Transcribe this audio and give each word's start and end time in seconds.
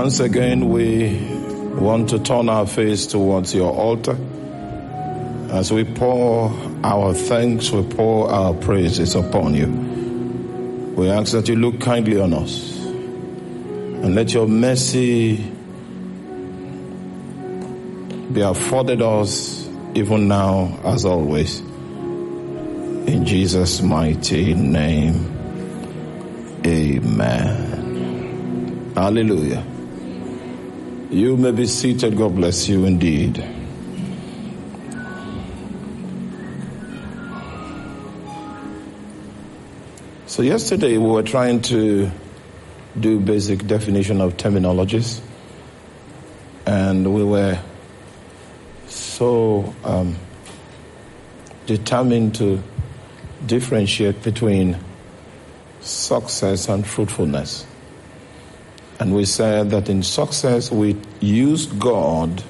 Once 0.00 0.20
again, 0.20 0.68
we 0.68 1.18
want 1.74 2.10
to 2.10 2.20
turn 2.20 2.48
our 2.48 2.68
face 2.68 3.04
towards 3.08 3.52
your 3.52 3.74
altar. 3.74 4.16
As 5.50 5.72
we 5.72 5.82
pour 5.82 6.52
our 6.84 7.12
thanks, 7.12 7.72
we 7.72 7.82
pour 7.82 8.30
our 8.30 8.54
praises 8.54 9.16
upon 9.16 9.54
you. 9.54 9.66
We 10.94 11.10
ask 11.10 11.32
that 11.32 11.48
you 11.48 11.56
look 11.56 11.80
kindly 11.80 12.20
on 12.20 12.32
us 12.32 12.76
and 12.86 14.14
let 14.14 14.32
your 14.32 14.46
mercy 14.46 15.38
be 18.32 18.40
afforded 18.40 19.02
us 19.02 19.68
even 19.96 20.28
now 20.28 20.78
as 20.84 21.04
always. 21.04 21.58
In 21.58 23.24
Jesus' 23.26 23.82
mighty 23.82 24.54
name, 24.54 25.26
amen. 26.64 27.72
Hallelujah. 28.94 29.64
You 31.10 31.38
may 31.38 31.52
be 31.52 31.66
seated. 31.66 32.18
God 32.18 32.34
bless 32.34 32.68
you 32.68 32.84
indeed. 32.84 33.42
So 40.26 40.42
yesterday 40.42 40.98
we 40.98 41.08
were 41.08 41.22
trying 41.22 41.62
to 41.62 42.10
do 43.00 43.20
basic 43.20 43.66
definition 43.66 44.20
of 44.20 44.36
terminologies 44.36 45.22
and 46.66 47.14
we 47.14 47.24
were 47.24 47.58
so 48.86 49.74
um, 49.84 50.14
determined 51.64 52.34
to 52.34 52.62
differentiate 53.46 54.22
between 54.22 54.76
success 55.80 56.68
and 56.68 56.86
fruitfulness. 56.86 57.64
And 59.00 59.14
we 59.14 59.24
said 59.24 59.70
that 59.70 59.88
in 59.88 60.02
success, 60.02 60.70
we 60.70 60.96
use 61.20 61.66
God 61.66 62.42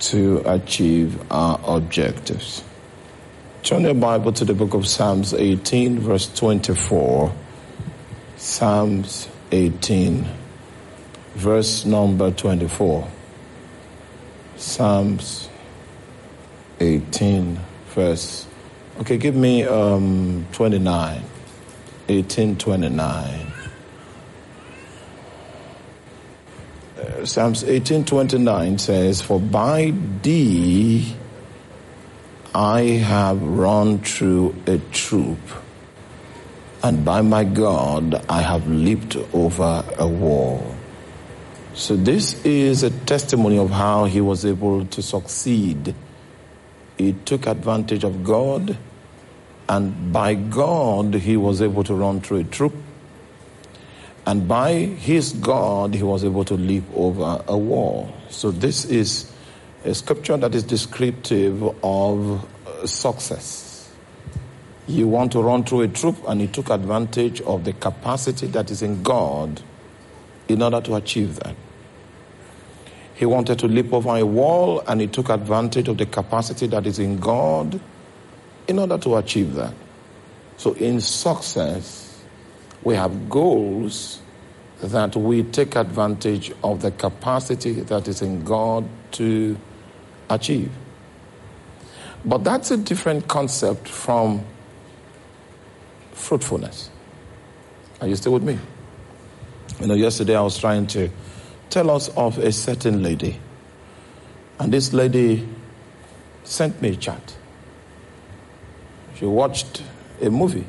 to 0.00 0.42
achieve 0.46 1.20
our 1.32 1.60
objectives. 1.64 2.62
Turn 3.64 3.82
your 3.82 3.94
Bible 3.94 4.32
to 4.32 4.44
the 4.44 4.54
book 4.54 4.74
of 4.74 4.86
Psalms 4.86 5.34
18, 5.34 5.98
verse 5.98 6.32
24. 6.34 7.34
Psalms 8.36 9.28
18, 9.50 10.24
verse 11.34 11.84
number 11.84 12.30
24. 12.30 13.08
Psalms 14.56 15.48
18, 16.78 17.58
verse. 17.88 18.46
Okay, 19.00 19.16
give 19.16 19.34
me 19.34 19.64
um, 19.64 20.46
29. 20.52 21.22
1829. 22.06 23.47
Psalms 27.24 27.62
1829 27.62 28.78
says, 28.78 29.22
For 29.22 29.38
by 29.38 29.92
thee 30.22 31.14
I 32.54 32.80
have 32.82 33.42
run 33.42 34.00
through 34.00 34.56
a 34.66 34.78
troop, 34.92 35.38
and 36.82 37.04
by 37.04 37.22
my 37.22 37.44
God 37.44 38.24
I 38.28 38.40
have 38.40 38.66
leaped 38.68 39.16
over 39.32 39.84
a 39.98 40.08
wall. 40.08 40.74
So 41.74 41.94
this 41.94 42.44
is 42.44 42.82
a 42.82 42.90
testimony 42.90 43.58
of 43.58 43.70
how 43.70 44.06
he 44.06 44.20
was 44.20 44.44
able 44.44 44.84
to 44.86 45.00
succeed. 45.00 45.94
He 46.96 47.12
took 47.12 47.46
advantage 47.46 48.02
of 48.02 48.24
God 48.24 48.76
and 49.68 50.12
by 50.12 50.34
God, 50.34 51.14
he 51.14 51.36
was 51.36 51.60
able 51.60 51.84
to 51.84 51.94
run 51.94 52.20
through 52.20 52.38
a 52.38 52.44
troop. 52.44 52.74
And 54.28 54.46
by 54.46 54.74
his 54.74 55.32
God, 55.32 55.94
he 55.94 56.02
was 56.02 56.22
able 56.22 56.44
to 56.44 56.54
leap 56.54 56.84
over 56.94 57.42
a 57.48 57.56
wall. 57.56 58.12
So 58.28 58.50
this 58.50 58.84
is 58.84 59.32
a 59.86 59.94
scripture 59.94 60.36
that 60.36 60.54
is 60.54 60.64
descriptive 60.64 61.62
of 61.82 62.46
uh, 62.66 62.86
success. 62.86 63.90
You 64.86 65.08
want 65.08 65.32
to 65.32 65.40
run 65.40 65.64
through 65.64 65.80
a 65.80 65.88
troop, 65.88 66.18
and 66.28 66.42
he 66.42 66.46
took 66.46 66.68
advantage 66.68 67.40
of 67.40 67.64
the 67.64 67.72
capacity 67.72 68.48
that 68.48 68.70
is 68.70 68.82
in 68.82 69.02
God 69.02 69.62
in 70.46 70.60
order 70.60 70.82
to 70.82 70.96
achieve 70.96 71.36
that. 71.36 71.56
He 73.14 73.24
wanted 73.24 73.58
to 73.60 73.66
leap 73.66 73.94
over 73.94 74.14
a 74.14 74.26
wall, 74.26 74.82
and 74.86 75.00
he 75.00 75.06
took 75.06 75.30
advantage 75.30 75.88
of 75.88 75.96
the 75.96 76.04
capacity 76.04 76.66
that 76.66 76.86
is 76.86 76.98
in 76.98 77.18
God 77.18 77.80
in 78.66 78.78
order 78.78 78.98
to 78.98 79.16
achieve 79.16 79.54
that. 79.54 79.72
So 80.58 80.74
in 80.74 81.00
success, 81.00 82.07
we 82.88 82.94
have 82.94 83.28
goals 83.28 84.18
that 84.80 85.14
we 85.14 85.42
take 85.42 85.76
advantage 85.76 86.50
of 86.64 86.80
the 86.80 86.90
capacity 86.90 87.72
that 87.72 88.08
is 88.08 88.22
in 88.22 88.42
God 88.44 88.88
to 89.10 89.58
achieve. 90.30 90.72
But 92.24 92.44
that's 92.44 92.70
a 92.70 92.78
different 92.78 93.28
concept 93.28 93.90
from 93.90 94.42
fruitfulness. 96.12 96.88
Are 98.00 98.06
you 98.06 98.16
still 98.16 98.32
with 98.32 98.42
me? 98.42 98.58
You 99.80 99.88
know, 99.88 99.94
yesterday 99.94 100.34
I 100.34 100.40
was 100.40 100.56
trying 100.56 100.86
to 100.86 101.10
tell 101.68 101.90
us 101.90 102.08
of 102.16 102.38
a 102.38 102.52
certain 102.52 103.02
lady. 103.02 103.38
And 104.58 104.72
this 104.72 104.94
lady 104.94 105.46
sent 106.44 106.80
me 106.80 106.88
a 106.88 106.96
chat. 106.96 107.36
She 109.16 109.26
watched 109.26 109.82
a 110.22 110.30
movie, 110.30 110.64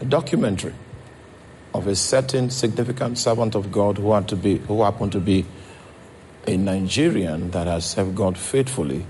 a 0.00 0.04
documentary 0.04 0.74
of 1.78 1.86
a 1.86 1.94
certain 1.94 2.50
significant 2.50 3.16
servant 3.16 3.54
of 3.54 3.70
God 3.70 3.98
who 3.98 4.12
had 4.12 4.26
to 4.28 4.36
be 4.36 4.58
who 4.58 4.82
happened 4.82 5.12
to 5.12 5.20
be 5.20 5.46
a 6.44 6.56
Nigerian 6.56 7.52
that 7.52 7.68
has 7.68 7.88
served 7.88 8.16
God 8.16 8.36
faithfully. 8.36 9.06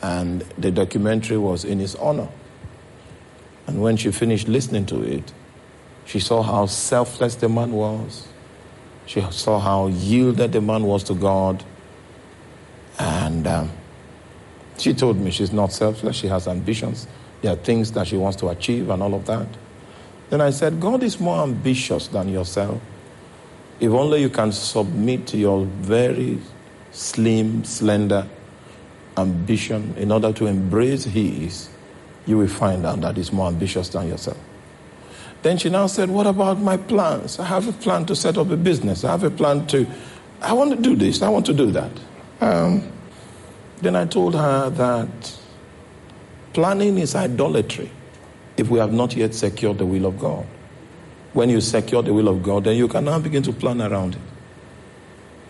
And 0.00 0.42
the 0.56 0.70
documentary 0.70 1.36
was 1.36 1.64
in 1.64 1.80
his 1.80 1.96
honor. 1.96 2.28
And 3.66 3.82
when 3.82 3.96
she 3.96 4.12
finished 4.12 4.46
listening 4.46 4.86
to 4.86 5.02
it, 5.02 5.32
she 6.04 6.20
saw 6.20 6.42
how 6.42 6.66
selfless 6.66 7.34
the 7.34 7.48
man 7.48 7.72
was. 7.72 8.28
She 9.06 9.20
saw 9.32 9.58
how 9.58 9.88
yielded 9.88 10.52
the 10.52 10.60
man 10.60 10.84
was 10.84 11.02
to 11.04 11.14
God. 11.14 11.64
And 13.00 13.46
um, 13.48 13.72
she 14.78 14.94
told 14.94 15.16
me 15.18 15.32
she's 15.32 15.52
not 15.52 15.72
selfless, 15.72 16.14
she 16.14 16.28
has 16.28 16.46
ambitions. 16.46 17.08
There 17.42 17.52
are 17.52 17.56
things 17.56 17.90
that 17.92 18.06
she 18.06 18.16
wants 18.16 18.36
to 18.38 18.48
achieve 18.48 18.90
and 18.90 19.02
all 19.02 19.14
of 19.14 19.26
that. 19.26 19.48
Then 20.30 20.40
I 20.40 20.50
said, 20.50 20.80
God 20.80 21.02
is 21.02 21.18
more 21.18 21.42
ambitious 21.42 22.08
than 22.08 22.28
yourself. 22.28 22.80
If 23.80 23.90
only 23.92 24.20
you 24.20 24.28
can 24.28 24.52
submit 24.52 25.26
to 25.28 25.38
your 25.38 25.64
very 25.64 26.38
slim, 26.90 27.64
slender 27.64 28.26
ambition 29.16 29.94
in 29.96 30.12
order 30.12 30.32
to 30.32 30.46
embrace 30.46 31.04
His, 31.04 31.70
you 32.26 32.38
will 32.38 32.48
find 32.48 32.84
out 32.84 33.00
that 33.00 33.16
He's 33.16 33.32
more 33.32 33.48
ambitious 33.48 33.88
than 33.88 34.08
yourself. 34.08 34.38
Then 35.42 35.56
she 35.56 35.70
now 35.70 35.86
said, 35.86 36.10
What 36.10 36.26
about 36.26 36.58
my 36.58 36.76
plans? 36.76 37.38
I 37.38 37.44
have 37.44 37.68
a 37.68 37.72
plan 37.72 38.04
to 38.06 38.16
set 38.16 38.36
up 38.36 38.50
a 38.50 38.56
business. 38.56 39.04
I 39.04 39.12
have 39.12 39.22
a 39.22 39.30
plan 39.30 39.66
to, 39.68 39.86
I 40.42 40.52
want 40.52 40.76
to 40.76 40.82
do 40.82 40.96
this, 40.96 41.22
I 41.22 41.28
want 41.28 41.46
to 41.46 41.54
do 41.54 41.70
that. 41.70 41.92
Um, 42.40 42.82
then 43.80 43.96
I 43.96 44.04
told 44.04 44.34
her 44.34 44.68
that 44.70 45.38
Planning 46.52 46.98
is 46.98 47.14
idolatry 47.14 47.90
if 48.58 48.68
we 48.68 48.78
have 48.80 48.92
not 48.92 49.16
yet 49.16 49.34
secured 49.34 49.78
the 49.78 49.86
will 49.86 50.04
of 50.04 50.18
God. 50.18 50.44
When 51.32 51.48
you 51.48 51.60
secure 51.60 52.02
the 52.02 52.12
will 52.12 52.28
of 52.28 52.42
God, 52.42 52.64
then 52.64 52.76
you 52.76 52.88
can 52.88 53.04
now 53.04 53.18
begin 53.20 53.42
to 53.44 53.52
plan 53.52 53.80
around 53.80 54.16
it. 54.16 54.20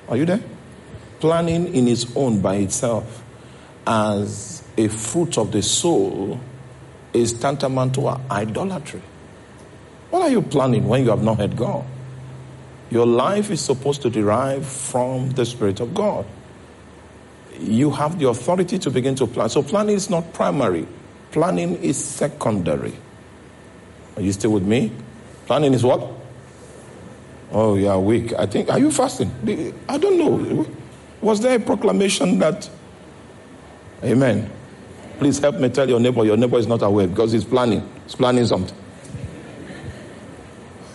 Are 0.08 0.16
you 0.16 0.26
there? 0.26 0.42
Planning 1.18 1.74
in 1.74 1.88
its 1.88 2.06
own 2.14 2.40
by 2.40 2.56
itself 2.56 3.24
as 3.86 4.62
a 4.76 4.88
fruit 4.88 5.38
of 5.38 5.50
the 5.50 5.62
soul 5.62 6.38
is 7.14 7.32
tantamount 7.32 7.94
to 7.94 8.08
idolatry. 8.30 9.02
What 10.10 10.22
are 10.22 10.30
you 10.30 10.42
planning 10.42 10.86
when 10.86 11.04
you 11.04 11.10
have 11.10 11.22
not 11.22 11.38
had 11.38 11.56
God? 11.56 11.84
Your 12.90 13.06
life 13.06 13.50
is 13.50 13.60
supposed 13.60 14.02
to 14.02 14.10
derive 14.10 14.66
from 14.66 15.30
the 15.30 15.44
Spirit 15.44 15.80
of 15.80 15.94
God. 15.94 16.26
You 17.58 17.90
have 17.90 18.18
the 18.18 18.28
authority 18.28 18.78
to 18.78 18.90
begin 18.90 19.14
to 19.16 19.26
plan. 19.26 19.48
So 19.48 19.62
planning 19.62 19.96
is 19.96 20.08
not 20.08 20.32
primary. 20.32 20.86
Planning 21.32 21.76
is 21.76 22.02
secondary. 22.02 22.94
Are 24.16 24.22
you 24.22 24.32
still 24.32 24.52
with 24.52 24.64
me? 24.64 24.92
Planning 25.46 25.74
is 25.74 25.84
what? 25.84 26.10
Oh, 27.52 27.76
you 27.76 27.88
are 27.88 28.00
weak. 28.00 28.32
I 28.34 28.46
think, 28.46 28.70
are 28.70 28.78
you 28.78 28.90
fasting? 28.90 29.30
I 29.88 29.98
don't 29.98 30.18
know. 30.18 30.66
Was 31.20 31.40
there 31.40 31.56
a 31.56 31.60
proclamation 31.60 32.38
that, 32.38 32.68
Amen. 34.04 34.50
Please 35.18 35.38
help 35.40 35.56
me 35.56 35.68
tell 35.68 35.88
your 35.88 35.98
neighbor, 35.98 36.24
your 36.24 36.36
neighbor 36.36 36.58
is 36.58 36.68
not 36.68 36.82
aware 36.82 37.08
because 37.08 37.32
he's 37.32 37.44
planning. 37.44 37.82
He's 38.04 38.14
planning 38.14 38.46
something. 38.46 38.76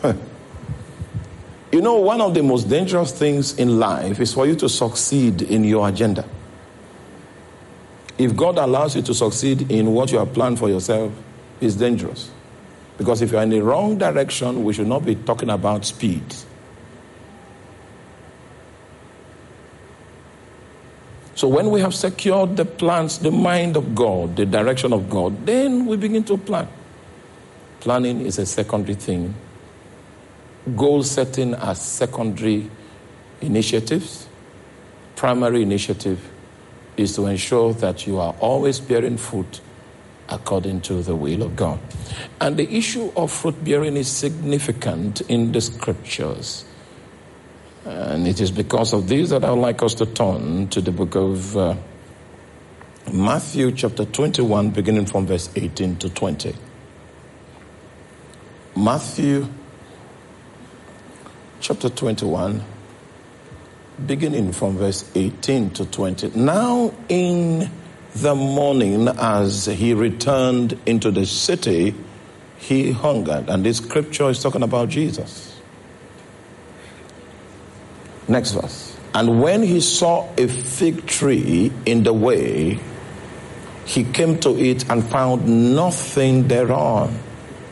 you 1.71 1.81
know, 1.81 1.95
one 1.95 2.21
of 2.21 2.33
the 2.33 2.41
most 2.41 2.69
dangerous 2.69 3.11
things 3.11 3.57
in 3.57 3.79
life 3.79 4.21
is 4.21 4.33
for 4.33 4.47
you 4.47 4.55
to 4.55 4.69
succeed 4.69 5.41
in 5.41 5.65
your 5.65 5.89
agenda 5.89 6.23
if 8.17 8.35
God 8.35 8.57
allows 8.57 8.95
you 8.95 9.01
to 9.03 9.13
succeed 9.13 9.71
in 9.71 9.93
what 9.93 10.11
you 10.11 10.19
have 10.19 10.33
planned 10.33 10.59
for 10.59 10.69
yourself, 10.69 11.11
it's 11.59 11.75
dangerous. 11.75 12.29
Because 12.97 13.21
if 13.21 13.31
you 13.31 13.37
are 13.39 13.43
in 13.43 13.49
the 13.49 13.61
wrong 13.61 13.97
direction, 13.97 14.63
we 14.63 14.73
should 14.73 14.87
not 14.87 15.05
be 15.05 15.15
talking 15.15 15.49
about 15.49 15.85
speed. 15.85 16.23
So 21.35 21.47
when 21.47 21.71
we 21.71 21.81
have 21.81 21.95
secured 21.95 22.55
the 22.55 22.65
plans, 22.65 23.17
the 23.17 23.31
mind 23.31 23.75
of 23.75 23.95
God, 23.95 24.35
the 24.35 24.45
direction 24.45 24.93
of 24.93 25.09
God, 25.09 25.45
then 25.45 25.87
we 25.87 25.97
begin 25.97 26.23
to 26.25 26.37
plan. 26.37 26.67
Planning 27.79 28.21
is 28.21 28.37
a 28.37 28.45
secondary 28.45 28.93
thing. 28.93 29.33
Goal 30.75 31.01
setting 31.03 31.55
are 31.55 31.75
secondary 31.75 32.69
initiatives. 33.41 34.27
Primary 35.15 35.63
initiative 35.63 36.32
is 36.97 37.15
to 37.15 37.25
ensure 37.27 37.73
that 37.73 38.05
you 38.07 38.19
are 38.19 38.35
always 38.39 38.79
bearing 38.79 39.17
fruit 39.17 39.61
according 40.29 40.81
to 40.81 41.01
the 41.01 41.15
will 41.15 41.43
of 41.43 41.55
God. 41.55 41.79
And 42.39 42.57
the 42.57 42.69
issue 42.75 43.11
of 43.15 43.31
fruit 43.31 43.63
bearing 43.63 43.97
is 43.97 44.07
significant 44.07 45.21
in 45.21 45.51
the 45.51 45.61
scriptures. 45.61 46.65
And 47.85 48.27
it 48.27 48.39
is 48.39 48.51
because 48.51 48.93
of 48.93 49.07
this 49.09 49.29
that 49.29 49.43
I 49.43 49.51
would 49.51 49.59
like 49.59 49.83
us 49.83 49.93
to 49.95 50.05
turn 50.05 50.69
to 50.69 50.81
the 50.81 50.91
book 50.91 51.15
of 51.15 51.57
uh, 51.57 51.75
Matthew, 53.11 53.71
chapter 53.73 54.05
21, 54.05 54.69
beginning 54.69 55.05
from 55.05 55.27
verse 55.27 55.49
18 55.55 55.97
to 55.97 56.09
20. 56.09 56.55
Matthew, 58.77 59.47
chapter 61.59 61.89
21, 61.89 62.63
beginning 64.05 64.51
from 64.51 64.77
verse 64.77 65.09
18 65.15 65.71
to 65.71 65.85
20. 65.85 66.31
Now, 66.35 66.93
in 67.09 67.69
the 68.15 68.35
morning, 68.35 69.07
as 69.07 69.65
he 69.65 69.93
returned 69.93 70.79
into 70.85 71.11
the 71.11 71.25
city, 71.25 71.95
he 72.57 72.91
hungered. 72.91 73.49
And 73.49 73.65
this 73.65 73.77
scripture 73.77 74.29
is 74.29 74.41
talking 74.41 74.63
about 74.63 74.89
Jesus. 74.89 75.59
Next 78.27 78.51
verse. 78.51 78.97
And 79.13 79.41
when 79.41 79.61
he 79.61 79.79
saw 79.79 80.27
a 80.37 80.47
fig 80.47 81.05
tree 81.05 81.71
in 81.85 82.03
the 82.03 82.13
way, 82.13 82.79
he 83.85 84.03
came 84.05 84.39
to 84.39 84.57
it 84.57 84.89
and 84.89 85.03
found 85.03 85.75
nothing 85.75 86.47
thereon 86.47 87.19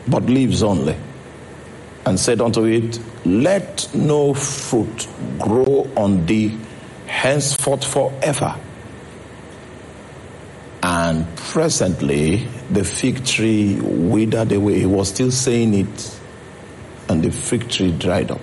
but 0.07 0.23
leaves 0.23 0.62
only. 0.62 0.95
And 2.06 2.19
said 2.19 2.42
unto 2.42 2.65
it, 2.65 3.00
Let 3.25 3.94
no 3.94 4.33
fruit 4.33 5.07
grow 5.38 5.89
on 5.95 6.25
thee 6.25 6.57
henceforth 7.06 7.83
forever. 7.83 8.56
And 10.81 11.27
presently 11.38 12.48
the 12.71 12.83
fig 12.83 13.24
tree 13.25 13.80
withered 13.80 14.51
away. 14.51 14.80
He 14.80 14.86
was 14.86 15.09
still 15.09 15.31
saying 15.31 15.74
it, 15.74 16.19
and 17.07 17.24
the 17.24 17.31
fig 17.31 17.69
tree 17.69 17.92
dried 17.92 18.31
up. 18.31 18.42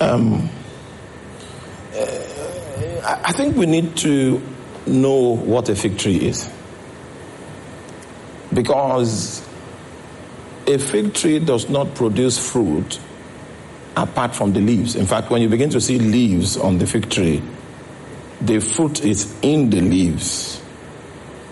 Um, 0.00 0.48
uh, 1.94 3.20
I 3.24 3.32
think 3.32 3.56
we 3.56 3.66
need 3.66 3.96
to 3.98 4.40
know 4.86 5.36
what 5.36 5.68
a 5.68 5.74
fig 5.74 5.98
tree 5.98 6.16
is. 6.16 6.48
Because 8.54 9.46
a 10.68 10.78
fig 10.78 11.14
tree 11.14 11.38
does 11.38 11.70
not 11.70 11.94
produce 11.94 12.38
fruit 12.38 13.00
apart 13.96 14.34
from 14.36 14.52
the 14.52 14.60
leaves. 14.60 14.96
In 14.96 15.06
fact, 15.06 15.30
when 15.30 15.40
you 15.40 15.48
begin 15.48 15.70
to 15.70 15.80
see 15.80 15.98
leaves 15.98 16.58
on 16.58 16.76
the 16.76 16.86
fig 16.86 17.10
tree, 17.10 17.42
the 18.42 18.60
fruit 18.60 19.02
is 19.02 19.34
in 19.40 19.70
the 19.70 19.80
leaves. 19.80 20.62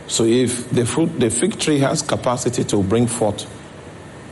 So 0.06 0.24
if 0.24 0.68
the 0.70 0.84
fruit, 0.84 1.18
the 1.18 1.30
fig 1.30 1.58
tree 1.58 1.78
has 1.78 2.02
capacity 2.02 2.62
to 2.64 2.82
bring 2.82 3.06
forth 3.06 3.46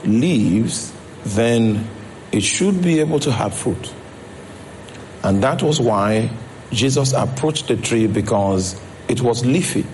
leaves, 0.05 0.93
then 1.25 1.89
it 2.31 2.43
should 2.43 2.83
be 2.83 3.01
able 3.01 3.21
to 3.21 3.33
have 3.33 3.55
fruit. 3.55 3.93
And 5.23 5.43
that 5.43 5.63
was 5.63 5.81
why 5.81 6.31
Jesus 6.71 7.15
approached 7.15 7.69
the 7.69 7.77
tree 7.77 8.07
because 8.07 8.79
it 9.09 9.23
was 9.23 9.47
leafy, 9.47 9.87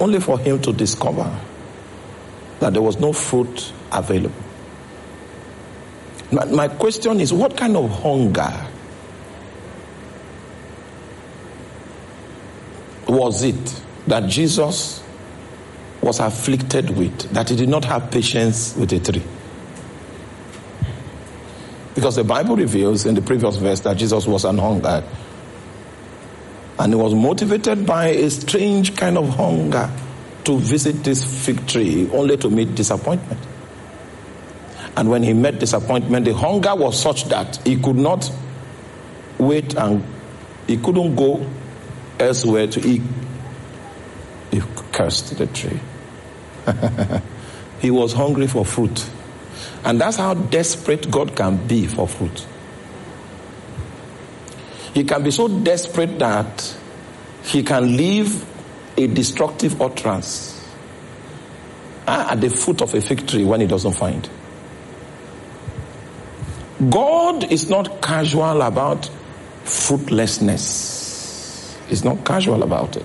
only 0.00 0.18
for 0.18 0.38
him 0.38 0.62
to 0.62 0.72
discover 0.72 1.38
that 2.60 2.72
there 2.72 2.82
was 2.82 2.98
no 2.98 3.12
fruit 3.12 3.72
available. 3.92 4.42
My, 6.30 6.68
question 6.68 7.20
is 7.20 7.32
what 7.32 7.56
kind 7.56 7.76
of 7.76 7.90
hunger 8.02 8.66
was 13.06 13.42
it 13.42 13.82
that 14.06 14.28
Jesus 14.28 15.02
was 16.02 16.20
afflicted 16.20 16.90
with, 16.90 17.18
that 17.32 17.48
he 17.48 17.56
did 17.56 17.70
not 17.70 17.84
have 17.86 18.10
patience 18.10 18.76
with 18.76 18.92
a 18.92 19.00
tree? 19.00 19.22
Because 21.94 22.16
the 22.16 22.24
Bible 22.24 22.56
reveals 22.56 23.06
in 23.06 23.14
the 23.14 23.22
previous 23.22 23.56
verse 23.56 23.80
that 23.80 23.96
Jesus 23.96 24.26
was 24.26 24.44
an 24.44 24.58
hunger. 24.58 25.02
And 26.78 26.92
he 26.92 27.00
was 27.00 27.12
motivated 27.12 27.86
by 27.86 28.08
a 28.08 28.30
strange 28.30 28.94
kind 28.96 29.18
of 29.18 29.30
hunger 29.30 29.90
to 30.44 30.58
visit 30.58 31.02
this 31.02 31.24
fig 31.44 31.66
tree 31.66 32.08
only 32.12 32.36
to 32.36 32.50
meet 32.50 32.74
disappointment. 32.74 33.40
And 34.96 35.10
when 35.10 35.22
he 35.22 35.32
met 35.32 35.58
disappointment, 35.58 36.24
the 36.24 36.34
hunger 36.34 36.74
was 36.74 37.00
such 37.00 37.24
that 37.26 37.56
he 37.64 37.80
could 37.80 37.96
not 37.96 38.30
wait 39.38 39.74
and 39.74 40.04
he 40.66 40.76
couldn't 40.76 41.14
go 41.14 41.46
elsewhere 42.18 42.66
to 42.66 42.86
eat. 42.86 43.02
He 44.50 44.60
cursed 44.92 45.36
the 45.38 45.46
tree. 45.46 45.80
he 47.80 47.90
was 47.90 48.12
hungry 48.12 48.46
for 48.46 48.64
fruit. 48.64 49.08
And 49.84 50.00
that's 50.00 50.16
how 50.16 50.34
desperate 50.34 51.10
God 51.10 51.36
can 51.36 51.66
be 51.66 51.86
for 51.86 52.08
fruit. 52.08 52.46
He 54.94 55.04
can 55.04 55.22
be 55.22 55.30
so 55.30 55.48
desperate 55.48 56.18
that 56.18 56.76
he 57.44 57.62
can 57.62 57.96
leave 57.96 58.44
a 58.96 59.06
destructive 59.06 59.80
utterance 59.80 60.68
ah, 62.06 62.32
at 62.32 62.40
the 62.40 62.50
foot 62.50 62.82
of 62.82 62.92
a 62.94 63.00
fig 63.00 63.26
tree 63.26 63.44
when 63.44 63.60
he 63.60 63.66
doesn't 63.66 63.92
find. 63.92 64.28
God 66.78 67.50
is 67.50 67.68
not 67.68 68.00
casual 68.00 68.62
about 68.62 69.10
fruitlessness. 69.64 71.76
He's 71.88 72.04
not 72.04 72.24
casual 72.24 72.62
about 72.62 72.96
it. 72.96 73.04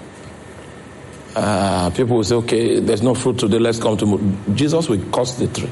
Uh, 1.36 1.90
people 1.90 2.18
will 2.18 2.24
say, 2.24 2.36
okay, 2.36 2.80
there's 2.80 3.02
no 3.02 3.16
fruit 3.16 3.40
today, 3.40 3.58
let's 3.58 3.80
come 3.80 3.98
to. 3.98 4.38
Jesus 4.54 4.88
will 4.88 5.04
curse 5.12 5.34
the 5.36 5.48
tree. 5.48 5.72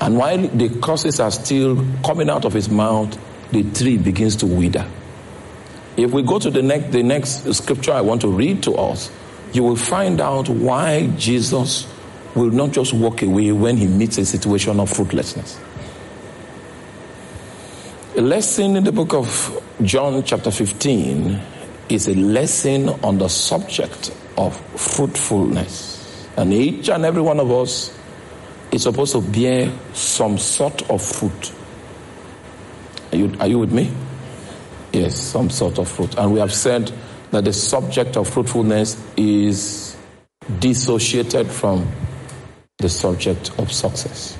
And 0.00 0.18
while 0.18 0.36
the 0.36 0.68
curses 0.82 1.20
are 1.20 1.30
still 1.30 1.82
coming 2.04 2.28
out 2.28 2.44
of 2.44 2.52
his 2.52 2.68
mouth, 2.68 3.18
the 3.50 3.62
tree 3.72 3.96
begins 3.96 4.36
to 4.36 4.46
wither. 4.46 4.86
If 5.96 6.12
we 6.12 6.22
go 6.22 6.38
to 6.38 6.50
the 6.50 6.62
next, 6.62 6.92
the 6.92 7.02
next 7.02 7.50
scripture 7.54 7.92
I 7.92 8.02
want 8.02 8.20
to 8.20 8.28
read 8.28 8.62
to 8.64 8.74
us, 8.74 9.10
you 9.54 9.62
will 9.62 9.76
find 9.76 10.20
out 10.20 10.50
why 10.50 11.06
Jesus 11.16 11.90
will 12.34 12.50
not 12.50 12.72
just 12.72 12.92
walk 12.92 13.22
away 13.22 13.52
when 13.52 13.78
he 13.78 13.86
meets 13.86 14.18
a 14.18 14.26
situation 14.26 14.78
of 14.78 14.90
fruitlessness. 14.90 15.58
A 18.16 18.22
lesson 18.22 18.76
in 18.76 18.84
the 18.84 18.92
book 18.92 19.12
of 19.12 19.62
John, 19.82 20.24
chapter 20.24 20.50
15, 20.50 21.38
is 21.90 22.08
a 22.08 22.14
lesson 22.14 22.88
on 23.04 23.18
the 23.18 23.28
subject 23.28 24.10
of 24.38 24.58
fruitfulness. 24.80 26.26
And 26.34 26.50
each 26.50 26.88
and 26.88 27.04
every 27.04 27.20
one 27.20 27.38
of 27.40 27.52
us 27.52 27.94
is 28.72 28.84
supposed 28.84 29.12
to 29.12 29.20
bear 29.20 29.70
some 29.92 30.38
sort 30.38 30.88
of 30.88 31.02
fruit. 31.02 31.52
Are 33.12 33.18
you, 33.18 33.34
are 33.38 33.48
you 33.48 33.58
with 33.58 33.72
me? 33.72 33.92
Yes, 34.94 35.20
some 35.20 35.50
sort 35.50 35.78
of 35.78 35.86
fruit. 35.86 36.16
And 36.16 36.32
we 36.32 36.40
have 36.40 36.54
said 36.54 36.90
that 37.32 37.44
the 37.44 37.52
subject 37.52 38.16
of 38.16 38.30
fruitfulness 38.30 38.96
is 39.18 39.94
dissociated 40.58 41.48
from 41.48 41.86
the 42.78 42.88
subject 42.88 43.50
of 43.58 43.70
success. 43.70 44.38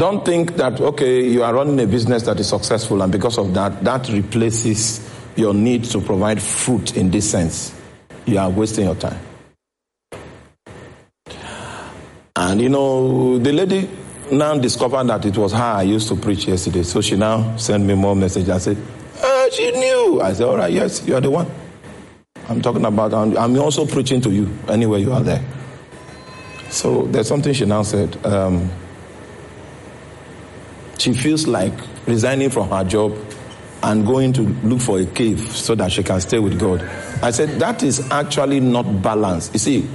Don't 0.00 0.24
think 0.24 0.56
that, 0.56 0.80
okay, 0.80 1.28
you 1.28 1.42
are 1.42 1.52
running 1.52 1.78
a 1.78 1.86
business 1.86 2.22
that 2.22 2.40
is 2.40 2.48
successful, 2.48 3.02
and 3.02 3.12
because 3.12 3.36
of 3.36 3.52
that, 3.52 3.84
that 3.84 4.08
replaces 4.08 5.06
your 5.36 5.52
need 5.52 5.84
to 5.84 6.00
provide 6.00 6.40
fruit 6.40 6.96
in 6.96 7.10
this 7.10 7.30
sense. 7.30 7.78
You 8.24 8.38
are 8.38 8.48
wasting 8.48 8.86
your 8.86 8.94
time. 8.94 9.20
And 12.34 12.62
you 12.62 12.70
know, 12.70 13.38
the 13.40 13.52
lady 13.52 13.90
now 14.32 14.56
discovered 14.56 15.04
that 15.08 15.26
it 15.26 15.36
was 15.36 15.52
her 15.52 15.58
I 15.58 15.82
used 15.82 16.08
to 16.08 16.16
preach 16.16 16.46
yesterday. 16.46 16.82
So 16.82 17.02
she 17.02 17.16
now 17.16 17.54
sent 17.58 17.84
me 17.84 17.94
more 17.94 18.16
message 18.16 18.48
and 18.48 18.62
said, 18.62 18.78
ah, 19.22 19.48
she 19.52 19.70
knew. 19.70 20.22
I 20.22 20.32
said, 20.32 20.46
all 20.46 20.56
right, 20.56 20.72
yes, 20.72 21.06
you 21.06 21.14
are 21.14 21.20
the 21.20 21.30
one. 21.30 21.46
I'm 22.48 22.62
talking 22.62 22.86
about, 22.86 23.12
I'm 23.12 23.58
also 23.58 23.84
preaching 23.84 24.22
to 24.22 24.30
you 24.30 24.48
anywhere 24.66 24.98
you 24.98 25.12
are 25.12 25.22
there. 25.22 25.44
So 26.70 27.02
there's 27.02 27.28
something 27.28 27.52
she 27.52 27.66
now 27.66 27.82
said. 27.82 28.16
Um, 28.24 28.70
she 31.00 31.14
feels 31.14 31.46
like 31.46 31.72
resigning 32.06 32.50
from 32.50 32.68
her 32.68 32.84
job 32.84 33.16
and 33.82 34.06
going 34.06 34.32
to 34.34 34.42
look 34.42 34.80
for 34.80 35.00
a 35.00 35.06
cave 35.06 35.40
so 35.56 35.74
that 35.74 35.90
she 35.90 36.02
can 36.02 36.20
stay 36.20 36.38
with 36.38 36.58
God. 36.60 36.82
I 37.22 37.30
said, 37.30 37.60
that 37.60 37.82
is 37.82 38.10
actually 38.10 38.60
not 38.60 39.02
balance. 39.02 39.50
You 39.52 39.58
see, 39.58 39.88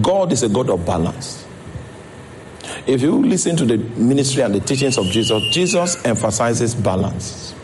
God 0.00 0.32
is 0.32 0.44
a 0.44 0.48
God 0.48 0.70
of 0.70 0.86
balance. 0.86 1.44
If 2.86 3.02
you 3.02 3.18
listen 3.18 3.56
to 3.56 3.64
the 3.64 3.78
ministry 3.78 4.42
and 4.42 4.54
the 4.54 4.60
teachings 4.60 4.96
of 4.96 5.06
Jesus, 5.06 5.42
Jesus 5.50 6.04
emphasizes 6.04 6.74
balance. 6.74 7.54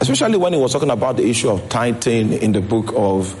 Especially 0.00 0.36
when 0.36 0.52
he 0.52 0.58
was 0.58 0.72
talking 0.72 0.90
about 0.90 1.16
the 1.16 1.28
issue 1.28 1.50
of 1.50 1.68
tithing 1.68 2.32
in 2.34 2.52
the 2.52 2.60
book 2.60 2.92
of 2.94 3.34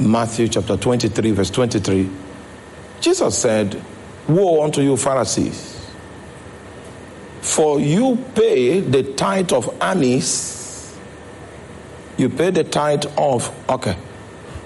Matthew, 0.00 0.48
chapter 0.48 0.76
23, 0.76 1.32
verse 1.32 1.50
23. 1.50 2.08
Jesus 3.00 3.36
said, 3.36 3.82
Woe 4.28 4.62
unto 4.62 4.80
you, 4.80 4.96
Pharisees! 4.96 5.75
For 7.46 7.78
you 7.78 8.18
pay 8.34 8.80
the 8.80 9.04
tithe 9.04 9.52
of 9.52 9.80
anise, 9.80 10.98
you 12.16 12.28
pay 12.28 12.50
the 12.50 12.64
tithe 12.64 13.04
of, 13.16 13.54
okay. 13.70 13.96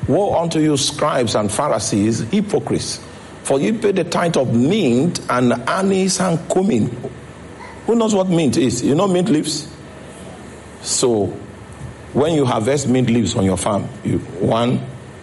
Woe 0.09 0.35
unto 0.35 0.61
you, 0.61 0.79
scribes 0.79 1.35
and 1.35 1.53
Pharisees, 1.53 2.21
hypocrites! 2.21 2.99
For 3.43 3.61
you 3.61 3.75
pay 3.75 3.93
the 3.93 4.05
tithe 4.05 4.39
of 4.39 4.55
mint 4.55 5.21
and 5.29 5.53
anise 5.69 6.21
and 6.21 6.51
cumin. 6.51 6.89
Who 7.87 7.97
knows 7.97 8.15
what 8.15 8.29
mint 8.29 8.57
is? 8.57 8.83
You 8.83 8.95
know 8.95 9.07
mint 9.07 9.29
leaves? 9.29 9.69
So, 10.81 11.27
when 12.15 12.35
you 12.35 12.47
harvest 12.47 12.89
mint 12.89 13.11
leaves 13.11 13.37
on 13.37 13.45
your 13.45 13.59
farm, 13.59 13.89
you 14.03 14.21
one, 14.41 14.81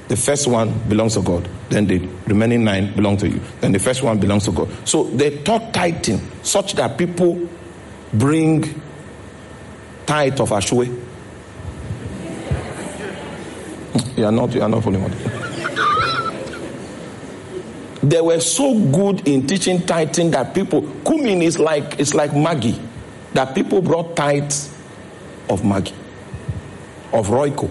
the 0.09 0.15
first 0.15 0.47
one 0.47 0.77
belongs 0.87 1.15
to 1.15 1.23
God. 1.23 1.49
Then 1.69 1.85
the 1.85 1.99
remaining 2.25 2.63
nine 2.63 2.93
belong 2.95 3.17
to 3.17 3.27
you. 3.27 3.41
Then 3.59 3.73
the 3.73 3.79
first 3.79 4.01
one 4.03 4.19
belongs 4.19 4.45
to 4.45 4.51
God. 4.51 4.69
So 4.87 5.03
they 5.05 5.37
taught 5.43 5.73
tithing 5.73 6.21
such 6.43 6.73
that 6.73 6.97
people 6.97 7.47
bring 8.13 8.81
tithe 10.05 10.39
of 10.39 10.49
ashwe. 10.51 11.03
You 14.15 14.25
are 14.25 14.31
not, 14.31 14.53
you 14.53 14.61
are 14.61 14.69
not 14.69 14.83
following 14.83 15.03
what. 15.03 15.11
They 18.09 18.21
were 18.21 18.39
so 18.39 18.79
good 18.79 19.27
in 19.27 19.45
teaching 19.47 19.81
tithing 19.85 20.31
that 20.31 20.53
people, 20.55 20.83
cumin 21.05 21.41
is 21.41 21.59
like, 21.59 21.99
it's 21.99 22.13
like 22.13 22.31
Maggi, 22.31 22.79
that 23.33 23.53
people 23.53 23.81
brought 23.81 24.15
tithes 24.15 24.73
of 25.49 25.61
Maggi, 25.61 25.93
of 27.11 27.27
Royco. 27.27 27.69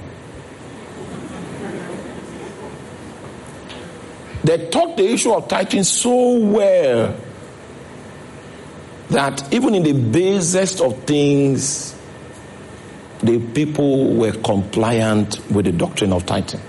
They 4.46 4.68
taught 4.68 4.96
the 4.96 5.04
issue 5.12 5.32
of 5.32 5.48
tithing 5.48 5.82
so 5.82 6.38
well 6.38 7.16
that 9.10 9.52
even 9.52 9.74
in 9.74 9.82
the 9.82 9.92
basest 9.92 10.80
of 10.80 11.02
things, 11.02 11.96
the 13.24 13.40
people 13.40 14.14
were 14.14 14.30
compliant 14.30 15.40
with 15.50 15.64
the 15.64 15.72
doctrine 15.72 16.12
of 16.12 16.26
tithing. 16.26 16.60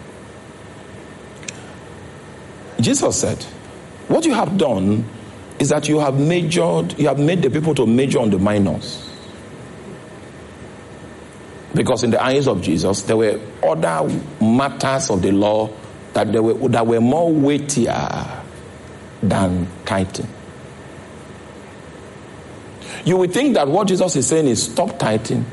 Jesus 2.82 3.22
said, 3.22 3.44
What 4.08 4.26
you 4.26 4.34
have 4.34 4.58
done 4.58 5.06
is 5.60 5.70
that 5.70 5.88
you 5.88 6.00
have 6.00 6.20
majored, 6.20 6.98
you 6.98 7.08
have 7.08 7.20
made 7.20 7.44
the 7.44 7.52
people 7.52 7.76
to 7.76 7.86
major 7.86 8.18
on 8.18 8.32
the 8.32 8.40
minors. 8.40 9.08
Because 11.76 12.04
in 12.04 12.10
the 12.10 12.24
eyes 12.24 12.48
of 12.48 12.64
Jesus, 12.64 13.04
there 13.04 13.18
were 13.18 13.40
other 13.64 14.20
matters 14.42 15.12
of 15.12 15.22
the 15.22 15.32
law 15.32 15.70
that, 16.26 16.44
were, 16.44 16.70
that 16.70 16.88
were 16.88 17.00
more 17.00 17.32
weightier 17.32 18.44
than 19.22 19.68
tithing. 19.86 20.28
You 23.06 23.18
would 23.18 23.32
think 23.32 23.54
that 23.54 23.68
what 23.68 23.88
Jesus 23.88 24.16
is 24.16 24.28
saying 24.28 24.48
is 24.48 24.64
stop 24.64 24.98
tithing 24.98 25.46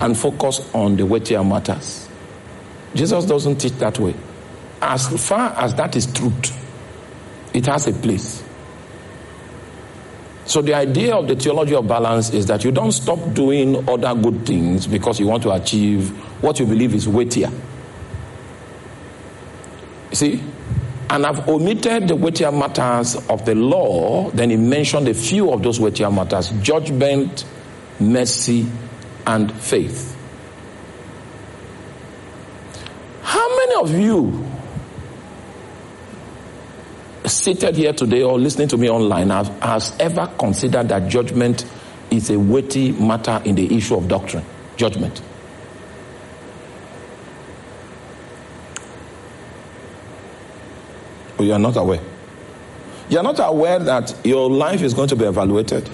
and 0.00 0.16
focus 0.16 0.72
on 0.72 0.96
the 0.96 1.04
weightier 1.04 1.42
matters. 1.42 2.08
Jesus 2.94 3.24
doesn't 3.24 3.56
teach 3.56 3.72
that 3.74 3.98
way. 3.98 4.14
As 4.80 5.08
far 5.26 5.50
as 5.56 5.74
that 5.74 5.96
is 5.96 6.06
truth, 6.12 6.56
it 7.52 7.66
has 7.66 7.88
a 7.88 7.92
place. 7.92 8.42
So 10.46 10.62
the 10.62 10.74
idea 10.74 11.14
of 11.16 11.26
the 11.26 11.34
theology 11.34 11.74
of 11.74 11.88
balance 11.88 12.30
is 12.30 12.46
that 12.46 12.64
you 12.64 12.70
don't 12.70 12.92
stop 12.92 13.32
doing 13.32 13.88
other 13.88 14.14
good 14.14 14.46
things 14.46 14.86
because 14.86 15.18
you 15.18 15.26
want 15.26 15.42
to 15.44 15.52
achieve 15.52 16.10
what 16.42 16.60
you 16.60 16.66
believe 16.66 16.94
is 16.94 17.08
weightier. 17.08 17.50
See? 20.14 20.40
And 21.10 21.26
I've 21.26 21.48
omitted 21.48 22.08
the 22.08 22.16
weightier 22.16 22.50
matters 22.50 23.16
of 23.28 23.44
the 23.44 23.54
law, 23.54 24.30
then 24.30 24.50
he 24.50 24.56
mentioned 24.56 25.08
a 25.08 25.14
few 25.14 25.52
of 25.52 25.62
those 25.62 25.78
weightier 25.78 26.10
matters 26.10 26.50
judgment, 26.62 27.44
mercy, 28.00 28.66
and 29.26 29.52
faith. 29.52 30.16
How 33.22 33.56
many 33.56 33.74
of 33.74 33.90
you 34.00 34.44
seated 37.26 37.76
here 37.76 37.92
today 37.92 38.22
or 38.22 38.38
listening 38.38 38.68
to 38.68 38.76
me 38.76 38.88
online 38.88 39.30
have, 39.30 39.48
has 39.60 39.94
ever 39.98 40.30
considered 40.38 40.88
that 40.88 41.08
judgment 41.08 41.66
is 42.10 42.30
a 42.30 42.38
weighty 42.38 42.92
matter 42.92 43.42
in 43.44 43.54
the 43.56 43.76
issue 43.76 43.96
of 43.96 44.08
doctrine? 44.08 44.44
Judgment. 44.76 45.22
Oh, 51.38 51.42
you 51.42 51.52
are 51.52 51.58
not 51.58 51.76
aware. 51.76 52.00
You 53.08 53.18
are 53.18 53.24
not 53.24 53.38
aware 53.40 53.78
that 53.78 54.14
your 54.24 54.48
life 54.48 54.82
is 54.82 54.94
going 54.94 55.08
to 55.08 55.16
be 55.16 55.24
evaluated 55.24 55.88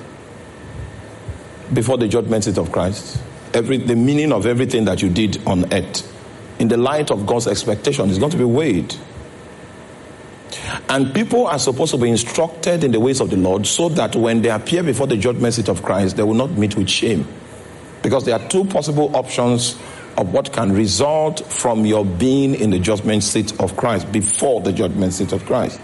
before 1.72 1.98
the 1.98 2.08
judgment 2.08 2.44
seat 2.44 2.58
of 2.58 2.70
Christ. 2.70 3.20
Every, 3.52 3.78
the 3.78 3.96
meaning 3.96 4.32
of 4.32 4.46
everything 4.46 4.84
that 4.84 5.02
you 5.02 5.08
did 5.08 5.44
on 5.46 5.72
earth, 5.72 6.06
in 6.60 6.68
the 6.68 6.76
light 6.76 7.10
of 7.10 7.26
God's 7.26 7.46
expectation, 7.46 8.10
is 8.10 8.18
going 8.18 8.30
to 8.30 8.36
be 8.36 8.44
weighed. 8.44 8.94
And 10.88 11.14
people 11.14 11.46
are 11.46 11.58
supposed 11.58 11.92
to 11.92 11.98
be 11.98 12.10
instructed 12.10 12.84
in 12.84 12.92
the 12.92 13.00
ways 13.00 13.20
of 13.20 13.30
the 13.30 13.36
Lord 13.36 13.66
so 13.66 13.88
that 13.90 14.14
when 14.14 14.42
they 14.42 14.50
appear 14.50 14.82
before 14.82 15.06
the 15.06 15.16
judgment 15.16 15.54
seat 15.54 15.68
of 15.68 15.82
Christ, 15.82 16.16
they 16.16 16.22
will 16.22 16.34
not 16.34 16.50
meet 16.50 16.76
with 16.76 16.88
shame. 16.88 17.26
Because 18.02 18.24
there 18.24 18.38
are 18.38 18.48
two 18.48 18.64
possible 18.64 19.14
options 19.14 19.76
of 20.16 20.32
what 20.32 20.52
can 20.52 20.72
result 20.72 21.40
from 21.52 21.86
your 21.86 22.04
being 22.04 22.54
in 22.54 22.70
the 22.70 22.78
judgment 22.78 23.22
seat 23.22 23.58
of 23.60 23.76
Christ, 23.76 24.10
before 24.12 24.60
the 24.60 24.72
judgment 24.72 25.12
seat 25.12 25.32
of 25.32 25.44
Christ. 25.46 25.80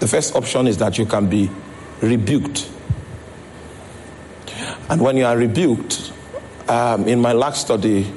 The 0.00 0.08
first 0.08 0.34
option 0.34 0.66
is 0.66 0.78
that 0.78 0.98
you 0.98 1.06
can 1.06 1.28
be 1.28 1.50
rebuked. 2.00 2.70
And 4.90 5.00
when 5.00 5.16
you 5.16 5.24
are 5.24 5.36
rebuked, 5.36 6.12
um, 6.68 7.08
in 7.08 7.20
my 7.20 7.32
last 7.32 7.62
study, 7.62 8.12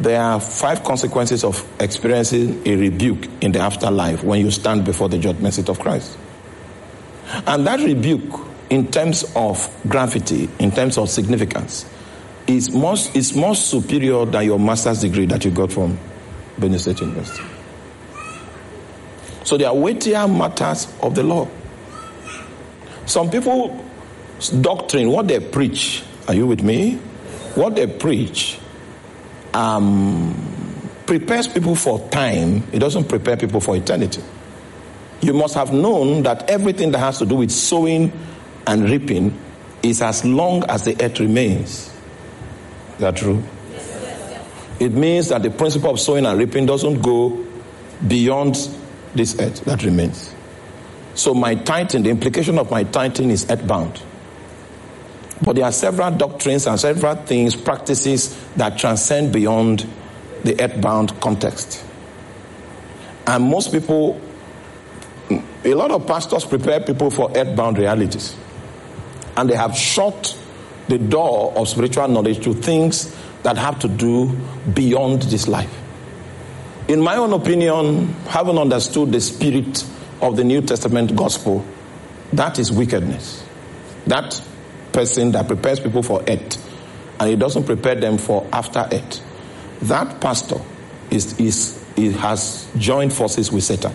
there 0.00 0.20
are 0.20 0.40
five 0.40 0.82
consequences 0.82 1.44
of 1.44 1.66
experiencing 1.80 2.66
a 2.66 2.76
rebuke 2.76 3.28
in 3.40 3.52
the 3.52 3.60
afterlife 3.60 4.24
when 4.24 4.40
you 4.40 4.50
stand 4.50 4.84
before 4.84 5.08
the 5.08 5.18
judgment 5.18 5.54
seat 5.54 5.68
of 5.68 5.78
Christ. 5.78 6.16
And 7.46 7.66
that 7.66 7.80
rebuke, 7.80 8.40
in 8.70 8.90
terms 8.90 9.24
of 9.36 9.70
gravity, 9.86 10.48
in 10.58 10.70
terms 10.70 10.98
of 10.98 11.08
significance, 11.08 11.84
is 12.46 12.70
more, 12.70 12.94
is 13.14 13.34
more 13.34 13.54
superior 13.54 14.24
than 14.26 14.44
your 14.44 14.58
master's 14.58 15.00
degree 15.00 15.26
that 15.26 15.44
you 15.44 15.50
got 15.50 15.72
from 15.72 15.98
Benue 16.58 16.78
State 16.78 17.00
University. 17.00 17.42
So 19.44 19.56
there 19.56 19.68
are 19.68 19.74
weightier 19.74 20.26
matters 20.28 20.92
of 21.00 21.14
the 21.14 21.22
law. 21.22 21.48
Some 23.06 23.30
people 23.30 23.84
doctrine, 24.60 25.10
what 25.10 25.28
they 25.28 25.40
preach, 25.40 26.02
are 26.28 26.34
you 26.34 26.46
with 26.46 26.62
me? 26.62 26.94
What 27.54 27.74
they 27.76 27.86
preach 27.86 28.58
um, 29.54 30.34
prepares 31.06 31.48
people 31.48 31.74
for 31.74 32.08
time, 32.08 32.64
it 32.72 32.78
doesn't 32.78 33.08
prepare 33.08 33.36
people 33.36 33.60
for 33.60 33.76
eternity. 33.76 34.22
You 35.20 35.34
must 35.34 35.54
have 35.54 35.72
known 35.72 36.22
that 36.24 36.48
everything 36.50 36.90
that 36.92 36.98
has 36.98 37.18
to 37.18 37.26
do 37.26 37.36
with 37.36 37.50
sowing 37.50 38.12
and 38.66 38.88
reaping 38.88 39.38
is 39.82 40.02
as 40.02 40.24
long 40.24 40.64
as 40.64 40.84
the 40.84 41.00
earth 41.04 41.20
remains. 41.20 41.91
That 43.02 43.16
true? 43.16 43.42
It 44.78 44.92
means 44.92 45.30
that 45.30 45.42
the 45.42 45.50
principle 45.50 45.90
of 45.90 45.98
sowing 45.98 46.24
and 46.24 46.38
reaping 46.38 46.66
doesn't 46.66 47.02
go 47.02 47.44
beyond 48.06 48.54
this 49.12 49.36
earth 49.40 49.64
that 49.64 49.82
remains. 49.82 50.32
So 51.16 51.34
my 51.34 51.56
tithing, 51.56 52.04
the 52.04 52.10
implication 52.10 52.60
of 52.60 52.70
my 52.70 52.84
tithing 52.84 53.30
is 53.30 53.50
earthbound. 53.50 54.00
But 55.42 55.56
there 55.56 55.64
are 55.64 55.72
several 55.72 56.12
doctrines 56.12 56.68
and 56.68 56.78
several 56.78 57.16
things, 57.16 57.56
practices 57.56 58.38
that 58.54 58.78
transcend 58.78 59.32
beyond 59.32 59.84
the 60.44 60.62
earthbound 60.62 61.20
context. 61.20 61.84
And 63.26 63.42
most 63.50 63.72
people, 63.72 64.20
a 65.64 65.74
lot 65.74 65.90
of 65.90 66.06
pastors 66.06 66.44
prepare 66.44 66.78
people 66.78 67.10
for 67.10 67.32
earthbound 67.36 67.78
realities. 67.78 68.36
And 69.36 69.50
they 69.50 69.56
have 69.56 69.76
shut 69.76 70.38
the 70.92 70.98
door 70.98 71.54
of 71.56 71.66
spiritual 71.70 72.06
knowledge 72.06 72.44
to 72.44 72.52
things 72.52 73.16
that 73.44 73.56
have 73.56 73.78
to 73.78 73.88
do 73.88 74.38
beyond 74.74 75.22
this 75.22 75.48
life. 75.48 75.74
In 76.86 77.00
my 77.00 77.16
own 77.16 77.32
opinion, 77.32 78.08
having 78.28 78.58
understood 78.58 79.10
the 79.10 79.20
spirit 79.22 79.86
of 80.20 80.36
the 80.36 80.44
New 80.44 80.60
Testament 80.60 81.16
gospel, 81.16 81.64
that 82.34 82.58
is 82.58 82.70
wickedness. 82.70 83.42
That 84.06 84.38
person 84.92 85.32
that 85.32 85.46
prepares 85.46 85.80
people 85.80 86.02
for 86.02 86.22
it 86.26 86.58
and 87.18 87.30
he 87.30 87.36
doesn't 87.36 87.64
prepare 87.64 87.94
them 87.94 88.18
for 88.18 88.46
after 88.52 88.86
it, 88.92 89.22
that 89.82 90.20
pastor 90.20 90.60
is, 91.10 91.40
is, 91.40 91.82
is, 91.96 92.14
has 92.16 92.68
joined 92.76 93.14
forces 93.14 93.50
with 93.50 93.64
Satan. 93.64 93.94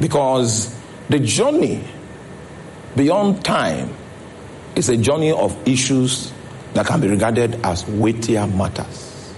Because 0.00 0.76
the 1.08 1.20
journey 1.20 1.84
beyond 2.96 3.44
time 3.44 3.94
is 4.74 4.88
a 4.88 4.96
journey 4.96 5.32
of 5.32 5.56
issues 5.68 6.32
that 6.74 6.86
can 6.86 7.00
be 7.00 7.08
regarded 7.08 7.54
as 7.64 7.86
weightier 7.86 8.46
matters. 8.46 9.34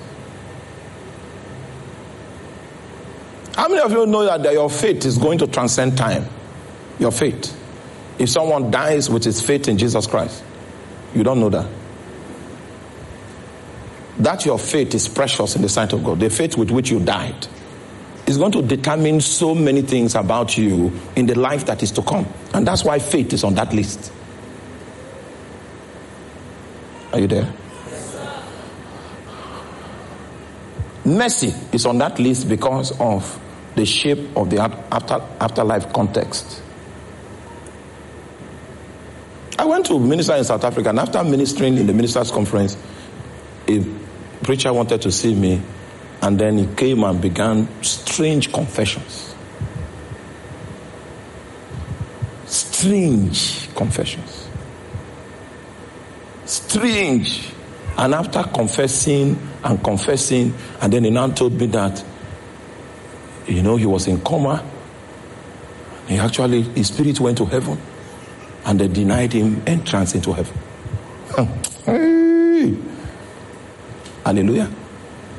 How 3.57 3.69
many 3.69 3.81
of 3.81 3.93
you 3.93 4.07
know 4.07 4.25
that 4.25 4.53
your 4.53 4.69
faith 4.69 5.05
is 5.05 5.17
going 5.19 5.39
to 5.39 5.47
transcend 5.47 5.97
time? 5.97 6.27
Your 6.99 7.13
faith. 7.13 7.61
If 8.19 8.29
someone 8.29 8.71
dies 8.71 9.09
with 9.11 9.25
his 9.25 9.41
faith 9.41 9.69
in 9.69 9.79
Jesus 9.79 10.07
Christ, 10.07 10.43
you 11.15 11.23
don't 11.23 11.41
know 11.41 11.51
that. 11.51 11.69
That 14.19 14.45
your 14.45 14.59
faith 14.59 14.95
is 14.95 15.09
precious 15.09 15.57
in 15.57 15.63
the 15.63 15.69
sight 15.69 15.93
of 15.93 16.05
God, 16.05 16.21
the 16.21 16.31
faith 16.31 16.57
with 16.57 16.71
which 16.71 16.91
you 16.91 17.01
died, 17.01 17.47
is 18.27 18.39
going 18.39 18.53
to 18.53 18.63
determine 18.63 19.21
so 19.21 19.55
many 19.55 19.83
things 19.83 20.15
about 20.15 20.57
you 20.57 20.93
in 21.17 21.27
the 21.27 21.39
life 21.39 21.67
that 21.67 21.83
is 21.83 21.91
to 21.93 22.03
come. 22.03 22.27
And 22.53 22.67
that's 22.67 22.85
why 22.85 22.99
faith 22.99 23.33
is 23.33 23.45
on 23.45 23.55
that 23.55 23.73
list. 23.73 24.13
Are 27.15 27.21
you 27.21 27.29
there? 27.29 27.55
Mercy 31.05 31.55
is 31.71 31.87
on 31.87 31.99
that 31.99 32.19
list 32.19 32.49
because 32.49 32.99
of 32.99 33.41
the 33.77 33.87
shape 33.87 34.37
of 34.37 34.51
the 34.51 34.59
after, 34.59 35.23
afterlife 35.41 35.93
context. 35.93 36.61
I 39.57 39.65
went 39.65 39.87
to 39.87 40.01
minister 40.01 40.35
in 40.35 40.43
South 40.43 40.65
Africa, 40.65 40.89
and 40.89 40.99
after 40.99 41.23
ministering 41.23 41.79
in 41.79 41.87
the 41.87 41.93
ministers' 41.93 42.33
conference, 42.33 42.77
a 43.69 43.85
preacher 44.43 44.73
wanted 44.73 45.01
to 45.03 45.13
see 45.13 45.37
me, 45.37 45.63
and 46.21 46.37
then 46.37 46.59
he 46.59 46.67
came 46.75 47.05
and 47.05 47.21
began 47.21 47.69
strange 47.85 48.53
confessions. 48.53 49.37
Strange 52.47 53.73
confessions. 53.77 54.44
Strange. 56.75 57.51
And 57.97 58.15
after 58.15 58.43
confessing 58.43 59.39
and 59.63 59.85
confessing, 59.85 60.53
and 60.81 60.93
then 60.93 61.05
he 61.05 61.11
now 61.11 61.29
told 61.29 61.53
me 61.53 61.67
that 61.67 62.05
you 63.47 63.63
know, 63.63 63.77
he 63.77 63.87
was 63.87 64.09
in 64.09 64.21
coma. 64.23 64.65
He 66.09 66.19
actually, 66.19 66.63
his 66.63 66.89
spirit 66.89 67.21
went 67.21 67.39
to 67.39 67.45
heaven 67.45 67.81
and 68.65 68.81
they 68.81 68.89
denied 68.89 69.33
him 69.33 69.63
entrance 69.69 70.17
into 70.17 70.33
heaven. 70.33 70.57
hey. 71.87 72.77
Hallelujah. 74.25 74.69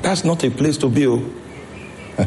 That's 0.00 0.24
not 0.24 0.42
a 0.42 0.50
place 0.50 0.78
to 0.78 0.88
be. 0.88 1.06
Oh. 1.06 1.22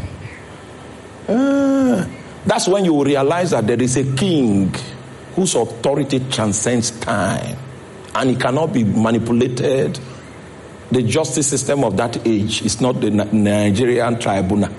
Ah. 1.31 2.07
that's 2.43 2.67
when 2.67 2.83
you 2.85 3.03
realize 3.03 3.51
that 3.51 3.67
there 3.67 3.79
is 3.79 3.95
a 3.97 4.15
king 4.15 4.73
whose 5.35 5.53
authority 5.53 6.19
transcends 6.31 6.89
time 6.89 7.55
and 8.19 8.31
it 8.31 8.39
cannot 8.39 8.73
be 8.73 8.83
manipulated. 8.83 9.97
The 10.91 11.03
justice 11.03 11.47
system 11.47 11.85
of 11.85 11.95
that 11.97 12.27
age 12.27 12.61
is 12.63 12.81
not 12.81 12.99
the 12.99 13.09
Nigerian 13.11 14.19
tribunal. 14.19 14.69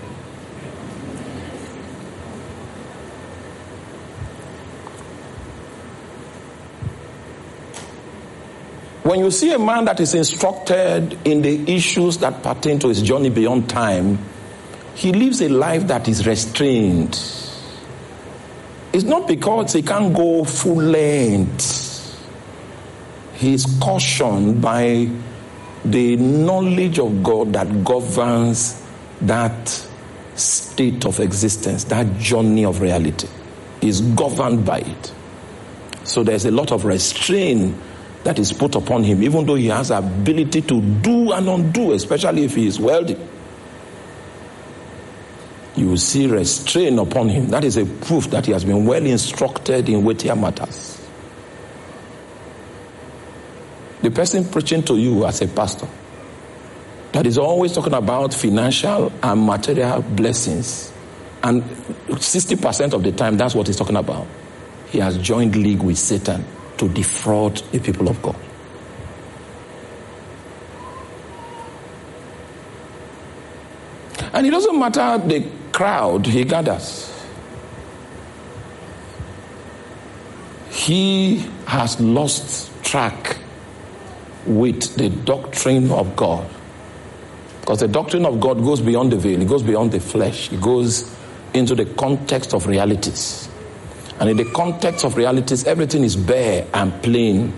When 9.02 9.20
you 9.20 9.30
see 9.30 9.52
a 9.54 9.58
man 9.58 9.86
that 9.86 9.98
is 10.00 10.14
instructed 10.14 11.18
in 11.26 11.40
the 11.40 11.74
issues 11.74 12.18
that 12.18 12.42
pertain 12.42 12.78
to 12.80 12.88
his 12.88 13.00
journey 13.00 13.30
beyond 13.30 13.70
time, 13.70 14.18
he 14.94 15.12
lives 15.12 15.40
a 15.40 15.48
life 15.48 15.86
that 15.86 16.06
is 16.08 16.26
restrained. 16.26 17.14
It's 18.92 19.04
not 19.04 19.26
because 19.26 19.72
he 19.72 19.82
can't 19.82 20.14
go 20.14 20.44
full 20.44 20.76
length. 20.76 21.89
He 23.40 23.54
is 23.54 23.64
cautioned 23.80 24.60
by 24.60 25.08
the 25.82 26.16
knowledge 26.16 26.98
of 26.98 27.22
God 27.22 27.54
that 27.54 27.84
governs 27.84 28.84
that 29.22 29.68
state 30.34 31.06
of 31.06 31.20
existence, 31.20 31.84
that 31.84 32.18
journey 32.18 32.66
of 32.66 32.82
reality. 32.82 33.28
Is 33.80 34.02
governed 34.02 34.66
by 34.66 34.80
it. 34.80 35.12
So 36.04 36.22
there's 36.22 36.44
a 36.44 36.50
lot 36.50 36.70
of 36.70 36.84
restraint 36.84 37.74
that 38.24 38.38
is 38.38 38.52
put 38.52 38.74
upon 38.74 39.04
him, 39.04 39.22
even 39.22 39.46
though 39.46 39.54
he 39.54 39.68
has 39.68 39.90
ability 39.90 40.60
to 40.60 40.82
do 40.82 41.32
and 41.32 41.48
undo, 41.48 41.92
especially 41.92 42.44
if 42.44 42.56
he 42.56 42.66
is 42.66 42.78
wealthy. 42.78 43.16
You 45.76 45.88
will 45.88 45.96
see 45.96 46.26
restraint 46.26 46.98
upon 46.98 47.30
him. 47.30 47.48
That 47.48 47.64
is 47.64 47.78
a 47.78 47.86
proof 47.86 48.28
that 48.32 48.44
he 48.44 48.52
has 48.52 48.66
been 48.66 48.84
well 48.84 49.06
instructed 49.06 49.88
in 49.88 50.04
weightier 50.04 50.36
matters. 50.36 50.99
The 54.02 54.10
person 54.10 54.44
preaching 54.48 54.82
to 54.84 54.96
you 54.96 55.26
as 55.26 55.42
a 55.42 55.48
pastor 55.48 55.88
that 57.12 57.26
is 57.26 57.38
always 57.38 57.72
talking 57.72 57.94
about 57.94 58.32
financial 58.32 59.12
and 59.22 59.44
material 59.44 60.00
blessings, 60.02 60.92
and 61.42 61.62
60% 61.62 62.92
of 62.92 63.02
the 63.02 63.12
time 63.12 63.36
that's 63.36 63.54
what 63.54 63.66
he's 63.66 63.76
talking 63.76 63.96
about. 63.96 64.26
He 64.88 64.98
has 64.98 65.18
joined 65.18 65.56
league 65.56 65.82
with 65.82 65.98
Satan 65.98 66.44
to 66.78 66.88
defraud 66.88 67.56
the 67.72 67.78
people 67.78 68.08
of 68.08 68.20
God. 68.22 68.36
And 74.32 74.46
it 74.46 74.50
doesn't 74.50 74.78
matter 74.78 75.18
the 75.18 75.46
crowd 75.72 76.26
he 76.26 76.44
gathers. 76.44 77.12
He 80.70 81.46
has 81.66 82.00
lost 82.00 82.70
track 82.82 83.36
with 84.46 84.96
the 84.96 85.08
doctrine 85.08 85.90
of 85.90 86.16
God. 86.16 86.48
Because 87.60 87.80
the 87.80 87.88
doctrine 87.88 88.26
of 88.26 88.40
God 88.40 88.58
goes 88.58 88.80
beyond 88.80 89.12
the 89.12 89.16
veil, 89.16 89.40
it 89.40 89.48
goes 89.48 89.62
beyond 89.62 89.92
the 89.92 90.00
flesh, 90.00 90.52
it 90.52 90.60
goes 90.60 91.14
into 91.54 91.74
the 91.74 91.84
context 91.84 92.54
of 92.54 92.66
realities. 92.66 93.48
And 94.18 94.28
in 94.28 94.36
the 94.36 94.44
context 94.44 95.04
of 95.04 95.16
realities, 95.16 95.66
everything 95.66 96.04
is 96.04 96.14
bare 96.14 96.66
and 96.74 97.02
plain. 97.02 97.52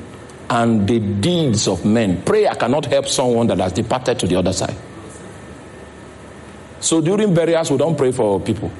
And 0.50 0.86
the 0.86 1.00
deeds 1.00 1.66
of 1.66 1.84
men. 1.86 2.22
Prayer 2.22 2.54
cannot 2.54 2.84
help 2.84 3.08
someone 3.08 3.46
that 3.46 3.58
has 3.58 3.72
departed 3.72 4.18
to 4.18 4.26
the 4.26 4.36
other 4.36 4.52
side. 4.52 4.76
So 6.80 7.00
during 7.00 7.32
burials, 7.32 7.70
we 7.70 7.78
don't 7.78 7.96
pray 7.96 8.12
for 8.12 8.38
people. 8.38 8.70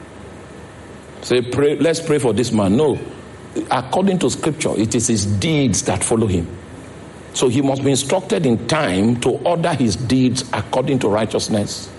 Say, 1.23 1.41
pray, 1.41 1.79
let's 1.79 2.01
pray 2.01 2.19
for 2.19 2.35
this 2.35 2.53
man. 2.53 2.77
No. 2.77 2.99
According 3.71 4.19
to 4.19 4.29
scripture, 4.29 4.79
it 4.79 4.95
is 4.95 5.07
his 5.07 5.25
deeds 5.25 5.83
that 5.85 6.05
follow 6.05 6.27
him. 6.27 6.47
So 7.35 7.49
he 7.49 7.63
must 7.63 7.83
be 7.83 7.91
instructed 7.91 8.45
in 8.45 8.67
time 8.67 9.21
to 9.21 9.31
order 9.31 9.73
his 9.75 9.97
deeds 9.97 10.45
according 10.53 10.99
to 11.01 11.09
righteousness 11.09 11.91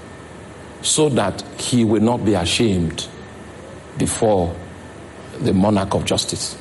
so 0.82 1.10
that 1.10 1.41
he 1.60 1.84
will 1.84 2.02
not 2.02 2.24
be 2.24 2.34
ashamed 2.36 3.08
before 3.98 4.56
the 5.39 5.54
monarch 5.54 5.93
of 5.96 6.06
justice. 6.06 6.58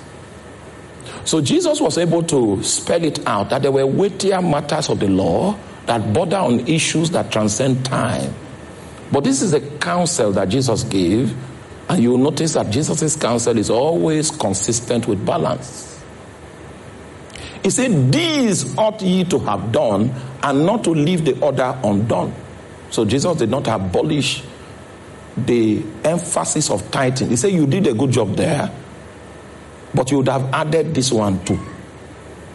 So 1.24 1.40
Jesus 1.40 1.80
was 1.80 1.98
able 1.98 2.22
to 2.24 2.62
spell 2.62 3.02
it 3.04 3.26
out 3.26 3.50
that 3.50 3.62
there 3.62 3.72
were 3.72 3.86
weightier 3.86 4.40
matters 4.40 4.88
of 4.88 5.00
the 5.00 5.08
law 5.08 5.56
that 5.86 6.12
border 6.12 6.36
on 6.36 6.60
issues 6.66 7.10
that 7.10 7.30
transcend 7.30 7.84
time. 7.84 8.34
But 9.10 9.24
this 9.24 9.42
is 9.42 9.52
a 9.52 9.60
counsel 9.78 10.32
that 10.32 10.48
Jesus 10.48 10.84
gave, 10.84 11.34
and 11.88 12.02
you'll 12.02 12.18
notice 12.18 12.54
that 12.54 12.70
Jesus' 12.70 13.16
counsel 13.16 13.58
is 13.58 13.68
always 13.68 14.30
consistent 14.30 15.06
with 15.06 15.24
balance. 15.24 15.91
He 17.62 17.70
said, 17.70 18.12
These 18.12 18.76
ought 18.76 19.00
ye 19.02 19.24
to 19.24 19.38
have 19.40 19.72
done, 19.72 20.10
and 20.42 20.66
not 20.66 20.84
to 20.84 20.90
leave 20.90 21.24
the 21.24 21.44
other 21.44 21.78
undone. 21.84 22.34
So 22.90 23.04
Jesus 23.04 23.36
did 23.38 23.50
not 23.50 23.68
abolish 23.68 24.42
the 25.36 25.82
emphasis 26.04 26.70
of 26.70 26.90
tithing. 26.90 27.30
He 27.30 27.36
said, 27.36 27.52
You 27.52 27.66
did 27.66 27.86
a 27.86 27.94
good 27.94 28.10
job 28.10 28.34
there, 28.36 28.70
but 29.94 30.10
you 30.10 30.18
would 30.18 30.28
have 30.28 30.52
added 30.52 30.94
this 30.94 31.12
one 31.12 31.42
too. 31.44 31.58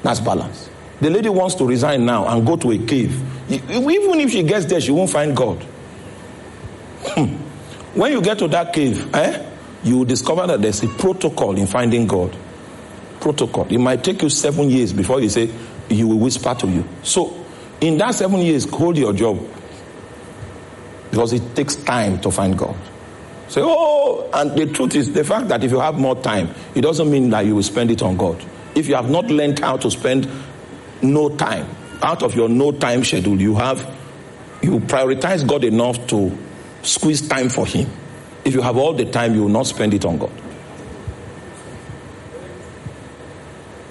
That's 0.04 0.20
balance. 0.20 0.70
The 1.00 1.10
lady 1.10 1.30
wants 1.30 1.56
to 1.56 1.66
resign 1.66 2.06
now 2.06 2.28
and 2.28 2.46
go 2.46 2.56
to 2.58 2.72
a 2.72 2.78
cave. 2.78 3.20
Even 3.50 4.20
if 4.20 4.32
she 4.32 4.44
gets 4.44 4.66
there, 4.66 4.82
she 4.82 4.92
won't 4.92 5.10
find 5.10 5.36
God. 5.36 5.62
Hmm. 7.04 7.36
when 7.94 8.12
you 8.12 8.22
get 8.22 8.40
to 8.40 8.48
that 8.50 8.74
cave, 8.74 9.14
eh, 9.16 9.46
you 9.84 10.00
will 10.00 10.06
discover 10.06 10.46
that 10.48 10.62
there's 10.62 10.84
a 10.84 10.88
protocol 10.88 11.56
in 11.58 11.68
finding 11.68 12.08
God. 12.08 12.36
Protocol. 13.20 13.68
It 13.70 13.78
might 13.78 14.04
take 14.04 14.22
you 14.22 14.30
seven 14.30 14.70
years 14.70 14.94
before 14.94 15.22
you 15.22 15.30
say 15.30 15.50
he 15.90 16.04
will 16.04 16.20
whisper 16.20 16.54
to 16.56 16.68
you. 16.68 16.88
So, 17.04 17.46
in 17.82 17.98
that 17.98 18.16
seven 18.16 18.40
years, 18.42 18.70
hold 18.70 18.98
your 18.98 19.14
job 19.14 19.40
because 21.12 21.34
it 21.34 21.56
takes 21.56 21.76
time 21.76 22.20
to 22.22 22.32
find 22.32 22.58
God. 22.58 22.76
Say, 23.48 23.62
oh, 23.64 24.30
and 24.34 24.58
the 24.58 24.68
truth 24.68 24.96
is 24.96 25.14
the 25.14 25.24
fact 25.24 25.48
that 25.50 25.64
if 25.64 25.72
you 25.72 25.80
have 25.80 25.98
more 25.98 26.16
time, 26.22 26.54
it 26.76 26.82
doesn't 26.82 27.10
mean 27.10 27.30
that 27.30 27.46
you 27.46 27.56
will 27.56 27.64
spend 27.64 27.92
it 27.92 28.02
on 28.02 28.18
God. 28.18 28.44
If 28.76 28.88
you 28.88 28.96
have 28.96 29.10
not 29.10 29.26
learned 29.28 29.60
how 29.60 29.78
to 29.78 29.90
spend 29.90 30.30
no 31.02 31.30
time, 31.30 31.68
out 32.02 32.24
of 32.24 32.36
your 32.36 32.50
no 32.50 32.72
time 32.72 33.04
schedule, 33.04 33.40
you 33.40 33.56
have, 33.56 33.80
you 34.62 34.80
prioritize 34.80 35.48
God 35.48 35.64
enough 35.64 36.06
to 36.08 36.38
squeeze 36.84 37.28
time 37.28 37.50
for 37.50 37.66
Him. 37.66 37.90
If 38.44 38.54
you 38.54 38.62
have 38.62 38.78
all 38.78 38.94
the 38.94 39.06
time, 39.06 39.34
you 39.34 39.44
will 39.44 39.50
not 39.50 39.68
spend 39.68 39.94
it 39.94 40.06
on 40.06 40.18
God. 40.18 40.32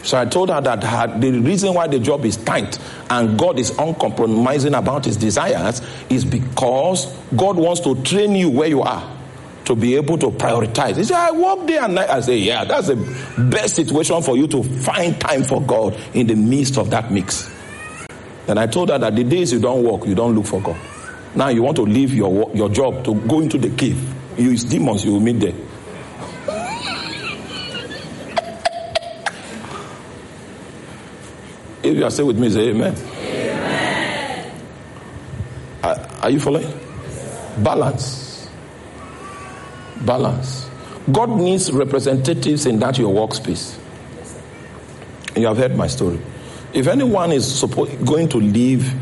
So 0.07 0.16
I 0.16 0.25
told 0.25 0.51
her 0.51 0.61
that 0.61 0.85
her, 0.85 1.19
the 1.19 1.33
reason 1.33 1.75
why 1.75 1.88
the 1.88 1.99
job 1.99 2.25
is 2.25 2.37
tight 2.37 2.79
and 3.11 3.37
God 3.37 3.59
is 3.59 3.77
uncompromising 3.77 4.75
about 4.75 5.05
his 5.05 5.16
desires 5.16 5.83
is 6.09 6.25
because 6.25 7.12
God 7.37 7.57
wants 7.57 7.81
to 7.81 8.01
train 8.03 8.37
you 8.37 8.49
where 8.49 8.69
you 8.69 8.83
are 8.83 9.16
to 9.64 9.75
be 9.75 9.97
able 9.97 10.16
to 10.19 10.31
prioritize. 10.31 10.97
He 10.97 11.03
said, 11.03 11.16
I 11.16 11.33
work 11.33 11.66
day 11.66 11.79
and 11.79 11.97
night. 11.97 12.09
I 12.09 12.21
say, 12.21 12.37
yeah, 12.38 12.64
that's 12.64 12.87
the 12.87 12.95
best 13.51 13.75
situation 13.75 14.23
for 14.23 14.37
you 14.37 14.47
to 14.47 14.62
find 14.62 15.21
time 15.21 15.42
for 15.42 15.61
God 15.61 15.99
in 16.14 16.29
the 16.29 16.37
midst 16.37 16.79
of 16.79 16.88
that 16.90 17.11
mix. 17.11 17.53
And 18.47 18.61
I 18.61 18.69
told 18.69 18.90
her 18.90 18.99
that 18.99 19.16
the 19.16 19.25
days 19.25 19.53
you 19.53 19.59
don't 19.59 19.83
work, 19.83 20.07
you 20.07 20.14
don't 20.14 20.37
look 20.37 20.47
for 20.47 20.61
God. 20.61 20.77
Now 21.35 21.49
you 21.49 21.64
want 21.64 21.79
to 21.79 21.83
leave 21.83 22.14
your, 22.14 22.49
your 22.55 22.69
job 22.69 23.05
to 23.07 23.14
go 23.23 23.40
into 23.40 23.59
the 23.59 23.71
cave. 23.71 24.01
You 24.38 24.53
is 24.53 24.62
demons, 24.62 25.05
you 25.05 25.14
will 25.14 25.21
meet 25.21 25.40
there. 25.40 25.65
If 31.87 31.96
you 31.96 32.05
are 32.05 32.11
still 32.11 32.27
with 32.27 32.38
me, 32.38 32.51
say 32.51 32.70
amen. 32.70 32.96
amen. 32.96 34.53
Are, 35.83 35.96
are 36.22 36.31
you 36.31 36.40
following? 36.40 36.72
Balance. 37.59 38.49
Balance. 40.05 40.68
God 41.12 41.31
needs 41.31 41.70
representatives 41.70 42.66
in 42.66 42.79
that 42.81 42.99
your 42.99 43.14
workspace. 43.14 43.79
You 45.37 45.46
have 45.46 45.57
heard 45.57 45.77
my 45.77 45.87
story. 45.87 46.18
If 46.72 46.88
anyone 46.88 47.31
is 47.31 47.59
supposed, 47.59 48.05
going 48.05 48.29
to 48.31 48.38
leave 48.38 48.92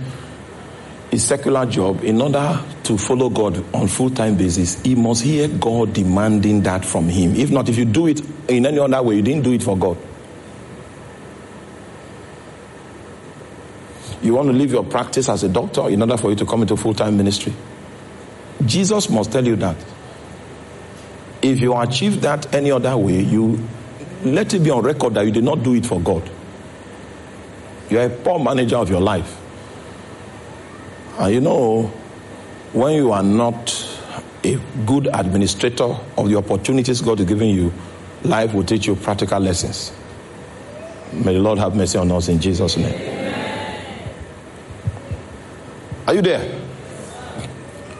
a 1.11 1.19
secular 1.19 1.65
job 1.65 2.05
in 2.05 2.21
order 2.21 2.61
to 2.83 2.99
follow 2.99 3.31
God 3.31 3.65
on 3.75 3.89
full-time 3.89 4.37
basis, 4.37 4.81
he 4.83 4.95
must 4.95 5.23
hear 5.23 5.49
God 5.49 5.95
demanding 5.95 6.63
that 6.65 6.85
from 6.85 7.09
him. 7.09 7.35
If 7.37 7.51
not, 7.51 7.69
if 7.69 7.79
you 7.79 7.85
do 7.85 8.09
it 8.09 8.21
in 8.51 8.67
any 8.67 8.79
other 8.79 9.03
way, 9.03 9.17
you 9.17 9.23
didn't 9.23 9.45
do 9.45 9.53
it 9.53 9.63
for 9.63 9.77
God. 9.77 9.97
You 14.25 14.33
want 14.33 14.49
to 14.49 14.55
leave 14.55 14.73
your 14.73 14.85
practice 14.85 15.29
as 15.29 15.45
a 15.45 15.51
doctor 15.51 15.87
in 15.91 16.01
order 16.01 16.17
for 16.17 16.31
you 16.31 16.37
to 16.37 16.47
come 16.47 16.63
into 16.63 16.79
full 16.79 16.95
time 16.95 17.19
ministry. 17.19 17.53
Jesus 18.65 19.11
must 19.11 19.31
tell 19.31 19.47
you 19.47 19.55
that. 19.57 19.77
If 21.43 21.61
you 21.61 21.77
achieve 21.77 22.23
that 22.23 22.53
any 22.55 22.71
other 22.71 22.97
way, 22.97 23.21
you 23.21 23.69
let 24.25 24.55
it 24.55 24.61
be 24.61 24.71
on 24.71 24.83
record 24.83 25.13
that 25.15 25.27
you 25.27 25.31
did 25.31 25.45
not 25.45 25.63
do 25.63 25.75
it 25.75 25.85
for 25.85 26.01
God. 26.01 26.29
You 27.91 27.99
are 28.01 28.07
a 28.07 28.09
poor 28.09 28.39
manager 28.39 28.77
of 28.77 28.89
your 28.89 29.03
life. 29.03 29.39
And 31.19 31.35
you 31.35 31.43
know, 31.43 31.89
when 32.73 32.95
you 32.95 33.13
are 33.13 33.23
not 33.23 34.01
a 34.43 34.59
good 34.87 35.07
administrator 35.13 35.99
of 36.17 36.31
the 36.31 36.37
opportunities 36.37 37.03
God 37.03 37.21
is 37.21 37.27
giving 37.27 37.51
you, 37.51 37.75
life 38.23 38.55
will 38.55 38.65
teach 38.65 38.87
you 38.87 38.97
practical 38.97 39.39
lessons. 39.39 39.93
May 41.13 41.35
the 41.35 41.41
Lord 41.41 41.59
have 41.59 41.77
mercy 41.77 41.99
on 41.99 42.11
us 42.11 42.29
in 42.29 42.41
Jesus' 42.41 42.79
name. 42.79 43.14
Are 46.07 46.15
you 46.15 46.23
there? 46.23 46.61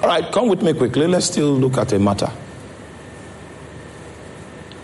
All 0.03 0.09
right, 0.09 0.31
come 0.33 0.49
with 0.49 0.63
me 0.63 0.75
quickly. 0.75 1.07
Let's 1.07 1.27
still 1.27 1.53
look 1.55 1.79
at 1.79 1.93
a 1.93 1.99
matter. 1.99 2.31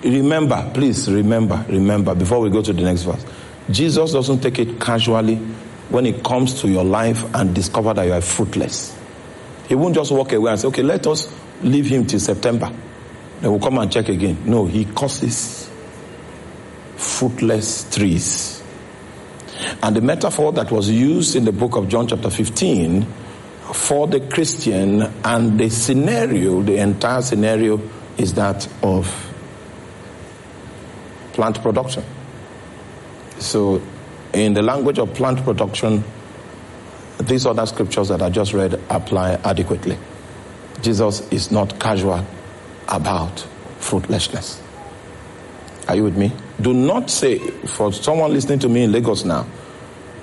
Remember, 0.03 0.71
please 0.73 1.11
remember, 1.11 1.63
remember, 1.69 2.15
before 2.15 2.41
we 2.41 2.49
go 2.49 2.63
to 2.63 2.73
the 2.73 2.83
next 2.83 3.03
verse. 3.03 3.25
Jesus 3.71 4.13
doesn't 4.13 4.41
take 4.41 4.59
it 4.59 4.81
casually 4.81 5.37
when 5.91 6.07
it 6.07 6.25
comes 6.25 6.61
to 6.63 6.69
your 6.69 6.85
life 6.85 7.23
and 7.35 7.55
discover 7.55 7.93
that 7.93 8.05
you 8.05 8.13
are 8.13 8.23
fruitless. 8.23 8.97
He 9.69 9.75
won't 9.75 9.95
just 9.95 10.11
walk 10.11 10.33
away 10.33 10.53
and 10.53 10.61
say, 10.61 10.69
okay, 10.69 10.83
let 10.83 11.07
us 11.07 11.33
leave 11.63 11.87
him 11.87 12.07
till 12.07 12.21
September. 12.21 12.73
Then 13.41 13.51
we'll 13.51 13.61
come 13.61 13.79
and 13.79 13.93
check 13.93 14.09
again. 14.09 14.39
No, 14.47 14.65
he 14.65 14.87
causes 14.87 15.71
fruitless 16.97 17.95
trees. 17.95 18.60
And 19.83 19.97
the 19.97 20.01
metaphor 20.01 20.53
that 20.53 20.71
was 20.71 20.89
used 20.89 21.37
in 21.37 21.45
the 21.45 21.53
book 21.53 21.77
of 21.77 21.89
John, 21.89 22.07
chapter 22.07 22.31
15, 22.31 23.07
for 23.73 24.07
the 24.07 24.21
Christian 24.21 25.03
and 25.25 25.59
the 25.59 25.71
scenario, 25.71 26.63
the 26.63 26.77
entire 26.77 27.23
scenario 27.23 27.81
is 28.19 28.35
that 28.35 28.69
of 28.83 29.07
plant 31.33 31.63
production. 31.63 32.05
So, 33.39 33.81
in 34.33 34.55
the 34.55 34.63
language 34.63 34.99
of 34.99 35.15
plant 35.15 35.43
production, 35.45 36.05
these 37.19 37.47
other 37.47 37.67
scriptures 37.67 38.09
that 38.09 38.23
I 38.23 38.31
just 38.31 38.53
read 38.53 38.81
apply 38.89 39.33
adequately. 39.45 39.99
Jesus 40.83 41.27
is 41.31 41.51
not 41.51 41.79
casual 41.79 42.27
about 42.89 43.47
fruitlessness. 43.79 44.63
Are 45.89 45.97
you 45.97 46.05
with 46.05 46.17
me? 46.17 46.33
Do 46.61 46.75
not 46.75 47.11
say, 47.11 47.39
for 47.39 47.93
someone 47.93 48.33
listening 48.33 48.59
to 48.61 48.69
me 48.69 48.85
in 48.85 48.93
Lagos 48.93 49.25
now, 49.25 49.47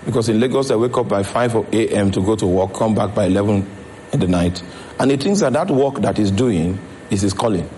because 0.06 0.30
in 0.30 0.40
Lagos, 0.40 0.72
I 0.72 0.76
wake 0.76 0.98
up 0.98 1.10
by 1.10 1.24
5 1.24 1.74
a.m. 1.74 2.12
to 2.12 2.22
go 2.22 2.36
to 2.36 2.46
work, 2.46 2.74
come 2.74 2.96
back 2.96 3.14
by 3.14 3.26
11 3.26 3.70
in 4.14 4.20
the 4.20 4.28
night. 4.28 4.64
And 5.00 5.12
he 5.12 5.18
thinks 5.18 5.42
that 5.42 5.54
that 5.54 5.70
work 5.70 5.96
that 5.96 6.18
he's 6.18 6.32
doing 6.32 6.80
is 7.10 7.22
his 7.22 7.34
calling. 7.34 7.70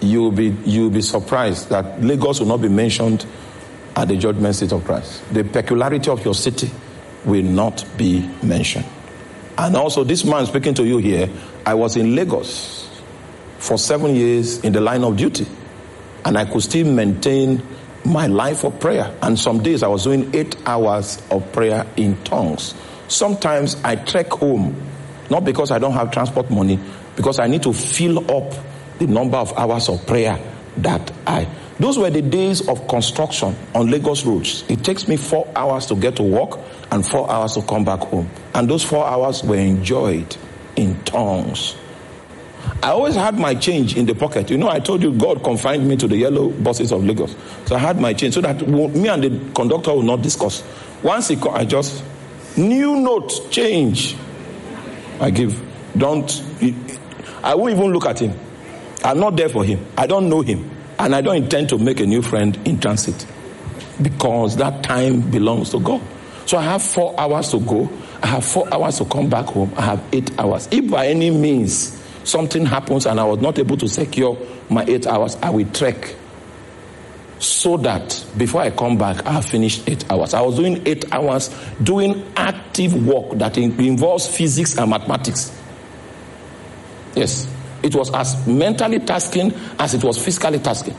You'll 0.00 0.32
be, 0.32 0.48
you'll 0.64 0.90
be 0.90 1.00
surprised 1.00 1.68
that 1.70 2.02
Lagos 2.02 2.40
will 2.40 2.48
not 2.48 2.60
be 2.60 2.68
mentioned 2.68 3.24
at 3.96 4.08
the 4.08 4.16
judgment 4.16 4.56
seat 4.56 4.72
of 4.72 4.84
Christ. 4.84 5.22
The 5.32 5.44
peculiarity 5.44 6.10
of 6.10 6.24
your 6.24 6.34
city 6.34 6.70
will 7.24 7.44
not 7.44 7.84
be 7.96 8.28
mentioned. 8.42 8.86
And 9.56 9.76
also, 9.76 10.02
this 10.04 10.24
man 10.24 10.46
speaking 10.46 10.74
to 10.74 10.84
you 10.84 10.98
here, 10.98 11.30
I 11.64 11.74
was 11.74 11.96
in 11.96 12.14
Lagos 12.14 12.90
for 13.58 13.78
seven 13.78 14.14
years 14.16 14.58
in 14.60 14.72
the 14.72 14.80
line 14.80 15.04
of 15.04 15.16
duty, 15.16 15.46
and 16.24 16.38
I 16.38 16.44
could 16.44 16.62
still 16.62 16.86
maintain 16.90 17.62
my 18.04 18.26
life 18.26 18.64
of 18.64 18.78
prayer. 18.80 19.14
And 19.22 19.38
some 19.38 19.62
days 19.62 19.82
I 19.82 19.88
was 19.88 20.04
doing 20.04 20.34
eight 20.34 20.56
hours 20.66 21.22
of 21.30 21.52
prayer 21.52 21.86
in 21.96 22.22
tongues. 22.24 22.74
Sometimes 23.08 23.76
I 23.82 23.96
trek 23.96 24.30
home, 24.30 24.80
not 25.30 25.44
because 25.44 25.70
I 25.70 25.78
don't 25.78 25.92
have 25.92 26.10
transport 26.10 26.50
money, 26.50 26.78
because 27.16 27.38
I 27.38 27.46
need 27.46 27.62
to 27.64 27.72
fill 27.72 28.30
up 28.30 28.52
the 28.98 29.06
number 29.06 29.36
of 29.36 29.52
hours 29.56 29.88
of 29.88 30.06
prayer 30.06 30.38
that 30.78 31.12
I. 31.26 31.48
Those 31.78 31.98
were 31.98 32.10
the 32.10 32.22
days 32.22 32.68
of 32.68 32.86
construction 32.86 33.56
on 33.74 33.90
Lagos 33.90 34.24
roads. 34.24 34.64
It 34.68 34.84
takes 34.84 35.08
me 35.08 35.16
four 35.16 35.50
hours 35.56 35.86
to 35.86 35.96
get 35.96 36.16
to 36.16 36.22
work 36.22 36.58
and 36.90 37.06
four 37.06 37.30
hours 37.30 37.54
to 37.54 37.62
come 37.62 37.84
back 37.84 38.00
home. 38.00 38.30
And 38.54 38.70
those 38.70 38.84
four 38.84 39.04
hours 39.04 39.42
were 39.42 39.56
enjoyed 39.56 40.36
in 40.76 41.02
tongues 41.04 41.74
I 42.82 42.88
always 42.88 43.14
had 43.14 43.38
my 43.38 43.54
change 43.54 43.96
in 43.96 44.06
the 44.06 44.14
pocket. 44.14 44.50
You 44.50 44.58
know, 44.58 44.68
I 44.68 44.78
told 44.78 45.02
you 45.02 45.12
God 45.12 45.42
confined 45.42 45.88
me 45.88 45.96
to 45.96 46.06
the 46.06 46.16
yellow 46.16 46.50
buses 46.50 46.92
of 46.92 47.04
Lagos. 47.04 47.34
So 47.66 47.76
I 47.76 47.78
had 47.78 48.00
my 48.00 48.12
change 48.12 48.34
so 48.34 48.40
that 48.42 48.66
me 48.68 49.08
and 49.08 49.22
the 49.22 49.52
conductor 49.54 49.92
will 49.92 50.02
not 50.02 50.22
discuss. 50.22 50.62
Once 51.02 51.28
he 51.28 51.36
I 51.50 51.64
just, 51.64 52.04
new 52.56 52.96
note, 52.96 53.50
change. 53.50 54.16
I 55.20 55.30
give. 55.30 55.62
Don't, 55.96 56.42
I 57.42 57.54
won't 57.54 57.72
even 57.72 57.92
look 57.92 58.06
at 58.06 58.18
him. 58.18 58.38
I'm 59.04 59.20
not 59.20 59.36
there 59.36 59.48
for 59.48 59.64
him. 59.64 59.86
I 59.96 60.06
don't 60.06 60.28
know 60.28 60.40
him. 60.42 60.70
And 60.98 61.14
I 61.14 61.20
don't 61.20 61.36
intend 61.36 61.68
to 61.70 61.78
make 61.78 62.00
a 62.00 62.06
new 62.06 62.22
friend 62.22 62.58
in 62.66 62.80
transit 62.80 63.26
because 64.00 64.56
that 64.56 64.82
time 64.82 65.20
belongs 65.30 65.70
to 65.70 65.80
God. 65.80 66.02
So 66.46 66.58
I 66.58 66.62
have 66.62 66.82
four 66.82 67.18
hours 67.18 67.50
to 67.50 67.60
go. 67.60 67.90
I 68.22 68.26
have 68.26 68.44
four 68.44 68.72
hours 68.72 68.98
to 68.98 69.04
come 69.04 69.28
back 69.28 69.46
home. 69.46 69.72
I 69.76 69.82
have 69.82 70.04
eight 70.12 70.38
hours. 70.38 70.68
If 70.70 70.90
by 70.90 71.06
any 71.08 71.30
means 71.30 72.03
something 72.24 72.66
happens 72.66 73.06
and 73.06 73.20
I 73.20 73.24
was 73.24 73.40
not 73.40 73.58
able 73.58 73.76
to 73.78 73.88
secure 73.88 74.36
my 74.68 74.84
eight 74.84 75.06
hours, 75.06 75.36
I 75.36 75.50
will 75.50 75.70
trek 75.70 76.16
so 77.38 77.76
that 77.78 78.24
before 78.36 78.62
I 78.62 78.70
come 78.70 78.96
back, 78.96 79.26
I 79.26 79.40
finished 79.40 79.88
eight 79.88 80.10
hours. 80.10 80.34
I 80.34 80.40
was 80.40 80.56
doing 80.56 80.86
eight 80.86 81.12
hours 81.12 81.54
doing 81.82 82.24
active 82.36 83.06
work 83.06 83.38
that 83.38 83.58
involves 83.58 84.26
physics 84.26 84.78
and 84.78 84.90
mathematics. 84.90 85.56
Yes, 87.14 87.46
it 87.82 87.94
was 87.94 88.12
as 88.14 88.46
mentally 88.46 88.98
tasking 89.00 89.52
as 89.78 89.94
it 89.94 90.02
was 90.02 90.22
physically 90.22 90.58
tasking. 90.58 90.96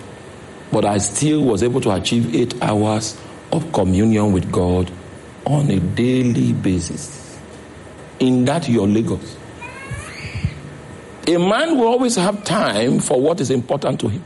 But 0.71 0.85
I 0.85 0.97
still 0.99 1.43
was 1.43 1.63
able 1.63 1.81
to 1.81 1.91
achieve 1.91 2.35
eight 2.35 2.61
hours 2.61 3.19
of 3.51 3.71
communion 3.71 4.31
with 4.31 4.51
God 4.51 4.91
on 5.45 5.69
a 5.69 5.79
daily 5.79 6.53
basis. 6.53 7.39
In 8.19 8.45
that, 8.45 8.67
your 8.69 8.87
Lagos. 8.87 9.37
A 11.27 11.37
man 11.37 11.77
will 11.77 11.87
always 11.87 12.15
have 12.17 12.43
time 12.43 12.99
for 12.99 13.19
what 13.19 13.41
is 13.41 13.49
important 13.49 13.99
to 14.01 14.09
him. 14.09 14.23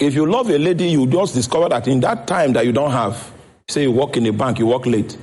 If 0.00 0.14
you 0.14 0.26
love 0.26 0.50
a 0.50 0.58
lady, 0.58 0.88
you 0.88 1.06
just 1.06 1.34
discover 1.34 1.68
that 1.68 1.86
in 1.86 2.00
that 2.00 2.26
time 2.26 2.52
that 2.54 2.66
you 2.66 2.72
don't 2.72 2.90
have, 2.90 3.32
say 3.68 3.82
you 3.82 3.92
work 3.92 4.16
in 4.16 4.26
a 4.26 4.32
bank, 4.32 4.58
you 4.58 4.66
work 4.66 4.84
late, 4.84 5.16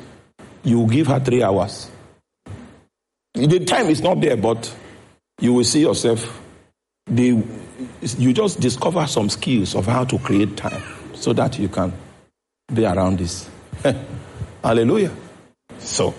you 0.63 0.87
give 0.87 1.07
her 1.07 1.19
three 1.19 1.43
hours. 1.43 1.91
The 3.33 3.59
time 3.65 3.87
is 3.87 4.01
not 4.01 4.21
there, 4.21 4.37
but 4.37 4.73
you 5.39 5.53
will 5.53 5.63
see 5.65 5.81
yourself. 5.81 6.41
The, 7.07 7.43
you 8.17 8.33
just 8.33 8.61
discover 8.61 9.05
some 9.05 9.29
skills 9.29 9.75
of 9.75 9.85
how 9.85 10.05
to 10.05 10.17
create 10.19 10.55
time 10.55 10.81
so 11.13 11.33
that 11.33 11.59
you 11.59 11.67
can 11.67 11.91
be 12.73 12.85
around 12.85 13.19
this. 13.19 13.49
Hallelujah. 14.63 15.11
So, 15.79 16.15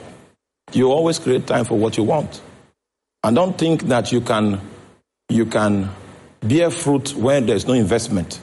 you 0.73 0.91
always 0.91 1.19
create 1.19 1.47
time 1.47 1.65
for 1.65 1.79
what 1.79 1.97
you 1.97 2.03
want. 2.05 2.43
And 3.25 3.35
don't 3.35 3.57
think 3.57 3.85
that 3.85 4.13
you 4.13 4.21
can, 4.21 4.61
you 5.31 5.47
can 5.47 5.89
bear 6.41 6.71
fruit 6.71 7.15
when 7.15 7.47
there's 7.47 7.67
no 7.67 7.73
investment. 7.73 8.39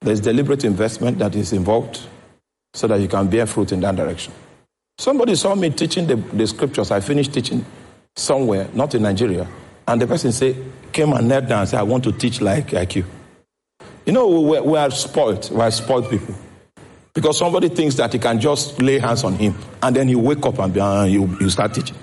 There's 0.00 0.20
deliberate 0.20 0.64
investment 0.64 1.18
that 1.18 1.36
is 1.36 1.52
involved 1.52 2.00
so 2.72 2.86
that 2.86 2.98
you 2.98 3.08
can 3.08 3.28
bear 3.28 3.44
fruit 3.44 3.72
in 3.72 3.80
that 3.80 3.94
direction. 3.94 4.32
Somebody 4.96 5.34
saw 5.34 5.54
me 5.54 5.68
teaching 5.68 6.06
the, 6.06 6.16
the 6.16 6.46
scriptures. 6.46 6.90
I 6.90 7.00
finished 7.00 7.34
teaching 7.34 7.62
somewhere, 8.16 8.70
not 8.72 8.94
in 8.94 9.02
Nigeria. 9.02 9.46
And 9.86 10.00
the 10.00 10.06
person 10.06 10.32
say, 10.32 10.56
came 10.90 11.12
and 11.12 11.28
knelt 11.28 11.46
down 11.48 11.60
and 11.60 11.68
said, 11.68 11.80
I 11.80 11.82
want 11.82 12.04
to 12.04 12.12
teach 12.12 12.40
like, 12.40 12.72
like 12.72 12.96
you. 12.96 13.04
You 14.06 14.14
know, 14.14 14.40
we, 14.40 14.60
we 14.60 14.78
are 14.78 14.90
spoiled. 14.90 15.50
We 15.50 15.60
are 15.60 15.70
spoiled 15.70 16.08
people. 16.08 16.34
Because 17.12 17.36
somebody 17.36 17.68
thinks 17.68 17.96
that 17.96 18.14
he 18.14 18.18
can 18.18 18.40
just 18.40 18.80
lay 18.80 18.98
hands 18.98 19.24
on 19.24 19.34
him 19.34 19.54
and 19.82 19.94
then 19.94 20.08
he 20.08 20.14
wake 20.14 20.46
up 20.46 20.58
and 20.58 20.72
be, 20.72 20.80
uh, 20.80 21.04
you, 21.04 21.36
you 21.38 21.50
start 21.50 21.74
teaching. 21.74 21.96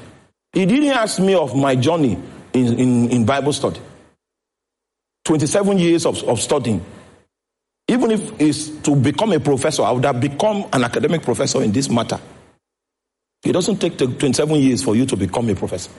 He 0.54 0.66
didn't 0.66 0.90
ask 0.90 1.20
me 1.20 1.34
of 1.34 1.56
my 1.56 1.76
journey 1.76 2.18
in, 2.54 2.80
in, 2.80 3.10
in 3.10 3.26
Bible 3.26 3.54
study. 3.54 3.80
27 5.24 5.78
years 5.78 6.06
of, 6.06 6.22
of 6.24 6.42
studying. 6.42 6.84
Even 7.88 8.12
if 8.12 8.42
it's 8.42 8.70
to 8.84 8.96
become 8.96 9.32
a 9.34 9.40
professor, 9.40 9.84
I 9.84 9.92
would 9.92 10.06
have 10.06 10.20
become 10.20 10.66
an 10.74 10.84
academic 10.84 11.22
professor 11.24 11.62
in 11.64 11.72
this 11.72 11.90
matter. 11.90 12.20
It 13.44 13.54
doesn't 13.54 13.78
take 13.78 13.98
27 13.98 14.56
years 14.56 14.84
for 14.84 14.96
you 14.96 15.06
to 15.06 15.16
become 15.18 15.50
a 15.50 15.56
professor. 15.56 15.92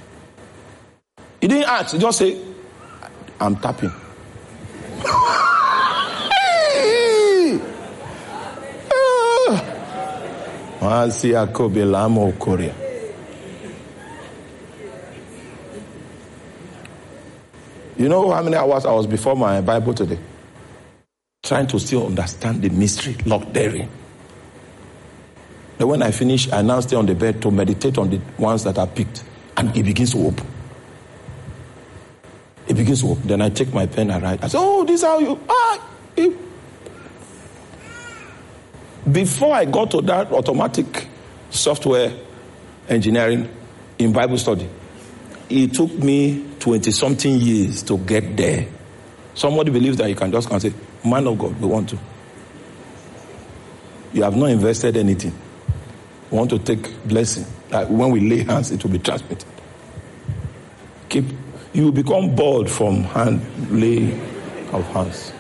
He 1.41 1.49
didn't 1.49 1.69
ask, 1.69 1.93
he 1.95 1.99
just 1.99 2.19
say, 2.19 2.41
I'm 3.41 3.57
tapping. 3.57 3.91
Ah. 8.95 9.61
Ah. 10.81 11.13
Korea. 12.39 12.92
You 18.03 18.09
know 18.09 18.33
how 18.33 18.43
many 18.43 18.57
hours 18.57 18.85
I 18.85 18.91
was 18.91 19.07
before 19.07 19.37
my 19.37 19.61
Bible 19.61 19.95
today? 19.95 20.19
Trying 21.45 21.69
to 21.69 21.79
still 21.79 22.07
understand 22.07 22.61
the 22.61 22.69
mystery 22.69 23.15
locked 23.25 23.55
therein. 23.55 23.89
Then 25.79 25.87
when 25.87 26.03
I 26.03 26.11
finish, 26.11 26.51
I 26.51 26.63
now 26.63 26.81
stay 26.81 26.97
on 26.97 27.07
the 27.07 27.15
bed 27.15 27.41
to 27.43 27.53
meditate 27.53 27.99
on 27.99 28.11
the 28.11 28.21
ones 28.39 28.65
that 28.65 28.77
are 28.77 28.89
picked, 28.89 29.23
and 29.57 29.77
it 29.77 29.85
begins 29.85 30.15
to 30.15 30.27
open. 30.27 30.45
It 32.67 32.75
begins 32.75 33.03
to 33.03 33.11
open. 33.11 33.29
Then 33.29 33.41
I 33.41 33.51
take 33.51 33.73
my 33.73 33.87
pen 33.87 34.11
and 34.11 34.21
write. 34.21 34.43
I 34.43 34.49
say, 34.49 34.59
"Oh, 34.61 34.83
this 34.83 34.97
is 34.97 35.07
how 35.07 35.21
you 35.21 35.39
ah." 35.49 35.89
It. 36.17 36.37
Before 39.13 39.55
I 39.55 39.65
got 39.65 39.93
to 39.93 40.01
that 40.01 40.33
automatic 40.33 41.07
software 41.51 42.13
engineering 42.89 43.49
in 44.01 44.13
Bible 44.13 44.39
study, 44.39 44.69
it 45.53 45.75
took 45.75 45.93
me 45.93 46.45
20 46.61 46.91
something 46.91 47.35
years 47.39 47.83
to 47.83 47.99
get 47.99 48.37
there. 48.37 48.67
Somebody 49.35 49.71
believes 49.71 49.99
that 49.99 50.09
you 50.09 50.15
can 50.15 50.33
just 50.33 50.49
come 50.49 50.55
and 50.55 50.63
say, 50.63 50.73
Man 51.05 51.27
of 51.27 51.39
God, 51.39 51.61
we 51.61 51.67
want 51.67 51.91
to. 51.91 51.99
You 54.15 54.23
have 54.23 54.35
not 54.37 54.51
invested 54.51 54.97
anything. 54.97 55.33
We 56.31 56.39
want 56.39 56.51
to 56.51 56.59
take 56.59 57.07
blessing. 57.07 57.45
Like 57.71 57.89
when 57.89 58.11
we 58.11 58.21
lay 58.21 58.45
hands, 58.45 58.71
it 58.71 58.83
will 58.83 58.91
be 58.91 58.99
transmitted. 58.99 59.45
Keep 61.09 61.27
you 61.75 61.85
will 61.85 61.93
become 61.93 62.35
bored 62.35 62.71
from 62.71 63.03
hand 63.05 63.43
lay 63.71 64.13
of 64.73 64.87
hands. 64.89 65.33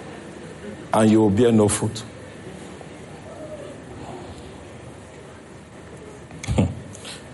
And 0.92 1.11
you 1.11 1.20
will 1.20 1.31
bear 1.31 1.53
no 1.53 1.68
fruit. 1.68 2.03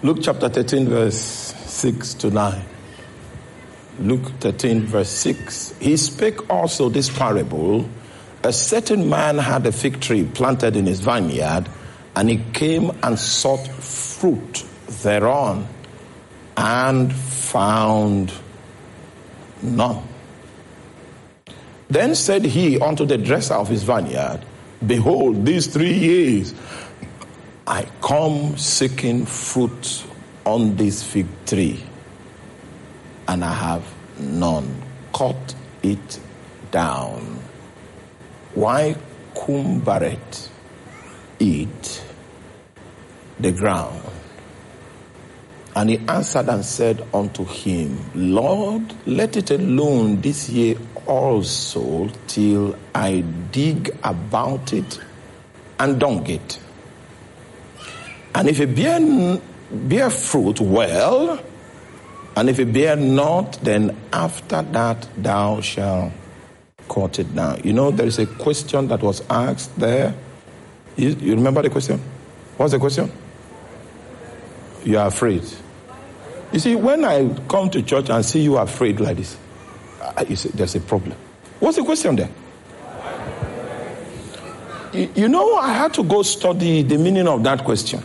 Luke 0.02 0.18
chapter 0.22 0.48
13, 0.48 0.88
verse 0.88 1.57
6 1.78 2.14
to 2.14 2.30
9. 2.30 2.64
Luke 4.00 4.32
13, 4.40 4.80
verse 4.86 5.10
6. 5.10 5.76
He 5.78 5.96
spake 5.96 6.50
also 6.50 6.88
this 6.88 7.08
parable 7.08 7.88
A 8.42 8.52
certain 8.52 9.08
man 9.08 9.38
had 9.38 9.64
a 9.64 9.70
fig 9.70 10.00
tree 10.00 10.24
planted 10.24 10.74
in 10.74 10.86
his 10.86 10.98
vineyard, 10.98 11.68
and 12.16 12.28
he 12.28 12.38
came 12.52 12.90
and 13.04 13.16
sought 13.16 13.64
fruit 13.68 14.64
thereon, 15.02 15.68
and 16.56 17.14
found 17.14 18.32
none. 19.62 20.02
Then 21.88 22.16
said 22.16 22.44
he 22.44 22.80
unto 22.80 23.06
the 23.06 23.18
dresser 23.18 23.54
of 23.54 23.68
his 23.68 23.84
vineyard, 23.84 24.44
Behold, 24.84 25.46
these 25.46 25.68
three 25.68 25.94
years 25.94 26.54
I 27.68 27.86
come 28.00 28.56
seeking 28.56 29.26
fruit 29.26 30.04
on 30.48 30.76
this 30.76 31.02
fig 31.02 31.26
tree, 31.44 31.78
and 33.28 33.44
I 33.44 33.52
have 33.52 33.84
none. 34.18 34.82
Cut 35.12 35.54
it 35.82 36.20
down. 36.70 37.38
Why 38.54 38.96
cumbereth 39.34 40.48
it 41.38 42.04
the 43.38 43.52
ground? 43.52 44.02
And 45.76 45.90
he 45.90 45.98
answered 46.08 46.48
and 46.48 46.64
said 46.64 47.06
unto 47.12 47.44
him, 47.44 47.98
Lord, 48.14 48.94
let 49.06 49.36
it 49.36 49.50
alone 49.50 50.22
this 50.22 50.48
year 50.48 50.76
also 51.06 52.08
till 52.26 52.74
I 52.94 53.20
dig 53.52 53.94
about 54.02 54.72
it 54.72 54.98
and 55.78 56.00
dung 56.00 56.26
it. 56.26 56.58
And 58.34 58.48
if 58.48 58.60
it 58.60 58.74
bear, 58.74 58.98
bear 59.70 60.10
fruit, 60.10 60.60
well, 60.60 61.40
and 62.36 62.48
if 62.48 62.58
it 62.58 62.72
bear 62.72 62.96
not, 62.96 63.58
then 63.62 63.96
after 64.12 64.62
that 64.62 65.08
thou 65.16 65.60
shalt 65.60 66.12
cut 66.88 67.18
it 67.18 67.34
down. 67.34 67.60
You 67.64 67.72
know, 67.72 67.90
there 67.90 68.06
is 68.06 68.18
a 68.18 68.26
question 68.26 68.88
that 68.88 69.02
was 69.02 69.22
asked 69.28 69.76
there. 69.78 70.14
You, 70.96 71.10
you 71.10 71.34
remember 71.34 71.62
the 71.62 71.70
question? 71.70 72.00
What's 72.56 72.72
the 72.72 72.78
question? 72.78 73.10
You 74.84 74.98
are 74.98 75.08
afraid. 75.08 75.42
You 76.52 76.58
see, 76.58 76.74
when 76.76 77.04
I 77.04 77.28
come 77.48 77.70
to 77.70 77.82
church 77.82 78.08
and 78.08 78.24
see 78.24 78.40
you 78.40 78.56
afraid 78.56 79.00
like 79.00 79.16
this, 79.16 79.36
see, 80.34 80.48
there's 80.50 80.74
a 80.76 80.80
problem. 80.80 81.16
What's 81.60 81.76
the 81.76 81.84
question 81.84 82.16
there? 82.16 82.30
You, 84.92 85.10
you 85.14 85.28
know, 85.28 85.56
I 85.56 85.72
had 85.72 85.92
to 85.94 86.02
go 86.02 86.22
study 86.22 86.82
the 86.82 86.96
meaning 86.96 87.28
of 87.28 87.42
that 87.44 87.64
question. 87.64 88.02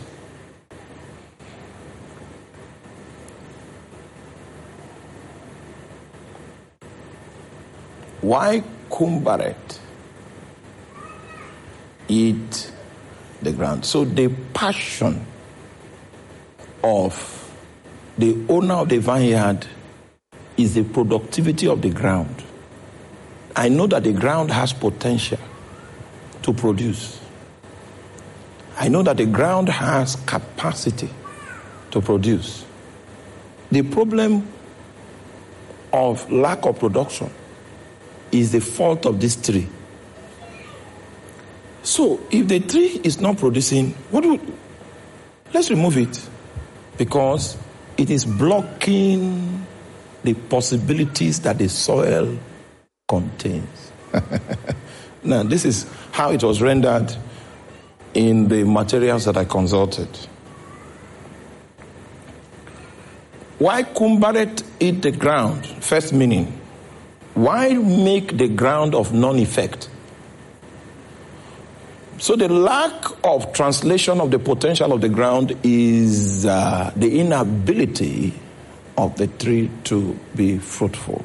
Why 8.24 8.62
cumbereth 8.88 9.78
eat 12.08 12.72
the 13.42 13.52
ground? 13.52 13.84
So 13.84 14.06
the 14.06 14.28
passion 14.54 15.26
of 16.82 17.52
the 18.16 18.46
owner 18.48 18.76
of 18.76 18.88
the 18.88 18.96
vineyard 18.96 19.66
is 20.56 20.72
the 20.72 20.84
productivity 20.84 21.68
of 21.68 21.82
the 21.82 21.90
ground. 21.90 22.42
I 23.54 23.68
know 23.68 23.86
that 23.88 24.04
the 24.04 24.14
ground 24.14 24.50
has 24.52 24.72
potential 24.72 25.38
to 26.44 26.54
produce. 26.54 27.20
I 28.78 28.88
know 28.88 29.02
that 29.02 29.18
the 29.18 29.26
ground 29.26 29.68
has 29.68 30.16
capacity 30.16 31.10
to 31.90 32.00
produce. 32.00 32.64
The 33.70 33.82
problem 33.82 34.48
of 35.92 36.32
lack 36.32 36.64
of 36.64 36.78
production 36.78 37.30
is 38.34 38.52
the 38.52 38.60
fault 38.60 39.06
of 39.06 39.20
this 39.20 39.36
tree. 39.36 39.68
So, 41.82 42.20
if 42.30 42.48
the 42.48 42.60
tree 42.60 43.00
is 43.04 43.20
not 43.20 43.38
producing, 43.38 43.90
what 44.10 44.24
we, 44.24 44.40
let's 45.52 45.70
remove 45.70 45.98
it 45.98 46.28
because 46.96 47.56
it 47.96 48.10
is 48.10 48.24
blocking 48.24 49.64
the 50.22 50.34
possibilities 50.34 51.40
that 51.40 51.58
the 51.58 51.68
soil 51.68 52.36
contains. 53.06 53.92
now, 55.22 55.42
this 55.42 55.64
is 55.64 55.86
how 56.12 56.32
it 56.32 56.42
was 56.42 56.62
rendered 56.62 57.14
in 58.14 58.48
the 58.48 58.64
materials 58.64 59.26
that 59.26 59.36
I 59.36 59.44
consulted. 59.44 60.08
Why 63.58 63.82
cumbereth 63.82 64.64
it 64.80 65.02
the 65.02 65.12
ground? 65.12 65.66
First 65.66 66.12
meaning, 66.12 66.60
why 67.34 67.74
make 67.74 68.36
the 68.36 68.48
ground 68.48 68.94
of 68.94 69.12
non 69.12 69.38
effect? 69.38 69.88
So 72.18 72.36
the 72.36 72.48
lack 72.48 73.04
of 73.24 73.52
translation 73.52 74.20
of 74.20 74.30
the 74.30 74.38
potential 74.38 74.92
of 74.92 75.00
the 75.00 75.08
ground 75.08 75.56
is 75.62 76.46
uh, 76.46 76.92
the 76.94 77.20
inability 77.20 78.32
of 78.96 79.16
the 79.16 79.26
tree 79.26 79.68
to 79.84 80.18
be 80.36 80.58
fruitful. 80.58 81.24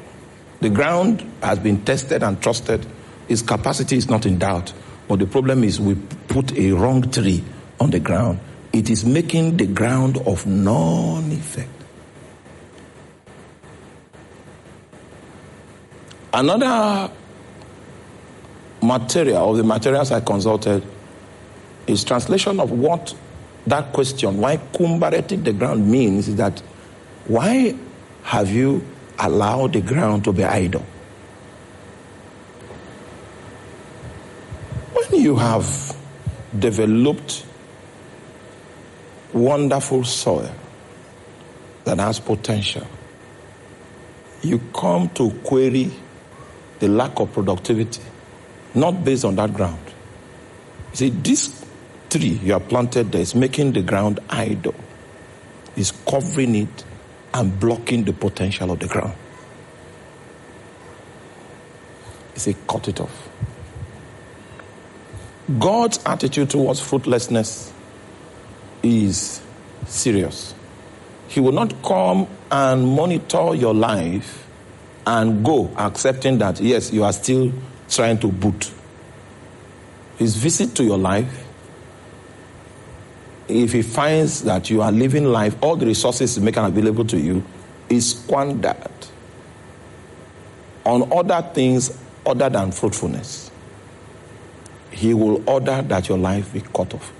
The 0.60 0.68
ground 0.68 1.24
has 1.42 1.58
been 1.58 1.84
tested 1.84 2.22
and 2.22 2.42
trusted. 2.42 2.84
Its 3.28 3.40
capacity 3.40 3.96
is 3.96 4.10
not 4.10 4.26
in 4.26 4.38
doubt. 4.38 4.72
But 5.08 5.20
the 5.20 5.26
problem 5.26 5.64
is 5.64 5.80
we 5.80 5.94
put 5.94 6.56
a 6.58 6.72
wrong 6.72 7.10
tree 7.10 7.42
on 7.78 7.90
the 7.90 8.00
ground. 8.00 8.40
It 8.72 8.90
is 8.90 9.04
making 9.04 9.56
the 9.56 9.66
ground 9.66 10.18
of 10.18 10.46
non 10.46 11.32
effect. 11.32 11.79
Another 16.32 17.10
material, 18.82 19.50
of 19.50 19.56
the 19.56 19.64
materials 19.64 20.12
I 20.12 20.20
consulted, 20.20 20.84
is 21.86 22.04
translation 22.04 22.60
of 22.60 22.70
what 22.70 23.14
that 23.66 23.92
question, 23.92 24.38
why 24.38 24.56
cumbereth 24.56 25.32
it 25.32 25.44
the 25.44 25.52
ground 25.52 25.90
means, 25.90 26.28
is 26.28 26.36
that 26.36 26.60
why 27.26 27.74
have 28.22 28.50
you 28.50 28.84
allowed 29.18 29.72
the 29.72 29.80
ground 29.80 30.24
to 30.24 30.32
be 30.32 30.44
idle? 30.44 30.84
When 34.92 35.20
you 35.20 35.36
have 35.36 35.96
developed 36.58 37.44
wonderful 39.32 40.04
soil 40.04 40.50
that 41.84 41.98
has 41.98 42.20
potential, 42.20 42.86
you 44.42 44.60
come 44.72 45.08
to 45.10 45.30
query 45.44 45.90
the 46.80 46.88
lack 46.88 47.20
of 47.20 47.32
productivity, 47.32 48.02
not 48.74 49.04
based 49.04 49.24
on 49.24 49.36
that 49.36 49.54
ground. 49.54 49.78
You 50.90 50.96
see, 50.96 51.10
this 51.10 51.64
tree 52.08 52.40
you 52.42 52.54
have 52.54 52.68
planted 52.68 53.12
there 53.12 53.20
is 53.20 53.34
making 53.34 53.72
the 53.72 53.82
ground 53.82 54.18
idle, 54.28 54.74
is 55.76 55.92
covering 56.08 56.54
it 56.56 56.84
and 57.32 57.58
blocking 57.60 58.04
the 58.04 58.12
potential 58.12 58.72
of 58.72 58.80
the 58.80 58.88
ground. 58.88 59.14
He 62.34 62.40
said, 62.40 62.56
cut 62.66 62.88
it 62.88 63.00
off. 63.00 63.28
God's 65.58 66.00
attitude 66.06 66.50
towards 66.50 66.80
fruitlessness 66.80 67.72
is 68.82 69.40
serious. 69.86 70.54
He 71.28 71.40
will 71.40 71.52
not 71.52 71.82
come 71.82 72.26
and 72.50 72.86
monitor 72.86 73.54
your 73.54 73.74
life 73.74 74.46
and 75.10 75.44
go 75.44 75.68
accepting 75.76 76.38
that, 76.38 76.60
yes, 76.60 76.92
you 76.92 77.02
are 77.02 77.12
still 77.12 77.52
trying 77.88 78.16
to 78.16 78.28
boot. 78.28 78.70
His 80.18 80.36
visit 80.36 80.76
to 80.76 80.84
your 80.84 80.98
life, 80.98 81.48
if 83.48 83.72
he 83.72 83.82
finds 83.82 84.44
that 84.44 84.70
you 84.70 84.82
are 84.82 84.92
living 84.92 85.24
life, 85.24 85.56
all 85.60 85.74
the 85.74 85.84
resources 85.84 86.38
making 86.38 86.62
available 86.62 87.04
to 87.06 87.18
you 87.18 87.44
is 87.88 88.12
squandered 88.12 88.76
on 90.84 91.12
other 91.12 91.42
things 91.54 91.98
other 92.24 92.48
than 92.48 92.70
fruitfulness. 92.70 93.50
He 94.92 95.12
will 95.12 95.42
order 95.50 95.82
that 95.82 96.08
your 96.08 96.18
life 96.18 96.52
be 96.52 96.60
cut 96.60 96.94
off. 96.94 97.12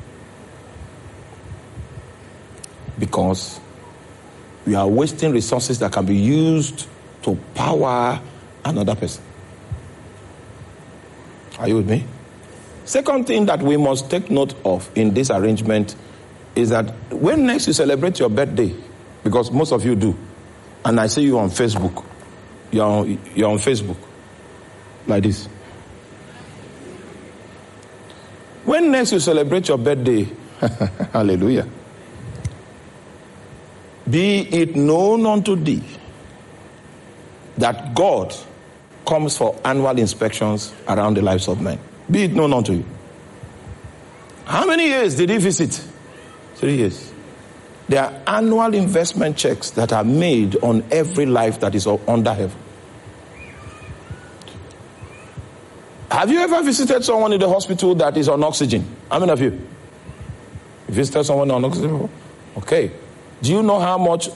Because 3.01 3.59
we 4.65 4.77
are 4.77 4.87
wasting 4.87 5.33
resources 5.33 5.81
that 5.81 5.91
can 5.91 6.07
be 6.07 6.15
used 6.15 6.87
to 7.23 7.37
power 7.55 8.21
another 8.65 8.95
person. 8.95 9.23
Are 11.59 11.69
you 11.69 11.77
with 11.77 11.89
me? 11.91 12.05
Second 12.85 13.27
thing 13.27 13.47
that 13.47 13.63
we 13.63 13.77
must 13.77 14.11
take 14.11 14.31
note 14.31 14.55
of 14.65 14.91
in 14.95 15.15
this 15.15 15.31
arrangement 15.31 15.95
is 16.57 16.71
that 16.71 16.91
when 17.13 17.47
next 17.47 17.67
you 17.67 17.73
celebrate 17.73 18.19
your 18.19 18.31
birthday, 18.31 18.75
because 19.23 19.51
most 19.51 19.73
of 19.73 19.85
you 19.85 19.95
do, 19.95 20.17
and 20.85 20.99
I 20.99 21.07
see 21.07 21.23
you 21.23 21.39
on 21.39 21.51
Facebook, 21.51 22.05
you're 22.71 22.85
on, 22.85 23.19
you're 23.35 23.51
on 23.51 23.59
Facebook, 23.59 23.97
like 25.07 25.23
this. 25.23 25.47
When 28.65 28.91
next 28.91 29.13
you 29.13 29.21
celebrate 29.21 29.69
your 29.69 29.79
birthday, 29.79 30.29
hallelujah, 31.13 31.69
be 34.09 34.41
it 34.41 34.75
known 34.75 35.27
unto 35.27 35.57
thee 35.57 35.83
that 37.61 37.95
God 37.95 38.35
comes 39.07 39.37
for 39.37 39.59
annual 39.65 39.99
inspections 39.99 40.73
around 40.89 41.17
the 41.17 41.23
lives 41.23 41.49
of 41.49 41.61
men. 41.61 41.79
Be 42.11 42.25
it 42.25 42.33
known 42.33 42.53
unto 42.53 42.73
you. 42.73 42.85
How 44.45 44.67
many 44.67 44.87
years 44.87 45.15
did 45.15 45.31
he 45.31 45.39
visit? 45.39 45.83
Three 46.57 46.77
years. 46.77 47.13
There 47.89 48.03
are 48.03 48.21
annual 48.27 48.75
investment 48.75 49.37
checks 49.37 49.71
that 49.71 49.93
are 49.93 50.05
made 50.05 50.57
on 50.63 50.85
every 50.91 51.27
life 51.27 51.61
that 51.61 51.75
is 51.75 51.87
under 51.87 52.33
heaven. 52.33 52.57
Have 56.11 56.31
you 56.31 56.41
ever 56.41 56.63
visited 56.63 57.05
someone 57.05 57.33
in 57.33 57.41
the 57.41 57.49
hospital 57.49 57.95
that 57.97 58.17
is 58.17 58.29
on 58.29 58.43
oxygen? 58.43 58.85
How 59.11 59.21
many 59.21 59.33
of 59.33 59.41
you? 59.41 59.51
you 59.51 60.95
visited 60.95 61.25
someone 61.25 61.51
on 61.51 61.65
oxygen? 61.65 62.09
Okay. 62.57 62.91
Do 63.43 63.53
you 63.53 63.63
know 63.63 63.79
how 63.79 63.97
much 63.97 64.29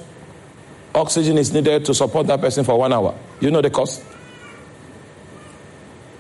oxygen 0.95 1.39
is 1.39 1.53
needed 1.53 1.85
to 1.87 1.95
support 1.95 2.27
that 2.29 2.41
person 2.41 2.65
for 2.65 2.79
one 2.79 2.93
hour? 2.93 3.19
You 3.41 3.51
know 3.51 3.61
the 3.61 3.71
cost? 3.71 4.03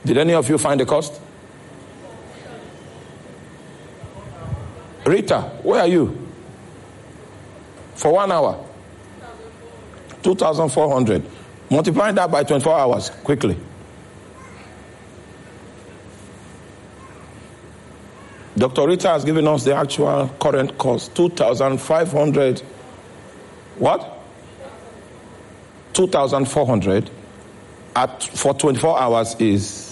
Did 0.04 0.18
any 0.18 0.34
of 0.34 0.48
you 0.48 0.58
find 0.58 0.78
the 0.80 0.86
cost? 0.86 1.20
Rita, 5.06 5.40
where 5.62 5.80
are 5.80 5.88
you? 5.88 6.26
For 7.94 8.12
one 8.12 8.32
hour? 8.32 8.64
2,400. 10.22 11.22
Multiply 11.70 12.12
that 12.12 12.30
by 12.30 12.42
24 12.44 12.78
hours 12.78 13.10
quickly. 13.10 13.56
Dr. 18.56 18.86
Rita 18.86 19.08
has 19.08 19.24
given 19.24 19.48
us 19.48 19.64
the 19.64 19.74
actual 19.74 20.28
current 20.40 20.78
cost 20.78 21.14
2,500. 21.16 22.60
What? 23.78 24.13
2,400 25.94 27.10
at 27.96 28.22
for 28.22 28.54
24 28.54 29.00
hours 29.00 29.34
is 29.38 29.84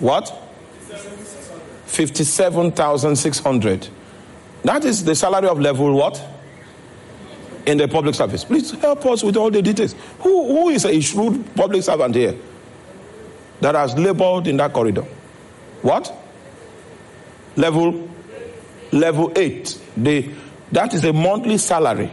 what? 0.00 0.32
57,600. 1.86 3.88
That 4.64 4.84
is 4.84 5.04
the 5.04 5.14
salary 5.14 5.48
of 5.48 5.60
level 5.60 5.94
what? 5.94 6.20
In 7.66 7.78
the 7.78 7.86
public 7.88 8.14
service. 8.14 8.44
Please 8.44 8.72
help 8.72 9.06
us 9.06 9.22
with 9.22 9.36
all 9.36 9.50
the 9.50 9.62
details. 9.62 9.94
Who, 10.20 10.48
who 10.48 10.68
is 10.70 10.84
a 10.84 11.00
shrewd 11.00 11.54
public 11.54 11.82
servant 11.82 12.14
here 12.14 12.36
that 13.60 13.74
has 13.74 13.96
labored 13.98 14.46
in 14.46 14.56
that 14.58 14.72
corridor? 14.72 15.04
What? 15.82 16.12
Level 17.56 18.08
level 18.92 19.32
8. 19.36 19.80
The, 19.96 20.30
that 20.72 20.94
is 20.94 21.04
a 21.04 21.12
monthly 21.12 21.58
salary 21.58 22.10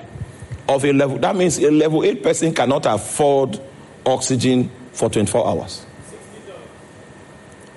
of 0.68 0.86
a 0.86 0.94
level. 0.94 1.18
That 1.18 1.36
means 1.36 1.58
a 1.60 1.70
level 1.72 2.04
8 2.04 2.24
person 2.24 2.54
cannot 2.54 2.86
afford 2.86 3.60
oxygen 4.06 4.70
for 4.92 5.10
24 5.10 5.48
hours. 5.48 5.86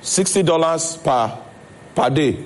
$60 0.03 1.05
per, 1.05 1.39
per 1.95 2.11
day. 2.11 2.45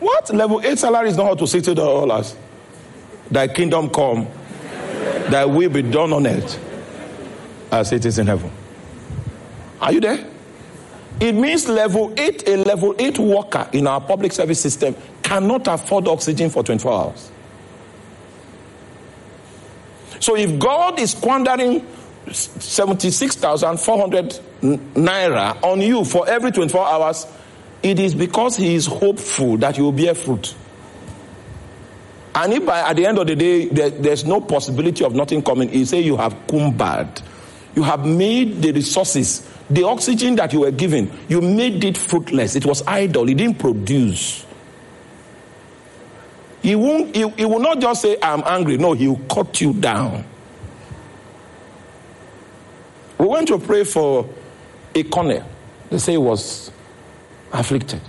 What? 0.00 0.32
Level 0.32 0.60
8 0.64 0.78
salary 0.78 1.10
is 1.10 1.16
not 1.16 1.32
up 1.32 1.38
to 1.38 1.44
$60. 1.44 2.36
Thy 3.30 3.48
kingdom 3.48 3.90
come, 3.90 4.26
thy 5.30 5.44
will 5.44 5.68
be 5.68 5.82
done 5.82 6.12
on 6.12 6.26
earth 6.26 6.64
as 7.70 7.92
it 7.92 8.06
is 8.06 8.18
in 8.18 8.26
heaven. 8.26 8.50
Are 9.80 9.92
you 9.92 10.00
there? 10.00 10.26
It 11.20 11.34
means 11.34 11.68
level 11.68 12.14
8, 12.16 12.48
a 12.48 12.56
level 12.58 12.94
8 12.98 13.18
worker 13.18 13.68
in 13.72 13.86
our 13.86 14.00
public 14.00 14.32
service 14.32 14.60
system 14.60 14.96
cannot 15.22 15.66
afford 15.66 16.08
oxygen 16.08 16.48
for 16.48 16.62
24 16.62 16.92
hours. 16.92 17.30
So 20.28 20.36
if 20.36 20.58
God 20.58 21.00
is 21.00 21.12
squandering 21.12 21.86
76,400 22.30 24.38
naira 24.60 25.62
on 25.62 25.80
you 25.80 26.04
for 26.04 26.28
every 26.28 26.52
24 26.52 26.86
hours, 26.86 27.26
it 27.82 27.98
is 27.98 28.14
because 28.14 28.54
he 28.54 28.74
is 28.74 28.84
hopeful 28.84 29.56
that 29.56 29.78
you 29.78 29.84
will 29.84 29.92
bear 29.92 30.14
fruit. 30.14 30.54
And 32.34 32.52
if 32.52 32.66
by, 32.66 32.90
at 32.90 32.96
the 32.96 33.06
end 33.06 33.16
of 33.16 33.26
the 33.26 33.36
day 33.36 33.68
there, 33.68 33.88
there's 33.88 34.26
no 34.26 34.42
possibility 34.42 35.02
of 35.02 35.14
nothing 35.14 35.40
coming, 35.40 35.70
he 35.70 35.86
say 35.86 36.00
you 36.00 36.18
have 36.18 36.36
cumbered. 36.46 37.22
You 37.74 37.84
have 37.84 38.04
made 38.04 38.60
the 38.60 38.72
resources, 38.72 39.48
the 39.70 39.84
oxygen 39.84 40.36
that 40.36 40.52
you 40.52 40.60
were 40.60 40.72
given, 40.72 41.10
you 41.30 41.40
made 41.40 41.82
it 41.84 41.96
fruitless. 41.96 42.54
It 42.54 42.66
was 42.66 42.82
idle. 42.86 43.26
It 43.30 43.38
didn't 43.38 43.60
produce. 43.60 44.44
He 46.68 46.74
won't, 46.74 47.16
he, 47.16 47.26
he 47.30 47.46
will 47.46 47.60
not 47.60 47.80
just 47.80 48.02
say, 48.02 48.18
I'm 48.20 48.42
angry. 48.44 48.76
No, 48.76 48.92
he 48.92 49.08
will 49.08 49.16
cut 49.20 49.58
you 49.58 49.72
down. 49.72 50.22
We 53.16 53.26
went 53.26 53.48
to 53.48 53.58
pray 53.58 53.84
for 53.84 54.28
a 54.94 55.02
colonel. 55.02 55.48
They 55.88 55.96
say 55.96 56.12
he 56.12 56.18
was 56.18 56.70
afflicted. 57.54 58.02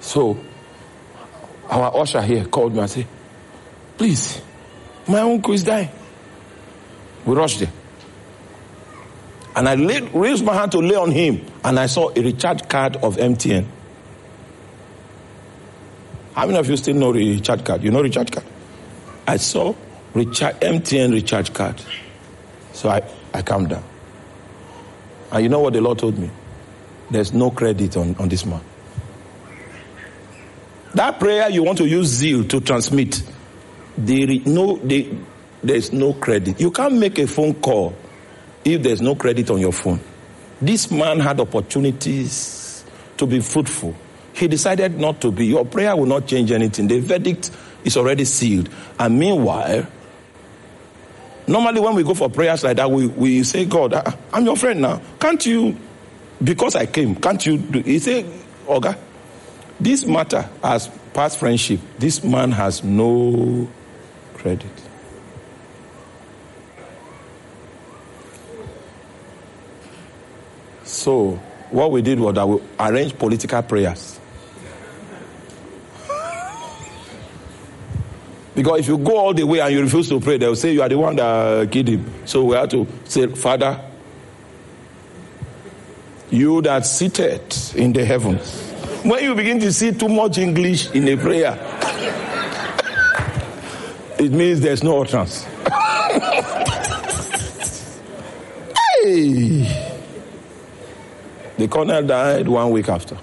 So 0.00 0.38
our 1.70 1.96
usher 1.96 2.20
here 2.20 2.44
called 2.44 2.74
me 2.74 2.80
and 2.80 2.90
said, 2.90 3.06
Please, 3.96 4.42
my 5.08 5.20
uncle 5.20 5.54
is 5.54 5.64
dying. 5.64 5.88
We 7.24 7.34
rushed 7.34 7.60
there. 7.60 7.72
And 9.54 9.66
I 9.66 9.74
laid, 9.74 10.12
raised 10.12 10.44
my 10.44 10.52
hand 10.52 10.72
to 10.72 10.80
lay 10.80 10.96
on 10.96 11.12
him, 11.12 11.46
and 11.64 11.80
I 11.80 11.86
saw 11.86 12.10
a 12.14 12.20
recharge 12.20 12.68
card 12.68 12.96
of 12.96 13.16
MTN. 13.16 13.68
How 16.36 16.44
many 16.44 16.58
of 16.58 16.68
you 16.68 16.76
still 16.76 16.94
know 16.94 17.14
the 17.14 17.36
recharge 17.36 17.64
card? 17.64 17.82
You 17.82 17.90
know 17.90 18.02
recharge 18.02 18.30
card? 18.30 18.46
I 19.26 19.38
saw 19.38 19.74
recharge, 20.12 20.56
MTN 20.56 21.12
recharge 21.14 21.54
card. 21.54 21.80
So 22.74 22.90
I, 22.90 23.02
I 23.32 23.40
calmed 23.40 23.70
down. 23.70 23.82
And 25.32 25.42
you 25.42 25.48
know 25.48 25.60
what 25.60 25.72
the 25.72 25.80
Lord 25.80 25.98
told 25.98 26.18
me? 26.18 26.30
There's 27.10 27.32
no 27.32 27.50
credit 27.50 27.96
on, 27.96 28.14
on 28.16 28.28
this 28.28 28.44
man. 28.44 28.60
That 30.92 31.18
prayer 31.18 31.48
you 31.48 31.62
want 31.62 31.78
to 31.78 31.86
use 31.88 32.08
zeal 32.08 32.44
to 32.44 32.60
transmit, 32.60 33.22
no, 33.96 34.76
there, 34.76 35.04
there's 35.62 35.90
no 35.90 36.12
credit. 36.12 36.60
You 36.60 36.70
can't 36.70 36.98
make 36.98 37.18
a 37.18 37.26
phone 37.26 37.54
call 37.54 37.96
if 38.62 38.82
there's 38.82 39.00
no 39.00 39.14
credit 39.14 39.48
on 39.50 39.58
your 39.58 39.72
phone. 39.72 40.00
This 40.60 40.90
man 40.90 41.18
had 41.20 41.40
opportunities 41.40 42.84
to 43.16 43.26
be 43.26 43.40
fruitful. 43.40 43.94
He 44.36 44.48
decided 44.48 45.00
not 45.00 45.20
to 45.22 45.32
be. 45.32 45.46
Your 45.46 45.64
prayer 45.64 45.96
will 45.96 46.06
not 46.06 46.26
change 46.26 46.52
anything. 46.52 46.88
The 46.88 47.00
verdict 47.00 47.50
is 47.84 47.96
already 47.96 48.26
sealed. 48.26 48.68
And 48.98 49.18
meanwhile, 49.18 49.86
normally 51.46 51.80
when 51.80 51.94
we 51.94 52.02
go 52.02 52.12
for 52.12 52.28
prayers 52.28 52.62
like 52.62 52.76
that, 52.76 52.90
we, 52.90 53.06
we 53.06 53.42
say, 53.44 53.64
God, 53.64 53.94
I, 53.94 54.14
I'm 54.32 54.44
your 54.44 54.56
friend 54.56 54.82
now. 54.82 55.00
Can't 55.18 55.44
you, 55.46 55.76
because 56.44 56.74
I 56.76 56.84
came, 56.84 57.14
can't 57.14 57.44
you 57.46 57.56
do? 57.56 57.80
He 57.80 57.98
said, 57.98 58.26
Oga, 58.66 58.98
this 59.80 60.04
matter 60.04 60.48
has 60.62 60.90
past 61.14 61.38
friendship. 61.38 61.80
This 61.98 62.22
man 62.22 62.52
has 62.52 62.84
no 62.84 63.66
credit. 64.34 64.70
So, 70.84 71.40
what 71.70 71.90
we 71.90 72.02
did 72.02 72.20
was 72.20 72.34
that 72.34 72.46
we 72.46 72.60
arranged 72.78 73.18
political 73.18 73.62
prayers. 73.62 74.15
Because 78.56 78.80
if 78.80 78.88
you 78.88 78.96
go 78.96 79.18
all 79.18 79.34
the 79.34 79.44
way 79.44 79.60
and 79.60 79.70
you 79.70 79.82
refuse 79.82 80.08
to 80.08 80.18
pray, 80.18 80.38
they'll 80.38 80.56
say 80.56 80.72
you 80.72 80.80
are 80.80 80.88
the 80.88 80.96
one 80.96 81.14
that 81.16 81.22
uh, 81.22 81.66
killed 81.66 81.88
him. 81.88 82.10
So 82.24 82.42
we 82.42 82.56
have 82.56 82.70
to 82.70 82.86
say, 83.04 83.26
Father, 83.26 83.78
you 86.30 86.62
that 86.62 86.86
seated 86.86 87.54
in 87.74 87.92
the 87.92 88.02
heavens. 88.02 88.62
When 89.04 89.22
you 89.22 89.34
begin 89.34 89.60
to 89.60 89.70
see 89.70 89.92
too 89.92 90.08
much 90.08 90.38
English 90.38 90.90
in 90.92 91.06
a 91.06 91.18
prayer, 91.18 91.52
it 94.18 94.32
means 94.32 94.62
there's 94.62 94.82
no 94.82 95.02
utterance. 95.02 95.44
hey! 99.04 99.92
The 101.58 101.68
colonel 101.68 102.02
died 102.02 102.48
one 102.48 102.70
week 102.70 102.88
after. 102.88 103.18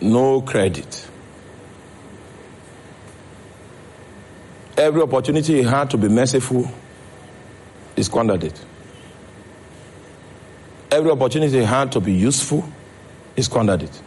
No 0.00 0.40
credit. 0.40 1.08
Every 4.76 5.02
opportunity 5.02 5.54
he 5.56 5.62
had 5.62 5.90
to 5.90 5.96
be 5.96 6.08
merciful, 6.08 6.70
he 7.94 8.02
squandered 8.02 8.44
it. 8.44 8.64
Every 10.90 11.10
opportunity 11.10 11.58
he 11.58 11.64
had 11.64 11.92
to 11.92 12.00
be 12.00 12.12
useful, 12.12 12.70
he 13.34 13.42
squandered 13.42 13.82
it. 13.82 14.02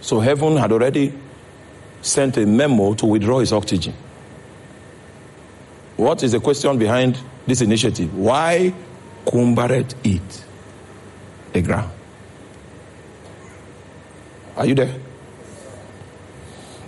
So 0.00 0.20
heaven 0.20 0.56
had 0.56 0.70
already 0.70 1.12
sent 2.02 2.36
a 2.36 2.46
memo 2.46 2.94
to 2.94 3.06
withdraw 3.06 3.40
his 3.40 3.52
oxygen. 3.52 3.94
What 5.96 6.22
is 6.22 6.32
the 6.32 6.40
question 6.40 6.78
behind 6.78 7.18
this 7.46 7.60
initiative? 7.60 8.14
Why 8.16 8.74
cumbereth 9.26 9.94
it 10.04 10.44
the 11.52 11.62
ground? 11.62 11.90
Are 14.56 14.66
you 14.66 14.74
there? 14.74 14.94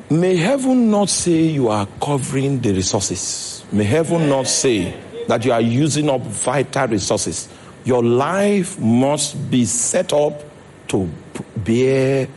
May 0.08 0.36
heaven 0.36 0.90
not 0.90 1.08
say 1.08 1.42
you 1.46 1.68
are 1.68 1.86
covering 2.00 2.60
the 2.60 2.72
resources. 2.72 3.64
May 3.72 3.84
heaven 3.84 4.28
not 4.28 4.46
say 4.46 4.94
that 5.26 5.44
you 5.44 5.52
are 5.52 5.60
using 5.60 6.08
up 6.08 6.20
vital 6.20 6.86
resources. 6.86 7.48
Your 7.84 8.04
life 8.04 8.78
must 8.78 9.50
be 9.50 9.64
set 9.64 10.12
up 10.12 10.42
to 10.88 11.10
bear 11.56 12.28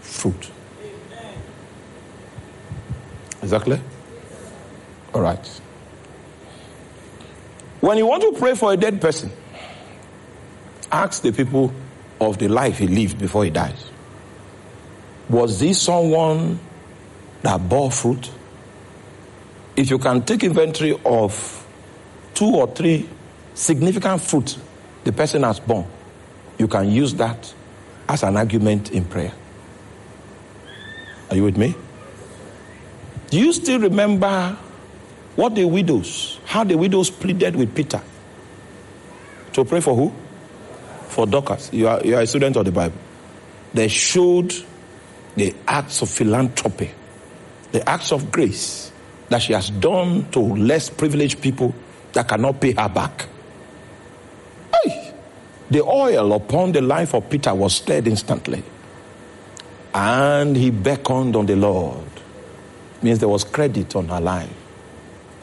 fruit. 0.00 0.50
Exactly? 3.42 3.80
All 5.14 5.22
right. 5.22 5.60
When 7.80 7.96
you 7.98 8.06
want 8.06 8.22
to 8.22 8.38
pray 8.38 8.54
for 8.54 8.72
a 8.72 8.76
dead 8.76 9.00
person, 9.00 9.30
ask 10.92 11.22
the 11.22 11.32
people 11.32 11.72
of 12.20 12.38
the 12.38 12.48
life 12.48 12.78
he 12.78 12.86
lived 12.86 13.18
before 13.18 13.44
he 13.44 13.50
died. 13.50 13.76
Was 15.30 15.60
this 15.60 15.80
someone 15.80 16.58
that 17.44 17.68
bore 17.68 17.90
fruit? 17.90 18.30
If 19.76 19.90
you 19.90 19.98
can 19.98 20.22
take 20.22 20.42
inventory 20.44 20.98
of 21.04 21.66
two 22.34 22.56
or 22.56 22.66
three 22.74 23.08
significant 23.54 24.20
fruit 24.20 24.58
the 25.04 25.12
person 25.12 25.42
has 25.44 25.60
borne, 25.60 25.86
you 26.58 26.66
can 26.66 26.90
use 26.90 27.14
that 27.14 27.54
as 28.08 28.22
an 28.22 28.36
argument 28.36 28.90
in 28.90 29.04
prayer. 29.04 29.32
Are 31.30 31.36
you 31.36 31.44
with 31.44 31.56
me? 31.56 31.74
Do 33.30 33.38
you 33.38 33.52
still 33.52 33.80
remember 33.80 34.56
what 35.36 35.54
the 35.54 35.64
widows, 35.64 36.38
how 36.44 36.64
the 36.64 36.76
widows 36.76 37.10
pleaded 37.10 37.56
with 37.56 37.74
Peter 37.74 38.00
to 39.52 39.64
pray 39.64 39.80
for 39.80 39.94
who? 39.94 40.12
For 41.08 41.26
Dorcas. 41.26 41.72
You 41.72 41.88
are, 41.88 42.00
you 42.04 42.16
are 42.16 42.22
a 42.22 42.26
student 42.26 42.56
of 42.56 42.64
the 42.64 42.72
Bible. 42.72 42.96
They 43.72 43.88
showed 43.88 44.54
the 45.36 45.54
acts 45.66 46.02
of 46.02 46.10
philanthropy, 46.10 46.90
the 47.74 47.86
acts 47.88 48.12
of 48.12 48.30
grace 48.30 48.92
that 49.30 49.42
she 49.42 49.52
has 49.52 49.68
done 49.68 50.30
to 50.30 50.38
less 50.38 50.88
privileged 50.88 51.42
people 51.42 51.74
that 52.12 52.28
cannot 52.28 52.60
pay 52.60 52.70
her 52.70 52.88
back. 52.88 53.26
Hey, 54.72 55.12
the 55.70 55.82
oil 55.82 56.34
upon 56.34 56.70
the 56.70 56.80
life 56.80 57.14
of 57.14 57.28
Peter 57.28 57.52
was 57.52 57.74
stirred 57.74 58.06
instantly. 58.06 58.62
And 59.92 60.56
he 60.56 60.70
beckoned 60.70 61.34
on 61.34 61.46
the 61.46 61.56
Lord. 61.56 62.06
Means 63.02 63.18
there 63.18 63.28
was 63.28 63.42
credit 63.42 63.96
on 63.96 64.06
her 64.06 64.20
life. 64.20 64.54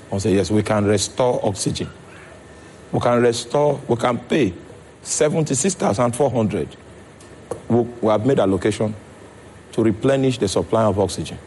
I 0.09 0.17
say, 0.19 0.33
yes, 0.33 0.49
we 0.49 0.63
can 0.63 0.85
restore 0.85 1.45
oxygen. 1.45 1.89
We 2.93 3.01
can 3.01 3.21
restore, 3.21 3.81
we 3.89 3.97
can 3.97 4.17
pay 4.19 4.53
76,400. 5.01 6.77
We, 7.67 7.81
we 7.81 8.07
have 8.07 8.25
made 8.25 8.39
allocation 8.39 8.95
to 9.73 9.83
replenish 9.83 10.37
the 10.37 10.47
supply 10.47 10.85
of 10.85 10.97
oxygen. 10.97 11.37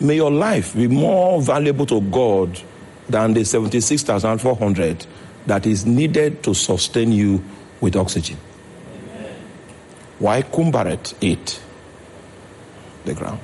May 0.00 0.16
your 0.16 0.30
life 0.30 0.74
be 0.74 0.88
more 0.88 1.40
valuable 1.40 1.86
to 1.86 2.00
God 2.00 2.60
than 3.08 3.34
the 3.34 3.44
76,400 3.44 5.06
that 5.46 5.66
is 5.66 5.86
needed 5.86 6.42
to 6.42 6.54
sustain 6.54 7.12
you 7.12 7.42
with 7.80 7.96
oxygen. 7.96 8.36
Why 10.18 10.42
cumbereth 10.42 11.14
it? 11.22 11.60
The 13.04 13.14
ground. 13.14 13.40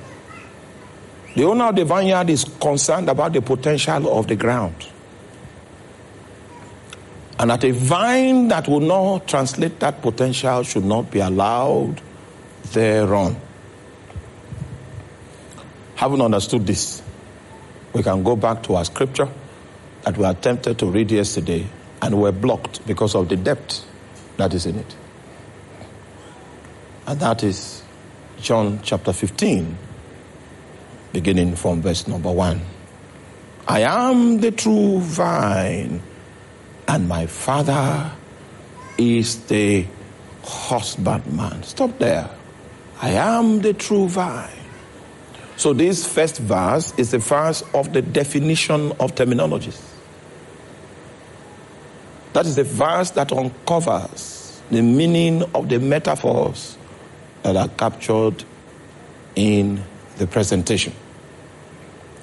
The 1.35 1.45
owner 1.45 1.65
of 1.65 1.75
the 1.75 1.85
vineyard 1.85 2.29
is 2.29 2.43
concerned 2.43 3.09
about 3.09 3.33
the 3.33 3.41
potential 3.41 4.17
of 4.17 4.27
the 4.27 4.35
ground. 4.35 4.75
And 7.39 7.49
that 7.49 7.63
a 7.63 7.71
vine 7.71 8.47
that 8.49 8.67
will 8.67 8.79
not 8.79 9.27
translate 9.27 9.79
that 9.79 10.01
potential 10.01 10.63
should 10.63 10.85
not 10.85 11.09
be 11.09 11.19
allowed 11.19 12.01
thereon. 12.71 13.35
Having 16.03 16.19
understood 16.19 16.67
this, 16.67 17.01
we 17.93 18.03
can 18.03 18.23
go 18.23 18.35
back 18.35 18.61
to 18.63 18.75
our 18.75 18.83
scripture 18.83 19.29
that 20.01 20.17
we 20.17 20.25
attempted 20.25 20.77
to 20.79 20.87
read 20.87 21.09
yesterday 21.09 21.65
and 22.01 22.19
were 22.21 22.33
blocked 22.33 22.85
because 22.85 23.15
of 23.15 23.29
the 23.29 23.37
depth 23.37 23.85
that 24.35 24.53
is 24.53 24.65
in 24.65 24.79
it. 24.79 24.95
And 27.07 27.17
that 27.21 27.41
is 27.41 27.83
John 28.41 28.81
chapter 28.83 29.13
15, 29.13 29.77
beginning 31.13 31.55
from 31.55 31.81
verse 31.81 32.05
number 32.05 32.33
1. 32.33 32.59
I 33.69 33.83
am 33.83 34.41
the 34.41 34.51
true 34.51 34.99
vine, 34.99 36.01
and 36.85 37.07
my 37.07 37.27
father 37.27 38.11
is 38.97 39.45
the 39.45 39.85
husbandman. 40.43 41.63
Stop 41.63 41.97
there. 41.97 42.29
I 43.01 43.11
am 43.11 43.61
the 43.61 43.71
true 43.71 44.09
vine. 44.09 44.62
So, 45.55 45.73
this 45.73 46.05
first 46.05 46.39
verse 46.39 46.93
is 46.97 47.11
the 47.11 47.19
verse 47.19 47.63
of 47.73 47.93
the 47.93 48.01
definition 48.01 48.91
of 48.99 49.15
terminologies. 49.15 49.79
That 52.33 52.47
is 52.47 52.55
the 52.55 52.63
verse 52.63 53.11
that 53.11 53.31
uncovers 53.31 54.61
the 54.71 54.81
meaning 54.81 55.43
of 55.53 55.69
the 55.69 55.79
metaphors 55.79 56.77
that 57.43 57.55
are 57.55 57.67
captured 57.69 58.43
in 59.35 59.83
the 60.17 60.27
presentation. 60.27 60.93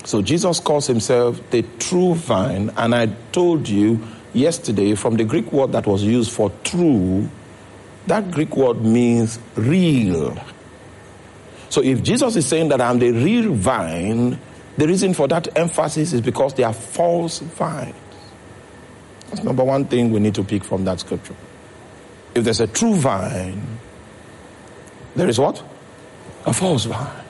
So 0.05 0.22
Jesus 0.22 0.61
calls 0.61 0.87
himself 0.87 1.41
the 1.51 1.64
true 1.78 2.14
vine, 2.14 2.70
and 2.76 2.95
I 2.95 3.07
told 3.33 3.68
you 3.68 4.01
yesterday 4.33 4.95
from 4.95 5.16
the 5.16 5.24
Greek 5.24 5.53
word 5.53 5.72
that 5.72 5.87
was 5.87 6.03
used 6.03 6.33
for 6.33 6.51
true, 6.64 7.28
that 8.07 8.31
Greek 8.31 8.57
word 8.57 8.83
means 8.83 9.39
real. 9.57 10.37
So 11.71 11.83
if 11.83 12.03
Jesus 12.03 12.37
is 12.37 12.47
saying 12.47 12.68
that 12.68 12.81
I'm 12.81 12.99
the 12.99 13.12
real 13.12 13.55
vine, 13.55 14.39
the 14.77 14.87
reason 14.87 15.14
for 15.14 15.29
that 15.29 15.57
emphasis 15.57 16.12
is 16.12 16.21
because 16.21 16.55
they 16.55 16.64
are 16.64 16.73
false 16.73 17.39
vines. 17.39 17.95
That's 19.29 19.45
number 19.45 19.62
one 19.62 19.85
thing 19.85 20.11
we 20.11 20.18
need 20.18 20.35
to 20.35 20.45
pick 20.45 20.64
from 20.64 20.85
that 20.85 21.01
scripture. 21.01 21.37
If 22.35 22.45
there's 22.45 22.61
a 22.61 22.66
true 22.66 22.97
vine, 22.97 23.79
there 25.14 25.29
is 25.29 25.39
what? 25.39 25.62
A 26.45 26.53
false 26.53 26.85
vine. 26.85 27.25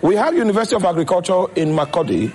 We 0.00 0.14
have 0.14 0.34
University 0.34 0.76
of 0.76 0.84
Agriculture 0.84 1.46
in 1.56 1.70
Makurdi. 1.70 2.32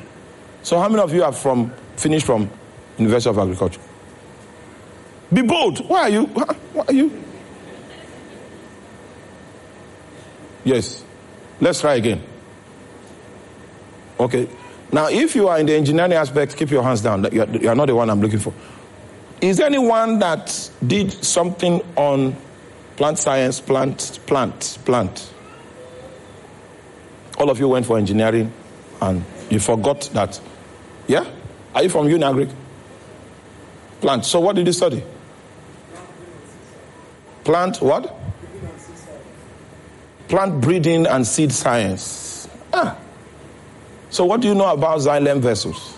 So 0.61 0.79
how 0.79 0.89
many 0.89 1.01
of 1.01 1.13
you 1.13 1.23
are 1.23 1.31
from 1.31 1.73
finished 1.95 2.25
from 2.25 2.49
University 2.97 3.29
of 3.29 3.39
Agriculture? 3.39 3.81
Be 5.31 5.41
bold. 5.41 5.87
Why 5.89 6.01
are 6.01 6.09
you? 6.09 6.25
Why 6.25 6.83
are 6.87 6.93
you? 6.93 7.22
Yes. 10.63 11.03
Let's 11.59 11.81
try 11.81 11.95
again. 11.95 12.21
Okay. 14.19 14.47
Now, 14.91 15.07
if 15.09 15.35
you 15.35 15.47
are 15.47 15.59
in 15.59 15.65
the 15.65 15.73
engineering 15.73 16.13
aspect, 16.13 16.55
keep 16.55 16.69
your 16.69 16.83
hands 16.83 17.01
down. 17.01 17.27
You 17.31 17.41
are, 17.43 17.49
you 17.49 17.69
are 17.69 17.75
not 17.75 17.87
the 17.87 17.95
one 17.95 18.09
I'm 18.09 18.21
looking 18.21 18.39
for. 18.39 18.53
Is 19.41 19.57
there 19.57 19.65
anyone 19.65 20.19
that 20.19 20.69
did 20.85 21.11
something 21.11 21.81
on 21.95 22.35
plant 22.95 23.17
science, 23.17 23.59
plant, 23.59 24.19
plant, 24.25 24.77
plant? 24.85 25.33
All 27.37 27.49
of 27.49 27.59
you 27.59 27.67
went 27.67 27.85
for 27.85 27.97
engineering 27.97 28.53
and 29.01 29.23
you 29.49 29.59
forgot 29.59 30.09
that. 30.13 30.39
Yeah? 31.07 31.25
Are 31.75 31.83
you 31.83 31.89
from 31.89 32.07
Unagric? 32.07 32.53
Plant. 33.99 34.25
So 34.25 34.39
what 34.39 34.55
did 34.55 34.67
you 34.67 34.73
study? 34.73 35.03
Plant 37.43 37.81
what? 37.81 38.15
Plant 40.33 40.61
breeding 40.61 41.05
and 41.05 41.27
seed 41.27 41.51
science. 41.51 42.47
Ah. 42.73 42.97
So 44.09 44.25
what 44.25 44.41
do 44.41 44.47
you 44.47 44.55
know 44.55 44.65
about 44.65 44.97
xylem 44.97 45.39
vessels? 45.39 45.95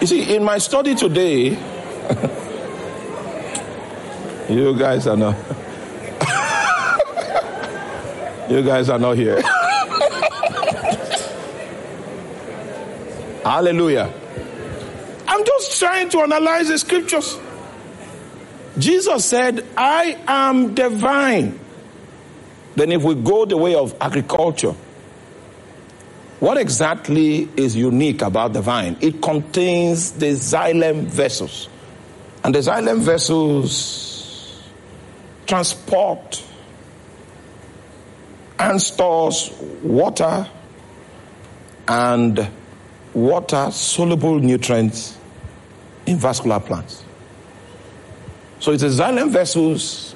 You 0.00 0.06
see, 0.06 0.36
in 0.36 0.44
my 0.44 0.58
study 0.58 0.94
today, 0.94 1.48
you 4.48 4.78
guys 4.78 5.08
are 5.08 5.16
not. 5.16 5.34
you 8.48 8.62
guys 8.62 8.88
are 8.88 9.00
not 9.00 9.16
here. 9.16 9.42
Hallelujah. 13.42 14.14
I'm 15.26 15.44
just 15.44 15.76
trying 15.80 16.08
to 16.10 16.20
analyze 16.20 16.68
the 16.68 16.78
scriptures. 16.78 17.36
Jesus 18.78 19.24
said, 19.24 19.66
I 19.76 20.18
am 20.26 20.74
the 20.74 20.88
vine. 20.88 21.58
Then, 22.76 22.92
if 22.92 23.02
we 23.02 23.14
go 23.14 23.44
the 23.44 23.56
way 23.56 23.74
of 23.74 23.94
agriculture, 24.00 24.74
what 26.38 26.56
exactly 26.56 27.48
is 27.56 27.76
unique 27.76 28.22
about 28.22 28.52
the 28.52 28.62
vine? 28.62 28.96
It 29.00 29.20
contains 29.20 30.12
the 30.12 30.30
xylem 30.32 31.04
vessels. 31.04 31.68
And 32.42 32.54
the 32.54 32.60
xylem 32.60 33.00
vessels 33.00 34.62
transport 35.46 36.42
and 38.58 38.80
stores 38.80 39.50
water 39.82 40.48
and 41.88 42.48
water 43.12 43.70
soluble 43.72 44.38
nutrients 44.38 45.18
in 46.06 46.16
vascular 46.16 46.60
plants. 46.60 47.04
So 48.60 48.72
it's 48.72 48.82
the 48.82 48.88
xylem 48.88 49.30
vessels 49.30 50.14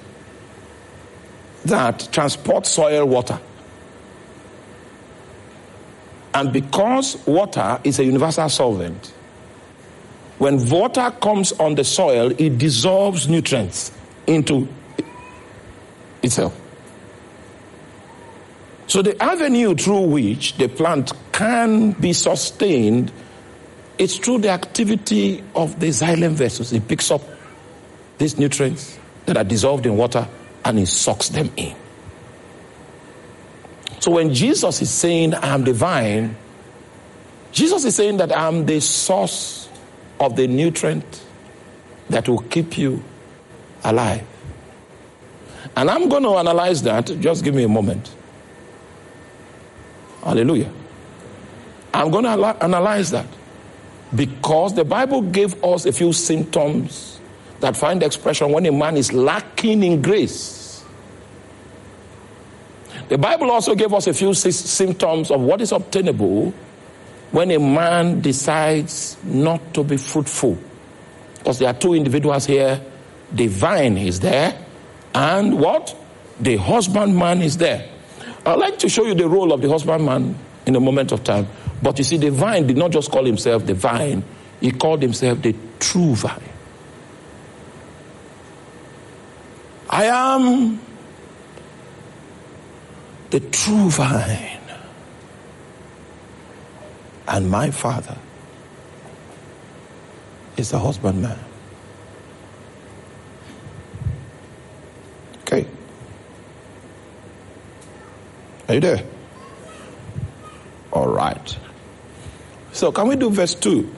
that 1.64 2.08
transport 2.12 2.66
soil 2.66 3.06
water. 3.06 3.40
And 6.34 6.52
because 6.52 7.16
water 7.26 7.80
is 7.84 7.98
a 7.98 8.04
universal 8.04 8.48
solvent, 8.48 9.06
when 10.38 10.68
water 10.68 11.10
comes 11.22 11.52
on 11.52 11.74
the 11.74 11.84
soil, 11.84 12.32
it 12.36 12.58
dissolves 12.58 13.28
nutrients 13.28 13.92
into 14.26 14.68
itself. 16.22 16.60
So 18.88 19.00
the 19.00 19.20
avenue 19.22 19.74
through 19.74 20.08
which 20.08 20.56
the 20.56 20.68
plant 20.68 21.12
can 21.32 21.92
be 21.92 22.12
sustained 22.12 23.10
is 23.96 24.18
through 24.18 24.38
the 24.38 24.50
activity 24.50 25.42
of 25.54 25.80
the 25.80 25.88
xylem 25.88 26.32
vessels. 26.32 26.72
It 26.72 26.86
picks 26.86 27.10
up 27.10 27.22
these 28.18 28.38
nutrients 28.38 28.98
that 29.26 29.36
are 29.36 29.44
dissolved 29.44 29.86
in 29.86 29.96
water 29.96 30.28
and 30.64 30.78
it 30.78 30.86
sucks 30.86 31.28
them 31.28 31.50
in. 31.56 31.74
So 34.00 34.10
when 34.10 34.34
Jesus 34.34 34.82
is 34.82 34.90
saying, 34.90 35.34
I 35.34 35.48
am 35.48 35.64
the 35.64 35.72
vine, 35.72 36.36
Jesus 37.52 37.84
is 37.84 37.94
saying 37.94 38.18
that 38.18 38.36
I'm 38.36 38.66
the 38.66 38.80
source 38.80 39.68
of 40.20 40.36
the 40.36 40.46
nutrient 40.46 41.24
that 42.10 42.28
will 42.28 42.40
keep 42.40 42.76
you 42.76 43.02
alive. 43.82 44.26
And 45.76 45.90
I'm 45.90 46.08
going 46.08 46.22
to 46.24 46.36
analyze 46.36 46.82
that. 46.82 47.06
Just 47.20 47.44
give 47.44 47.54
me 47.54 47.64
a 47.64 47.68
moment. 47.68 48.14
Hallelujah. 50.22 50.70
I'm 51.92 52.10
going 52.10 52.24
to 52.24 52.30
analyze 52.62 53.10
that 53.12 53.26
because 54.14 54.74
the 54.74 54.84
Bible 54.84 55.22
gave 55.22 55.62
us 55.64 55.86
a 55.86 55.92
few 55.92 56.12
symptoms 56.12 57.13
that 57.64 57.78
find 57.78 58.02
expression 58.02 58.52
when 58.52 58.66
a 58.66 58.72
man 58.72 58.94
is 58.98 59.10
lacking 59.10 59.82
in 59.82 60.02
grace. 60.02 60.84
The 63.08 63.16
Bible 63.16 63.50
also 63.50 63.74
gave 63.74 63.92
us 63.94 64.06
a 64.06 64.12
few 64.12 64.34
symptoms 64.34 65.30
of 65.30 65.40
what 65.40 65.62
is 65.62 65.72
obtainable 65.72 66.52
when 67.30 67.50
a 67.50 67.58
man 67.58 68.20
decides 68.20 69.16
not 69.24 69.72
to 69.72 69.82
be 69.82 69.96
fruitful. 69.96 70.58
Because 71.38 71.58
there 71.58 71.68
are 71.68 71.74
two 71.74 71.94
individuals 71.94 72.44
here 72.44 72.80
the 73.32 73.46
vine 73.46 73.96
is 73.96 74.20
there, 74.20 74.56
and 75.14 75.58
what? 75.58 75.96
The 76.40 76.56
husbandman 76.56 77.40
is 77.40 77.56
there. 77.56 77.88
I'd 78.44 78.58
like 78.58 78.78
to 78.80 78.90
show 78.90 79.06
you 79.06 79.14
the 79.14 79.28
role 79.28 79.52
of 79.54 79.62
the 79.62 79.70
husbandman 79.70 80.36
in 80.66 80.76
a 80.76 80.80
moment 80.80 81.12
of 81.12 81.24
time. 81.24 81.48
But 81.82 81.96
you 81.96 82.04
see, 82.04 82.18
the 82.18 82.30
vine 82.30 82.66
did 82.66 82.76
not 82.76 82.90
just 82.90 83.10
call 83.10 83.24
himself 83.24 83.64
the 83.64 83.74
vine, 83.74 84.22
he 84.60 84.70
called 84.70 85.00
himself 85.00 85.40
the 85.40 85.56
true 85.80 86.14
vine. 86.14 86.53
I 89.94 90.06
am 90.06 90.80
the 93.30 93.38
true 93.38 93.90
vine, 93.90 94.58
and 97.28 97.48
my 97.48 97.70
father 97.70 98.16
is 100.56 100.70
the 100.70 100.80
husbandman. 100.80 101.38
Okay. 105.42 105.64
Are 108.66 108.74
you 108.74 108.80
there? 108.80 109.04
All 110.92 111.06
right. 111.06 111.56
So, 112.72 112.90
can 112.90 113.06
we 113.06 113.14
do 113.14 113.30
verse 113.30 113.54
2? 113.54 113.94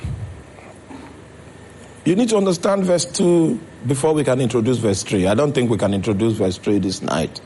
You 2.04 2.16
need 2.16 2.28
to 2.28 2.36
understand 2.36 2.84
verse 2.84 3.06
2 3.06 3.58
before 3.86 4.14
we 4.14 4.24
can 4.24 4.40
introduce 4.40 4.78
verse 4.78 5.02
3. 5.02 5.26
I 5.26 5.34
don't 5.34 5.52
think 5.52 5.70
we 5.70 5.78
can 5.78 5.94
introduce 5.94 6.34
verse 6.34 6.58
3 6.58 6.78
this 6.78 7.02
night. 7.02 7.40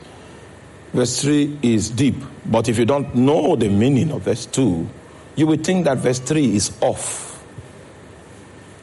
Verse 0.93 1.21
3 1.21 1.59
is 1.61 1.89
deep, 1.89 2.15
but 2.45 2.67
if 2.67 2.77
you 2.77 2.85
don't 2.85 3.13
know 3.15 3.55
the 3.55 3.69
meaning 3.69 4.11
of 4.11 4.23
verse 4.23 4.45
2, 4.47 4.89
you 5.35 5.47
would 5.47 5.63
think 5.63 5.85
that 5.85 5.99
verse 5.99 6.19
3 6.19 6.55
is 6.55 6.77
off. 6.81 7.43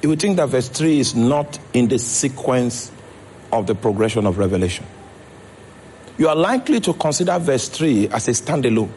You 0.02 0.11
would 0.11 0.20
think 0.20 0.36
that 0.36 0.48
verse 0.48 0.68
3 0.68 1.00
is 1.00 1.14
not 1.14 1.59
in 1.74 1.88
the 1.88 1.98
sequence 1.98 2.92
of 3.52 3.66
the 3.66 3.74
progression 3.74 4.26
of 4.26 4.38
revelation. 4.38 4.86
You 6.16 6.28
are 6.28 6.36
likely 6.36 6.80
to 6.80 6.94
consider 6.94 7.38
verse 7.38 7.68
3 7.68 8.09
as 8.09 8.28
a 8.28 8.30
standalone 8.30 8.90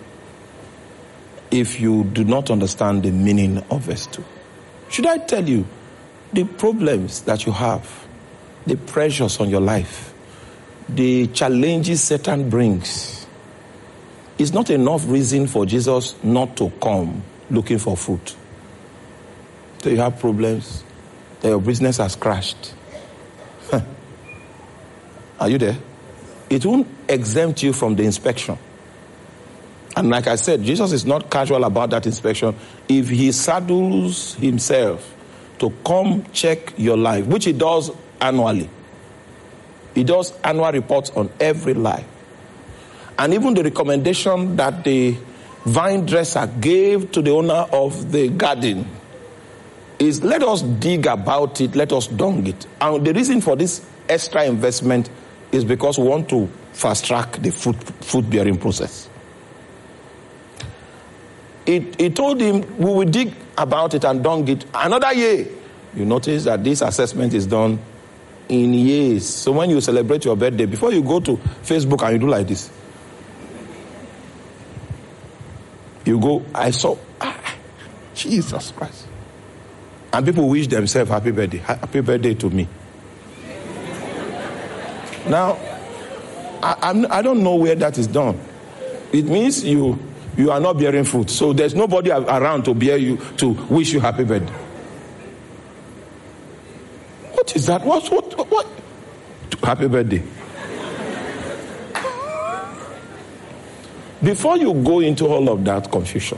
if 1.49 1.81
you 1.81 2.05
do 2.05 2.23
not 2.23 2.49
understand 2.49 3.03
the 3.03 3.11
meaning 3.11 3.57
of 3.69 3.81
verse 3.81 4.07
2. 4.07 4.23
Should 4.89 5.05
I 5.05 5.17
tell 5.17 5.47
you 5.47 5.65
the 6.31 6.45
problems 6.45 7.21
that 7.21 7.45
you 7.45 7.51
have 7.51 8.07
the 8.65 8.77
pressures 8.77 9.39
on 9.39 9.49
your 9.49 9.61
life, 9.61 10.13
the 10.87 11.27
challenges 11.27 12.03
Satan 12.03 12.49
brings, 12.49 13.25
is 14.37 14.53
not 14.53 14.69
enough 14.69 15.07
reason 15.07 15.47
for 15.47 15.65
Jesus 15.65 16.15
not 16.23 16.57
to 16.57 16.69
come 16.81 17.23
looking 17.49 17.77
for 17.77 17.95
fruit. 17.95 18.35
So 19.83 19.89
you 19.89 19.97
have 19.97 20.19
problems, 20.19 20.83
that 21.41 21.49
your 21.49 21.61
business 21.61 21.97
has 21.97 22.15
crashed. 22.15 22.73
Are 25.39 25.49
you 25.49 25.57
there? 25.57 25.77
It 26.49 26.65
won't 26.65 26.87
exempt 27.09 27.63
you 27.63 27.73
from 27.73 27.95
the 27.95 28.03
inspection. 28.03 28.57
And 29.95 30.09
like 30.09 30.27
I 30.27 30.35
said, 30.35 30.63
Jesus 30.63 30.91
is 30.91 31.05
not 31.05 31.31
casual 31.31 31.63
about 31.63 31.89
that 31.89 32.05
inspection. 32.05 32.55
If 32.87 33.09
he 33.09 33.31
saddles 33.31 34.35
himself 34.35 35.15
to 35.59 35.71
come 35.85 36.23
check 36.31 36.73
your 36.77 36.95
life, 36.95 37.25
which 37.25 37.45
he 37.45 37.53
does 37.53 37.91
annually. 38.21 38.69
He 39.95 40.03
does 40.03 40.39
annual 40.41 40.71
reports 40.71 41.09
on 41.11 41.29
every 41.39 41.73
life. 41.73 42.05
And 43.17 43.33
even 43.33 43.53
the 43.53 43.63
recommendation 43.63 44.55
that 44.55 44.83
the 44.83 45.17
vine 45.65 46.05
dresser 46.05 46.47
gave 46.47 47.11
to 47.11 47.21
the 47.21 47.31
owner 47.31 47.67
of 47.71 48.11
the 48.11 48.29
garden 48.29 48.87
is 49.99 50.23
let 50.23 50.41
us 50.41 50.61
dig 50.61 51.05
about 51.05 51.61
it, 51.61 51.75
let 51.75 51.91
us 51.93 52.07
dung 52.07 52.47
it. 52.47 52.65
And 52.79 53.05
the 53.05 53.13
reason 53.13 53.41
for 53.41 53.55
this 53.55 53.85
extra 54.09 54.45
investment 54.45 55.09
is 55.51 55.63
because 55.63 55.99
we 55.99 56.07
want 56.07 56.29
to 56.29 56.47
fast 56.73 57.05
track 57.05 57.33
the 57.33 57.51
fruit 57.51 58.29
bearing 58.29 58.57
process. 58.57 59.09
It, 61.65 62.01
it 62.01 62.15
told 62.15 62.41
him, 62.41 62.61
we 62.77 62.85
will 62.85 63.05
dig 63.05 63.35
about 63.57 63.93
it 63.93 64.03
and 64.03 64.23
dung 64.23 64.47
it 64.47 64.65
another 64.73 65.13
year. 65.13 65.47
You 65.93 66.05
notice 66.05 66.45
that 66.45 66.63
this 66.63 66.81
assessment 66.81 67.33
is 67.33 67.45
done 67.45 67.79
in 68.51 68.73
years. 68.73 69.27
So 69.27 69.53
when 69.53 69.69
you 69.69 69.79
celebrate 69.79 70.25
your 70.25 70.35
birthday, 70.35 70.65
before 70.65 70.91
you 70.91 71.01
go 71.01 71.21
to 71.21 71.37
Facebook 71.63 72.03
and 72.03 72.13
you 72.13 72.19
do 72.19 72.27
like 72.27 72.47
this, 72.47 72.69
you 76.03 76.19
go, 76.19 76.43
I 76.53 76.71
saw, 76.71 76.97
ah, 77.21 77.55
Jesus 78.13 78.71
Christ. 78.71 79.07
And 80.11 80.25
people 80.25 80.49
wish 80.49 80.67
themselves 80.67 81.09
happy 81.09 81.31
birthday. 81.31 81.59
Happy 81.59 82.01
birthday 82.01 82.33
to 82.33 82.49
me. 82.49 82.67
Now, 85.29 85.57
I, 86.61 86.77
I'm, 86.81 87.03
do 87.03 87.07
not 87.07 87.37
know 87.37 87.55
where 87.55 87.75
that 87.75 87.97
is 87.97 88.07
done. 88.07 88.37
It 89.13 89.25
means 89.25 89.63
you 89.63 89.97
you 90.37 90.51
are 90.51 90.59
not 90.59 90.77
bearing 90.77 91.03
fruit. 91.03 91.29
So 91.29 91.53
there's 91.53 91.75
nobody 91.75 92.09
around 92.09 92.63
to 92.65 92.73
bear 92.73 92.97
you 92.97 93.17
to 93.37 93.49
wish 93.69 93.93
you 93.93 93.99
happy 93.99 94.23
birthday. 94.23 94.53
What 97.41 97.55
is 97.55 97.65
that? 97.65 97.83
What 97.83 98.07
what 98.11 98.51
what? 98.51 98.67
Happy 99.63 99.87
birthday. 99.87 100.21
Before 104.23 104.57
you 104.57 104.75
go 104.75 104.99
into 104.99 105.25
all 105.25 105.49
of 105.49 105.65
that 105.65 105.91
confusion, 105.91 106.37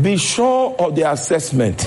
be 0.00 0.16
sure 0.18 0.76
of 0.78 0.94
the 0.94 1.10
assessment 1.10 1.78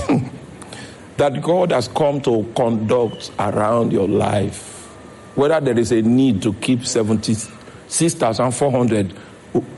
that 1.16 1.42
God 1.42 1.72
has 1.72 1.88
come 1.88 2.20
to 2.20 2.52
conduct 2.54 3.32
around 3.40 3.94
your 3.94 4.10
life. 4.10 4.88
Whether 5.36 5.62
there 5.62 5.80
is 5.80 5.94
a 5.94 6.02
need 6.02 6.42
to 6.42 6.52
keep 6.56 6.86
76,400 6.86 9.14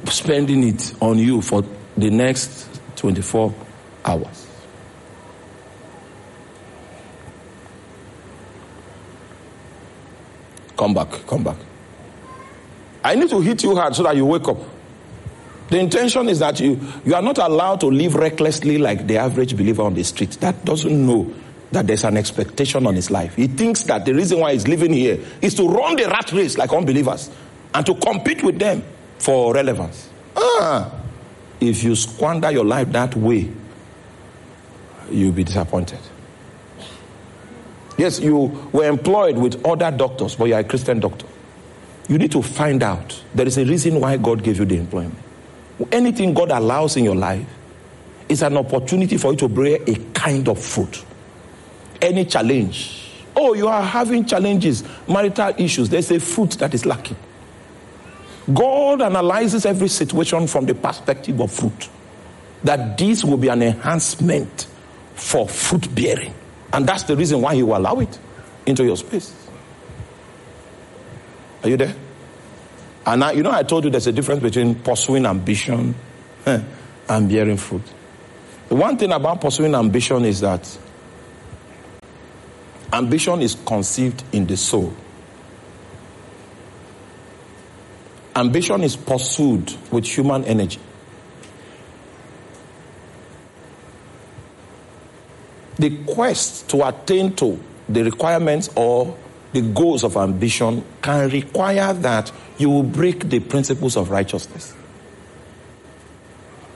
spending 0.06 0.70
it 0.70 0.96
on 1.00 1.20
you 1.20 1.44
for 1.44 1.64
the 1.98 2.10
next 2.10 2.68
24 2.96 3.54
hours. 4.06 4.43
Come 10.84 10.94
back, 10.94 11.12
come 11.28 11.46
back. 11.46 11.56
I 13.06 13.16
need 13.16 13.30
to 13.30 13.40
hit 13.40 13.64
you 13.64 13.74
hard 13.74 13.96
so 13.96 14.04
that 14.04 14.18
you 14.18 14.26
wake 14.26 14.46
up. 14.50 14.58
The 15.70 15.80
intention 15.80 16.28
is 16.28 16.40
that 16.40 16.60
you, 16.60 16.78
you 17.06 17.16
are 17.16 17.22
not 17.22 17.38
allowed 17.38 17.80
to 17.80 17.86
live 17.86 18.16
recklessly 18.16 18.78
like 18.78 19.08
the 19.08 19.16
average 19.16 19.56
believer 19.56 19.84
on 19.84 19.94
the 19.94 20.04
street. 20.04 20.32
That 20.42 20.66
doesn't 20.66 21.08
know 21.08 21.34
that 21.72 21.88
there's 21.88 22.04
an 22.04 22.18
expectation 22.18 22.86
on 22.86 22.96
his 22.96 23.10
life. 23.10 23.36
He 23.36 23.48
thinks 23.48 23.84
that 23.84 24.04
the 24.04 24.14
reason 24.14 24.42
why 24.42 24.52
he's 24.52 24.68
living 24.68 24.92
here 24.92 25.20
is 25.42 25.54
to 25.56 25.70
run 25.70 25.96
the 25.96 26.04
rat 26.10 26.34
race 26.34 26.58
like 26.58 26.74
unbelievers 26.74 27.32
and 27.74 27.86
to 27.86 27.96
compete 27.96 28.44
with 28.44 28.60
them 28.60 28.84
for 29.20 29.54
relevance. 29.54 30.10
Ah, 30.36 30.92
if 31.62 31.82
you 31.82 31.96
squander 31.96 32.52
your 32.52 32.66
life 32.66 32.92
that 32.92 33.16
way, 33.16 33.50
you'll 35.10 35.32
be 35.32 35.46
disappointed. 35.46 36.00
Yes, 38.04 38.20
you 38.20 38.52
were 38.74 38.84
employed 38.84 39.38
with 39.38 39.66
other 39.66 39.90
doctors, 39.90 40.36
but 40.36 40.50
you're 40.50 40.60
a 40.60 40.64
Christian 40.66 41.00
doctor. 41.00 41.26
You 42.10 42.18
need 42.18 42.34
to 42.34 42.42
find 42.42 42.84
out 42.84 43.24
there 43.34 43.48
is 43.48 43.58
a 43.58 43.64
reason 43.64 43.98
why 44.02 44.18
God 44.18 44.44
gave 44.44 44.60
you 44.60 44.66
the 44.66 44.76
employment. 44.76 45.18
Anything 45.90 46.34
God 46.34 46.52
allows 46.52 46.98
in 46.98 47.06
your 47.06 47.16
life 47.16 47.48
is 48.28 48.42
an 48.42 48.58
opportunity 48.58 49.16
for 49.16 49.32
you 49.32 49.38
to 49.38 49.48
bear 49.48 49.80
a 49.88 49.96
kind 50.12 50.50
of 50.50 50.62
fruit. 50.62 51.02
Any 52.02 52.26
challenge. 52.26 53.10
Oh, 53.38 53.54
you 53.54 53.70
are 53.70 53.82
having 53.82 54.26
challenges, 54.26 54.84
marital 55.08 55.54
issues. 55.58 55.88
There's 55.88 56.12
a 56.12 56.20
fruit 56.20 56.52
that 56.60 56.74
is 56.74 56.86
lacking. 56.86 57.16
God 58.54 59.02
analyzes 59.02 59.66
every 59.66 59.88
situation 59.88 60.46
from 60.48 60.66
the 60.66 60.76
perspective 60.76 61.40
of 61.40 61.54
fruit. 61.54 61.88
That 62.66 62.98
this 62.98 63.24
will 63.24 63.38
be 63.38 63.48
an 63.48 63.62
enhancement 63.62 64.68
for 65.16 65.48
fruit 65.48 65.96
bearing. 65.96 66.34
And 66.74 66.88
that's 66.88 67.04
the 67.04 67.16
reason 67.16 67.40
why 67.42 67.56
He 67.56 67.64
will 67.64 67.78
allow 67.78 68.00
it 68.00 68.20
into 68.66 68.84
your 68.84 68.98
space. 68.98 69.34
Are 71.64 71.70
you 71.70 71.78
there? 71.78 71.96
And 73.06 73.24
I, 73.24 73.32
you 73.34 73.44
know, 73.44 73.52
I 73.52 73.64
told 73.64 73.84
you 73.84 73.90
there's 73.90 74.08
a 74.08 74.12
difference 74.12 74.42
between 74.42 74.76
pursuing 74.76 75.26
ambition 75.26 75.94
eh, 76.46 76.62
and 77.08 77.30
bearing 77.30 77.58
fruit. 77.58 77.84
The 78.70 78.76
one 78.76 78.98
thing 78.98 79.12
about 79.12 79.40
pursuing 79.40 79.76
ambition 79.76 80.26
is 80.26 80.40
that 80.40 80.78
ambition 82.92 83.42
is 83.42 83.56
conceived 83.66 84.24
in 84.32 84.48
the 84.48 84.58
soul. 84.58 84.94
Ambition 88.36 88.84
is 88.84 88.96
pursued 88.96 89.74
with 89.92 90.06
human 90.06 90.44
energy. 90.46 90.80
The 95.78 96.04
quest 96.06 96.70
to 96.70 96.88
attain 96.88 97.36
to 97.38 97.60
the 97.90 98.04
requirements 98.04 98.70
or 98.76 99.18
the 99.52 99.62
goals 99.62 100.04
of 100.04 100.18
ambition 100.18 100.84
can 101.02 101.30
require 101.30 101.94
that 101.94 102.32
you 102.58 102.70
will 102.70 102.84
break 102.84 103.30
the 103.30 103.40
principles 103.40 103.98
of 103.98 104.10
righteousness. 104.10 104.74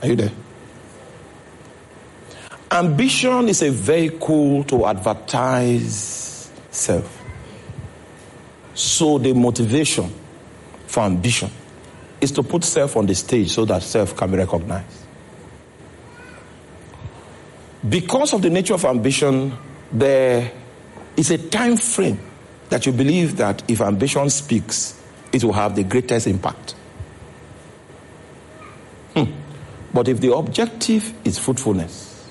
Are 0.02 0.08
you 0.08 0.16
there? 0.16 0.32
Ambition 2.70 3.48
is 3.48 3.62
a 3.62 3.70
vehicle 3.70 4.62
to 4.64 4.86
advertise 4.86 6.50
self. 6.70 7.22
So 8.74 9.18
the 9.18 9.32
motivation 9.32 10.12
for 10.86 11.00
ambition 11.00 11.50
is 12.20 12.30
to 12.32 12.42
put 12.42 12.64
self 12.64 12.96
on 12.96 13.06
the 13.06 13.14
stage 13.14 13.50
so 13.50 13.64
that 13.64 13.82
self 13.82 14.16
can 14.16 14.30
be 14.30 14.36
recognized. 14.36 15.07
Because 17.86 18.32
of 18.32 18.42
the 18.42 18.50
nature 18.50 18.74
of 18.74 18.84
ambition, 18.84 19.56
there 19.92 20.50
is 21.16 21.30
a 21.30 21.38
time 21.38 21.76
frame 21.76 22.18
that 22.70 22.86
you 22.86 22.92
believe 22.92 23.36
that 23.36 23.62
if 23.68 23.80
ambition 23.80 24.28
speaks, 24.30 25.00
it 25.32 25.44
will 25.44 25.52
have 25.52 25.76
the 25.76 25.84
greatest 25.84 26.26
impact. 26.26 26.74
Hmm. 29.14 29.32
But 29.92 30.08
if 30.08 30.20
the 30.20 30.34
objective 30.34 31.12
is 31.24 31.38
fruitfulness, 31.38 32.28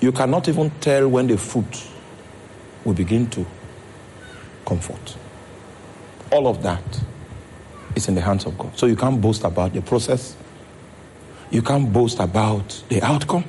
you 0.00 0.10
cannot 0.12 0.48
even 0.48 0.70
tell 0.80 1.08
when 1.08 1.26
the 1.28 1.38
fruit 1.38 1.86
will 2.84 2.94
begin 2.94 3.28
to 3.30 3.46
comfort. 4.66 5.16
All 6.30 6.48
of 6.48 6.62
that 6.62 6.82
is 7.94 8.08
in 8.08 8.14
the 8.14 8.20
hands 8.20 8.46
of 8.46 8.58
God. 8.58 8.76
So 8.76 8.86
you 8.86 8.96
can't 8.96 9.20
boast 9.20 9.44
about 9.44 9.72
the 9.74 9.82
process. 9.82 10.36
You 11.52 11.60
can't 11.60 11.92
boast 11.92 12.18
about 12.18 12.82
the 12.88 13.02
outcome. 13.02 13.44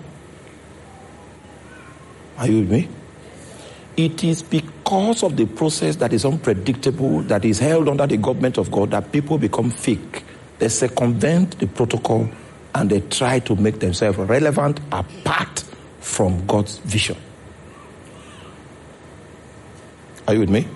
Are 2.38 2.48
you 2.48 2.60
with 2.60 2.72
me? 2.72 2.90
It 3.96 4.26
is 4.26 4.42
because 4.42 5.24
of 5.24 5.38
the 5.38 5.46
process 5.46 5.96
that 5.98 6.12
is 6.12 6.26
unpredictable, 6.26 7.22
that 7.24 7.46
is 7.46 7.60
held 7.60 7.88
under 7.88 8.06
the 8.06 8.18
government 8.18 8.58
of 8.58 8.70
God, 8.70 8.92
that 8.92 9.14
people 9.14 9.38
become 9.38 9.72
fake. 9.72 10.24
They 10.60 10.68
circumvent 10.68 11.60
the 11.60 11.68
protocol 11.68 12.30
and 12.76 12.90
they 12.90 13.00
try 13.00 13.40
to 13.40 13.56
make 13.56 13.80
themselves 13.80 14.18
relevant 14.18 14.82
apart 14.92 15.64
from 16.02 16.46
God's 16.46 16.80
vision. 16.80 17.16
Are 20.28 20.34
you 20.34 20.42
with 20.42 20.50
me? 20.50 20.68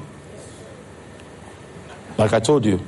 Like 2.17 2.32
I 2.32 2.39
told 2.39 2.65
you, 2.65 2.80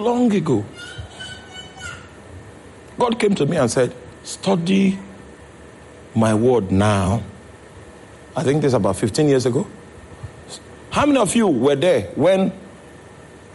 long 0.00 0.32
ago, 0.34 0.64
God 2.98 3.18
came 3.18 3.34
to 3.36 3.46
me 3.46 3.56
and 3.56 3.70
said, 3.70 3.94
Study 4.22 4.98
my 6.14 6.34
word 6.34 6.70
now. 6.70 7.22
I 8.36 8.42
think 8.42 8.62
this 8.62 8.72
about 8.74 8.96
15 8.96 9.28
years 9.28 9.46
ago. 9.46 9.66
How 10.90 11.06
many 11.06 11.18
of 11.18 11.34
you 11.34 11.46
were 11.46 11.76
there 11.76 12.02
when 12.14 12.52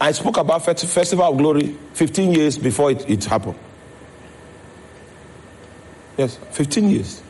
I 0.00 0.12
spoke 0.12 0.36
about 0.38 0.64
Festival 0.64 1.24
of 1.24 1.38
Glory 1.38 1.76
15 1.94 2.32
years 2.32 2.58
before 2.58 2.90
it, 2.90 3.08
it 3.08 3.24
happened? 3.24 3.58
Yes, 6.16 6.36
15 6.52 6.90
years. 6.90 7.22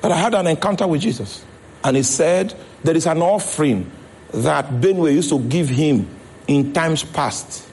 But 0.00 0.12
I 0.12 0.16
had 0.16 0.34
an 0.34 0.46
encounter 0.46 0.86
with 0.86 1.00
Jesus. 1.00 1.44
And 1.82 1.96
he 1.96 2.02
said, 2.02 2.54
There 2.84 2.96
is 2.96 3.06
an 3.06 3.22
offering 3.22 3.90
that 4.32 4.66
Benue 4.66 5.12
used 5.12 5.30
to 5.30 5.38
give 5.40 5.68
him 5.68 6.08
in 6.46 6.72
times 6.72 7.02
past 7.02 7.67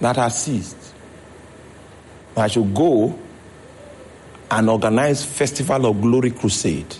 that 0.00 0.16
has 0.16 0.42
ceased. 0.44 0.76
I 2.36 2.48
should 2.48 2.74
go 2.74 3.18
and 4.50 4.70
organize 4.70 5.24
Festival 5.24 5.86
of 5.86 6.00
Glory 6.00 6.30
Crusade. 6.30 6.94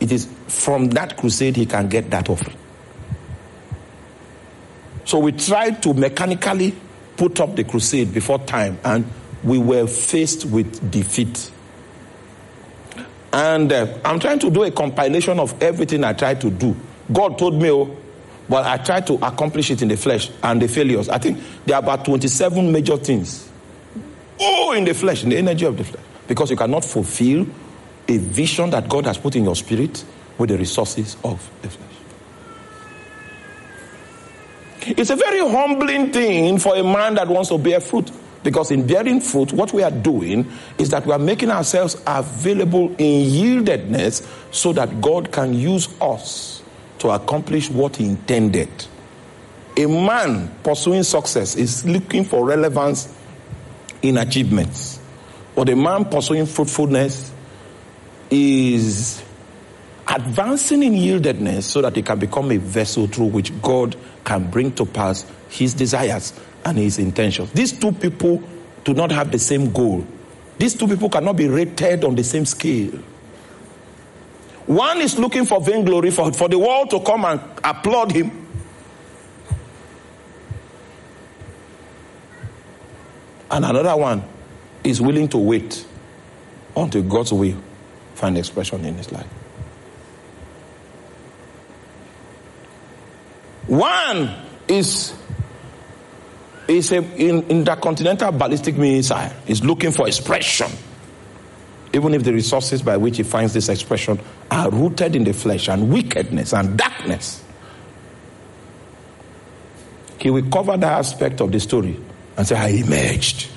It 0.00 0.10
is 0.10 0.26
from 0.48 0.88
that 0.90 1.16
crusade 1.16 1.56
he 1.56 1.66
can 1.66 1.88
get 1.88 2.10
that 2.10 2.28
offering. 2.28 2.56
So 5.04 5.18
we 5.18 5.32
tried 5.32 5.82
to 5.82 5.94
mechanically 5.94 6.74
put 7.16 7.38
up 7.40 7.54
the 7.54 7.64
crusade 7.64 8.12
before 8.12 8.38
time, 8.38 8.78
and 8.84 9.04
we 9.44 9.58
were 9.58 9.86
faced 9.86 10.46
with 10.46 10.90
defeat. 10.90 11.50
And 13.32 13.72
uh, 13.72 13.98
I'm 14.04 14.18
trying 14.20 14.38
to 14.40 14.50
do 14.50 14.62
a 14.64 14.70
compilation 14.70 15.38
of 15.38 15.60
everything 15.62 16.04
I 16.04 16.12
tried 16.12 16.40
to 16.42 16.50
do. 16.50 16.76
God 17.12 17.38
told 17.38 17.60
me, 17.60 17.70
oh, 17.70 17.96
but 18.52 18.66
I 18.66 18.76
tried 18.76 19.06
to 19.06 19.14
accomplish 19.14 19.70
it 19.70 19.80
in 19.80 19.88
the 19.88 19.96
flesh 19.96 20.30
and 20.42 20.60
the 20.60 20.68
failures. 20.68 21.08
I 21.08 21.16
think 21.16 21.42
there 21.64 21.74
are 21.74 21.82
about 21.82 22.04
27 22.04 22.70
major 22.70 22.98
things. 22.98 23.48
Oh, 24.38 24.72
in 24.72 24.84
the 24.84 24.92
flesh, 24.92 25.22
in 25.24 25.30
the 25.30 25.38
energy 25.38 25.64
of 25.64 25.78
the 25.78 25.84
flesh. 25.84 26.04
Because 26.28 26.50
you 26.50 26.56
cannot 26.58 26.84
fulfill 26.84 27.46
a 28.06 28.18
vision 28.18 28.68
that 28.68 28.90
God 28.90 29.06
has 29.06 29.16
put 29.16 29.36
in 29.36 29.44
your 29.44 29.56
spirit 29.56 30.04
with 30.36 30.50
the 30.50 30.58
resources 30.58 31.16
of 31.24 31.50
the 31.62 31.70
flesh. 31.70 31.88
It's 34.98 35.08
a 35.08 35.16
very 35.16 35.38
humbling 35.38 36.12
thing 36.12 36.58
for 36.58 36.76
a 36.76 36.82
man 36.82 37.14
that 37.14 37.28
wants 37.28 37.48
to 37.48 37.56
bear 37.56 37.80
fruit. 37.80 38.10
Because 38.42 38.70
in 38.70 38.86
bearing 38.86 39.22
fruit, 39.22 39.54
what 39.54 39.72
we 39.72 39.82
are 39.82 39.90
doing 39.90 40.52
is 40.76 40.90
that 40.90 41.06
we 41.06 41.12
are 41.12 41.18
making 41.18 41.50
ourselves 41.50 41.96
available 42.06 42.94
in 42.98 43.30
yieldedness 43.30 44.28
so 44.54 44.74
that 44.74 45.00
God 45.00 45.32
can 45.32 45.54
use 45.54 45.88
us 46.02 46.61
to 47.02 47.10
accomplish 47.10 47.68
what 47.68 47.96
He 47.96 48.06
intended. 48.06 48.70
A 49.76 49.86
man 49.86 50.54
pursuing 50.62 51.02
success 51.02 51.56
is 51.56 51.84
looking 51.84 52.24
for 52.24 52.44
relevance 52.44 53.12
in 54.02 54.18
achievements, 54.18 55.00
but 55.54 55.68
a 55.68 55.76
man 55.76 56.04
pursuing 56.04 56.46
fruitfulness 56.46 57.32
is 58.30 59.22
advancing 60.06 60.82
in 60.82 60.92
yieldedness 60.92 61.62
so 61.64 61.80
that 61.82 61.96
he 61.96 62.02
can 62.02 62.18
become 62.18 62.50
a 62.50 62.56
vessel 62.56 63.06
through 63.06 63.26
which 63.26 63.52
God 63.62 63.96
can 64.24 64.50
bring 64.50 64.72
to 64.72 64.84
pass 64.84 65.24
his 65.48 65.74
desires 65.74 66.38
and 66.64 66.78
his 66.78 66.98
intentions. 66.98 67.50
These 67.52 67.72
two 67.72 67.92
people 67.92 68.42
do 68.84 68.94
not 68.94 69.10
have 69.10 69.30
the 69.32 69.38
same 69.38 69.72
goal. 69.72 70.06
These 70.58 70.74
two 70.74 70.86
people 70.86 71.08
cannot 71.08 71.36
be 71.36 71.48
rated 71.48 72.04
on 72.04 72.14
the 72.14 72.24
same 72.24 72.44
scale. 72.44 72.98
One 74.66 75.00
is 75.00 75.18
looking 75.18 75.44
for 75.44 75.60
vainglory, 75.60 76.10
for, 76.10 76.32
for 76.32 76.48
the 76.48 76.58
world 76.58 76.90
to 76.90 77.00
come 77.00 77.24
and 77.24 77.40
applaud 77.64 78.12
him. 78.12 78.30
And 83.50 83.64
another 83.64 83.96
one 83.96 84.22
is 84.82 85.00
willing 85.00 85.28
to 85.28 85.38
wait 85.38 85.86
until 86.76 87.02
God's 87.02 87.32
will 87.32 87.56
find 88.14 88.38
expression 88.38 88.84
in 88.84 88.94
his 88.94 89.12
life. 89.12 89.26
One 93.66 94.34
is 94.68 95.14
is 96.68 96.92
a 96.92 96.98
in, 96.98 97.42
intercontinental 97.48 98.32
ballistic 98.32 98.76
missile 98.76 99.32
is 99.46 99.64
looking 99.64 99.90
for 99.90 100.06
expression. 100.06 100.70
Even 101.92 102.14
if 102.14 102.24
the 102.24 102.32
resources 102.32 102.82
by 102.82 102.96
which 102.96 103.18
he 103.18 103.22
finds 103.22 103.52
this 103.52 103.68
expression 103.68 104.18
are 104.50 104.70
rooted 104.70 105.14
in 105.14 105.24
the 105.24 105.32
flesh 105.32 105.68
and 105.68 105.92
wickedness 105.92 106.54
and 106.54 106.76
darkness. 106.78 107.42
He 110.18 110.30
will 110.30 110.48
cover 110.50 110.76
that 110.76 110.92
aspect 110.92 111.40
of 111.40 111.52
the 111.52 111.60
story 111.60 111.98
and 112.36 112.46
say, 112.46 112.56
I 112.56 112.68
emerged. 112.68 113.48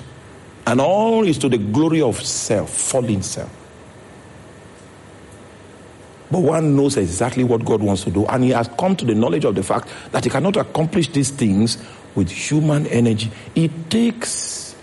And 0.66 0.80
all 0.80 1.26
is 1.26 1.38
to 1.38 1.48
the 1.48 1.58
glory 1.58 2.02
of 2.02 2.20
self, 2.20 2.70
falling 2.70 3.22
self. 3.22 3.50
But 6.30 6.40
one 6.40 6.74
knows 6.76 6.96
exactly 6.96 7.44
what 7.44 7.64
God 7.64 7.82
wants 7.82 8.02
to 8.04 8.10
do, 8.10 8.26
and 8.26 8.42
he 8.42 8.50
has 8.50 8.68
come 8.76 8.96
to 8.96 9.04
the 9.04 9.14
knowledge 9.14 9.44
of 9.44 9.54
the 9.54 9.62
fact 9.62 9.88
that 10.10 10.24
he 10.24 10.30
cannot 10.30 10.56
accomplish 10.56 11.08
these 11.08 11.30
things 11.30 11.78
with 12.16 12.30
human 12.30 12.86
energy. 12.88 13.30
It 13.54 13.88
takes 13.88 14.74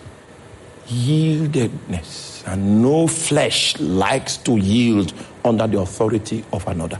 yieldedness, 0.87 2.32
and 2.45 2.81
no 2.81 3.07
flesh 3.07 3.79
likes 3.79 4.37
to 4.37 4.57
yield 4.57 5.13
under 5.45 5.67
the 5.67 5.79
authority 5.79 6.43
of 6.51 6.67
another. 6.67 6.99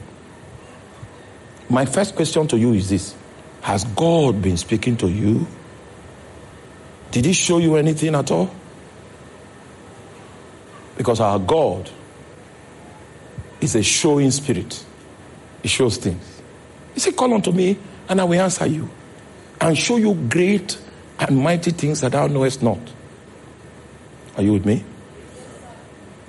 My 1.69 1.85
first 1.85 2.15
question 2.15 2.47
to 2.47 2.57
you 2.57 2.73
is 2.73 2.89
this 2.89 3.15
Has 3.61 3.83
God 3.85 4.41
been 4.41 4.57
speaking 4.57 4.97
to 4.97 5.09
you? 5.09 5.47
Did 7.11 7.25
he 7.25 7.33
show 7.33 7.59
you 7.59 7.75
anything 7.75 8.15
at 8.15 8.31
all? 8.31 8.53
Because 10.97 11.19
our 11.19 11.39
God 11.39 11.89
is 13.61 13.75
a 13.75 13.83
showing 13.83 14.31
spirit. 14.31 14.83
He 15.61 15.67
shows 15.67 15.97
things. 15.97 16.41
He 16.93 16.99
said, 16.99 17.15
Call 17.15 17.33
unto 17.33 17.51
me, 17.51 17.77
and 18.09 18.19
I 18.19 18.23
will 18.23 18.41
answer 18.41 18.65
you, 18.65 18.89
and 19.61 19.77
show 19.77 19.97
you 19.97 20.13
great 20.29 20.77
and 21.19 21.37
mighty 21.37 21.71
things 21.71 22.01
that 22.01 22.11
thou 22.11 22.27
knowest 22.27 22.61
not. 22.61 22.79
Are 24.35 24.43
you 24.43 24.53
with 24.53 24.65
me? 24.65 24.83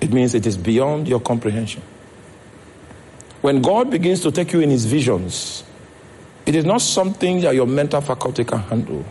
It 0.05 0.13
means 0.13 0.35
it 0.35 0.47
is 0.47 0.59
beyond 0.59 1.09
your 1.09 1.19
comprehension. 1.19 1.81
When 3.41 3.63
God 3.63 3.91
begins 3.91 4.21
to 4.21 4.31
take 4.31 4.53
you 4.53 4.61
in 4.61 4.69
his 4.69 4.85
visions, 4.85 5.65
it 6.45 6.55
is 6.55 6.67
not 6.67 6.83
something 6.83 7.41
that 7.41 7.55
your 7.55 7.67
mental 7.67 8.03
faculty 8.03 8.45
can 8.45 8.59
handle. 8.59 9.03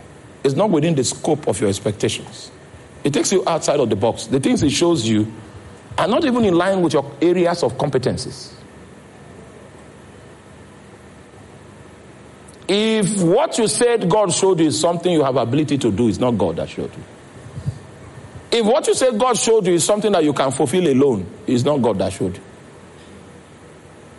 It's 0.43 0.53
not 0.53 0.69
within 0.69 0.93
the 0.93 1.03
scope 1.03 1.47
of 1.47 1.59
your 1.59 1.71
expectations. 1.71 2.51
It 3.03 3.11
takes 3.11 3.31
you 3.31 3.43
outside 3.47 3.79
of 3.79 3.89
the 3.89 3.95
box. 3.95 4.27
The 4.27 4.39
things 4.39 4.61
he 4.61 4.69
shows 4.69 5.07
you 5.07 5.33
are 5.97 6.07
not 6.07 6.25
even 6.25 6.45
in 6.45 6.53
line 6.53 6.83
with 6.83 6.93
your 6.93 7.11
areas 7.19 7.63
of 7.63 7.73
competencies. 7.73 8.53
If 12.67 13.19
what 13.19 13.57
you 13.57 13.67
said 13.67 14.07
God 14.07 14.31
showed 14.31 14.59
you 14.59 14.67
is 14.67 14.79
something 14.79 15.11
you 15.11 15.23
have 15.23 15.37
ability 15.37 15.79
to 15.79 15.91
do, 15.91 16.07
it's 16.07 16.19
not 16.19 16.37
God 16.37 16.57
that 16.57 16.69
showed 16.69 16.95
you. 16.95 17.03
If 18.53 18.63
what 18.67 18.85
you 18.85 18.93
said 18.93 19.17
God 19.17 19.35
showed 19.35 19.65
you 19.65 19.73
is 19.73 19.83
something 19.83 20.11
that 20.11 20.23
you 20.23 20.31
can 20.31 20.51
fulfill 20.51 20.87
alone, 20.87 21.25
it's 21.47 21.63
not 21.63 21.81
God 21.81 21.97
that 21.97 22.13
showed 22.13 22.35
you. 22.35 22.43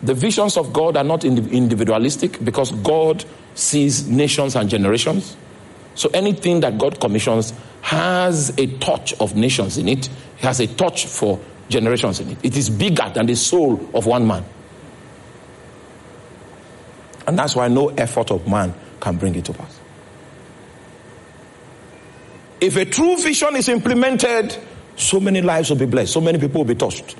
The 0.03 0.13
visions 0.13 0.57
of 0.57 0.73
God 0.73 0.97
are 0.97 1.05
not 1.05 1.23
individualistic 1.23 2.43
because 2.43 2.71
God 2.71 3.23
sees 3.55 4.07
nations 4.09 4.57
and 4.57 4.69
generations. 4.69 5.37
So 5.95 6.09
anything 6.13 6.59
that 6.59 6.77
God 6.77 6.99
commissions 6.99 7.53
has 7.79 8.49
a 8.57 8.67
touch 8.77 9.13
of 9.21 9.37
nations 9.37 9.77
in 9.77 9.87
it, 9.87 10.09
it 10.09 10.41
has 10.41 10.59
a 10.59 10.67
touch 10.67 11.05
for 11.05 11.39
generations 11.69 12.19
in 12.19 12.31
it. 12.31 12.37
It 12.43 12.57
is 12.57 12.69
bigger 12.69 13.09
than 13.13 13.27
the 13.27 13.35
soul 13.37 13.89
of 13.93 14.05
one 14.05 14.27
man. 14.27 14.43
And 17.25 17.39
that's 17.39 17.55
why 17.55 17.69
no 17.69 17.87
effort 17.87 18.31
of 18.31 18.45
man 18.49 18.73
can 18.99 19.15
bring 19.15 19.33
it 19.35 19.45
to 19.45 19.53
pass. 19.53 19.74
If 22.65 22.77
a 22.77 22.85
true 22.85 23.15
vision 23.15 23.55
is 23.57 23.69
implemented, 23.69 24.57
so 24.95 25.19
many 25.19 25.43
lives 25.43 25.69
will 25.69 25.77
be 25.77 25.85
blessed, 25.85 26.11
so 26.11 26.19
many 26.19 26.39
people 26.39 26.61
will 26.61 26.67
be 26.67 26.73
touched. 26.73 27.15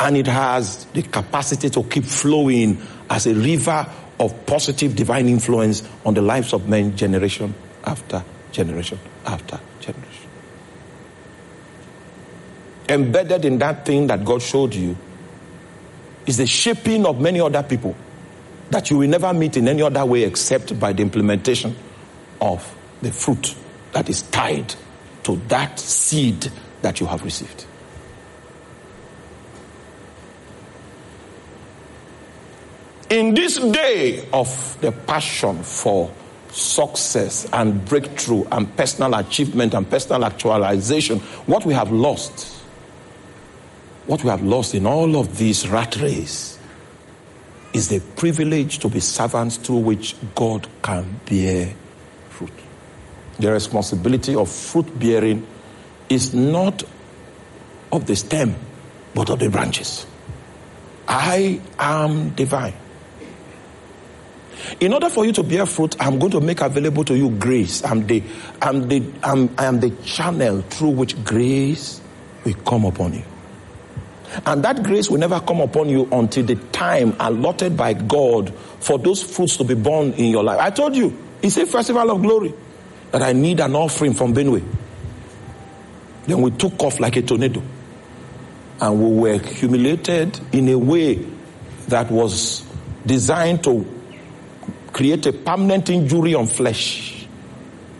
And 0.00 0.16
it 0.16 0.26
has 0.26 0.84
the 0.86 1.02
capacity 1.02 1.70
to 1.70 1.84
keep 1.84 2.02
flowing 2.02 2.82
as 3.08 3.28
a 3.28 3.34
river 3.36 3.86
of 4.18 4.44
positive 4.44 4.96
divine 4.96 5.28
influence 5.28 5.88
on 6.04 6.14
the 6.14 6.22
lives 6.22 6.52
of 6.52 6.68
men, 6.68 6.96
generation 6.96 7.54
after 7.84 8.24
generation 8.50 8.98
after 9.24 9.60
generation. 9.78 10.28
Embedded 12.88 13.44
in 13.44 13.58
that 13.58 13.86
thing 13.86 14.08
that 14.08 14.24
God 14.24 14.42
showed 14.42 14.74
you 14.74 14.96
is 16.26 16.38
the 16.38 16.48
shaping 16.48 17.06
of 17.06 17.20
many 17.20 17.40
other 17.40 17.62
people 17.62 17.94
that 18.70 18.90
you 18.90 18.98
will 18.98 19.08
never 19.08 19.32
meet 19.32 19.56
in 19.56 19.68
any 19.68 19.82
other 19.82 20.04
way 20.04 20.24
except 20.24 20.80
by 20.80 20.92
the 20.92 21.02
implementation 21.02 21.76
of 22.40 22.76
the 23.02 23.12
fruit 23.12 23.54
that 23.92 24.08
is 24.08 24.22
tied 24.22 24.74
to 25.24 25.36
that 25.48 25.78
seed 25.78 26.50
that 26.82 27.00
you 27.00 27.06
have 27.06 27.22
received. 27.24 27.66
In 33.10 33.34
this 33.34 33.58
day 33.58 34.26
of 34.32 34.78
the 34.80 34.90
passion 34.90 35.62
for 35.62 36.10
success 36.50 37.48
and 37.52 37.84
breakthrough 37.84 38.44
and 38.50 38.74
personal 38.76 39.14
achievement 39.14 39.74
and 39.74 39.88
personal 39.88 40.24
actualization, 40.24 41.18
what 41.46 41.64
we 41.66 41.74
have 41.74 41.92
lost 41.92 42.62
what 44.06 44.22
we 44.24 44.30
have 44.30 44.42
lost 44.42 44.74
in 44.74 44.86
all 44.86 45.16
of 45.16 45.38
these 45.38 45.68
rat 45.68 45.96
race 45.96 46.58
is 47.72 47.88
the 47.88 48.00
privilege 48.16 48.78
to 48.80 48.88
be 48.88 49.00
servants 49.00 49.56
through 49.56 49.78
which 49.78 50.16
God 50.34 50.66
can 50.82 51.20
bear 51.24 51.72
fruit. 52.28 52.52
The 53.38 53.50
responsibility 53.50 54.34
of 54.34 54.50
fruit 54.50 54.98
bearing 54.98 55.46
is 56.08 56.34
not 56.34 56.82
of 57.90 58.06
the 58.06 58.16
stem, 58.16 58.54
but 59.14 59.30
of 59.30 59.38
the 59.38 59.48
branches. 59.48 60.06
I 61.08 61.60
am 61.78 62.30
divine. 62.30 62.74
In 64.80 64.92
order 64.92 65.08
for 65.10 65.24
you 65.24 65.32
to 65.32 65.42
bear 65.42 65.66
fruit, 65.66 65.96
I'm 66.00 66.18
going 66.18 66.32
to 66.32 66.40
make 66.40 66.60
available 66.60 67.04
to 67.04 67.16
you 67.16 67.30
grace. 67.30 67.84
I'm 67.84 68.06
the, 68.06 68.22
I'm 68.60 68.88
the, 68.88 69.02
I'm, 69.22 69.50
I 69.58 69.64
am 69.64 69.80
the 69.80 69.90
channel 70.04 70.62
through 70.62 70.90
which 70.90 71.22
grace 71.24 72.00
will 72.44 72.54
come 72.54 72.84
upon 72.84 73.14
you. 73.14 73.24
And 74.46 74.64
that 74.64 74.82
grace 74.82 75.10
will 75.10 75.18
never 75.18 75.40
come 75.40 75.60
upon 75.60 75.88
you 75.88 76.08
until 76.10 76.44
the 76.44 76.54
time 76.54 77.14
allotted 77.20 77.76
by 77.76 77.92
God 77.92 78.54
for 78.54 78.98
those 78.98 79.22
fruits 79.22 79.56
to 79.58 79.64
be 79.64 79.74
born 79.74 80.12
in 80.12 80.26
your 80.30 80.42
life. 80.42 80.58
I 80.58 80.70
told 80.70 80.96
you, 80.96 81.16
It's 81.42 81.56
a 81.56 81.66
festival 81.66 82.08
of 82.10 82.22
glory 82.22 82.54
that 83.12 83.22
I 83.22 83.32
need 83.32 83.60
an 83.60 83.76
offering 83.76 84.14
from 84.14 84.34
Benue. 84.34 84.64
Then 86.26 86.40
we 86.40 86.50
took 86.50 86.82
off 86.82 86.98
like 86.98 87.16
a 87.16 87.22
tornado. 87.22 87.62
And 88.80 89.00
we 89.00 89.20
were 89.20 89.38
humiliated 89.38 90.40
in 90.52 90.68
a 90.70 90.78
way 90.78 91.26
that 91.88 92.10
was 92.10 92.64
designed 93.06 93.62
to 93.64 93.86
create 94.92 95.26
a 95.26 95.32
permanent 95.32 95.90
injury 95.90 96.34
on 96.34 96.46
flesh. 96.46 97.26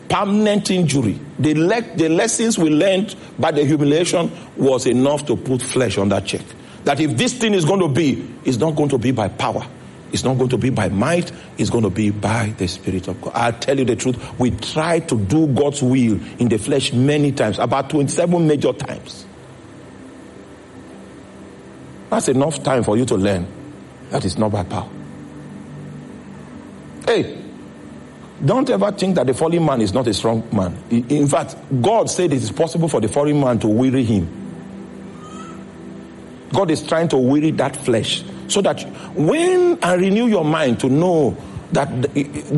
Permanent 0.08 0.70
injury. 0.70 1.18
The, 1.38 1.54
le- 1.54 1.96
the 1.96 2.08
lessons 2.08 2.58
we 2.58 2.70
learned 2.70 3.14
by 3.38 3.50
the 3.50 3.64
humiliation 3.64 4.30
was 4.56 4.86
enough 4.86 5.26
to 5.26 5.36
put 5.36 5.62
flesh 5.62 5.98
on 5.98 6.08
that 6.10 6.26
check. 6.26 6.42
That 6.84 7.00
if 7.00 7.16
this 7.16 7.34
thing 7.34 7.54
is 7.54 7.64
going 7.64 7.80
to 7.80 7.88
be, 7.88 8.28
it's 8.44 8.58
not 8.58 8.74
going 8.76 8.88
to 8.90 8.98
be 8.98 9.10
by 9.10 9.28
power. 9.28 9.66
It's 10.12 10.24
not 10.24 10.36
going 10.36 10.50
to 10.50 10.58
be 10.58 10.68
by 10.68 10.90
might. 10.90 11.32
It's 11.56 11.70
going 11.70 11.84
to 11.84 11.90
be 11.90 12.10
by 12.10 12.54
the 12.58 12.68
Spirit 12.68 13.08
of 13.08 13.20
God. 13.22 13.32
I'll 13.34 13.52
tell 13.54 13.78
you 13.78 13.86
the 13.86 13.96
truth. 13.96 14.38
We 14.38 14.50
tried 14.50 15.08
to 15.08 15.18
do 15.18 15.46
God's 15.46 15.82
will 15.82 16.20
in 16.38 16.48
the 16.48 16.58
flesh 16.58 16.92
many 16.92 17.32
times, 17.32 17.58
about 17.58 17.88
27 17.88 18.46
major 18.46 18.74
times. 18.74 19.24
That's 22.10 22.28
enough 22.28 22.62
time 22.62 22.84
for 22.84 22.98
you 22.98 23.06
to 23.06 23.14
learn 23.16 23.46
that 24.10 24.22
it's 24.26 24.36
not 24.36 24.52
by 24.52 24.64
power. 24.64 24.90
Hey, 27.06 27.42
don't 28.44 28.68
ever 28.68 28.92
think 28.92 29.14
that 29.14 29.26
the 29.26 29.32
fallen 29.32 29.64
man 29.64 29.80
is 29.80 29.94
not 29.94 30.06
a 30.06 30.12
strong 30.12 30.46
man. 30.52 30.76
In 30.90 31.26
fact, 31.26 31.56
God 31.80 32.10
said 32.10 32.32
it 32.32 32.42
is 32.42 32.52
possible 32.52 32.88
for 32.88 33.00
the 33.00 33.08
fallen 33.08 33.40
man 33.40 33.58
to 33.60 33.68
weary 33.68 34.04
him. 34.04 34.28
God 36.52 36.70
is 36.70 36.82
trying 36.82 37.08
to 37.08 37.16
weary 37.16 37.50
that 37.52 37.76
flesh 37.76 38.22
so 38.52 38.60
that 38.62 38.82
when 39.16 39.82
I 39.82 39.94
renew 39.94 40.26
your 40.26 40.44
mind 40.44 40.80
to 40.80 40.88
know 40.88 41.36
that 41.72 41.88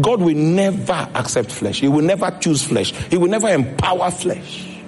God 0.03 0.21
will 0.21 0.35
never 0.35 1.09
accept 1.15 1.53
flesh, 1.53 1.81
He 1.81 1.89
will 1.89 2.05
never 2.05 2.37
choose 2.41 2.65
flesh, 2.65 2.93
He 2.93 3.17
will 3.17 3.29
never 3.29 3.49
empower 3.49 4.11
flesh. 4.11 4.79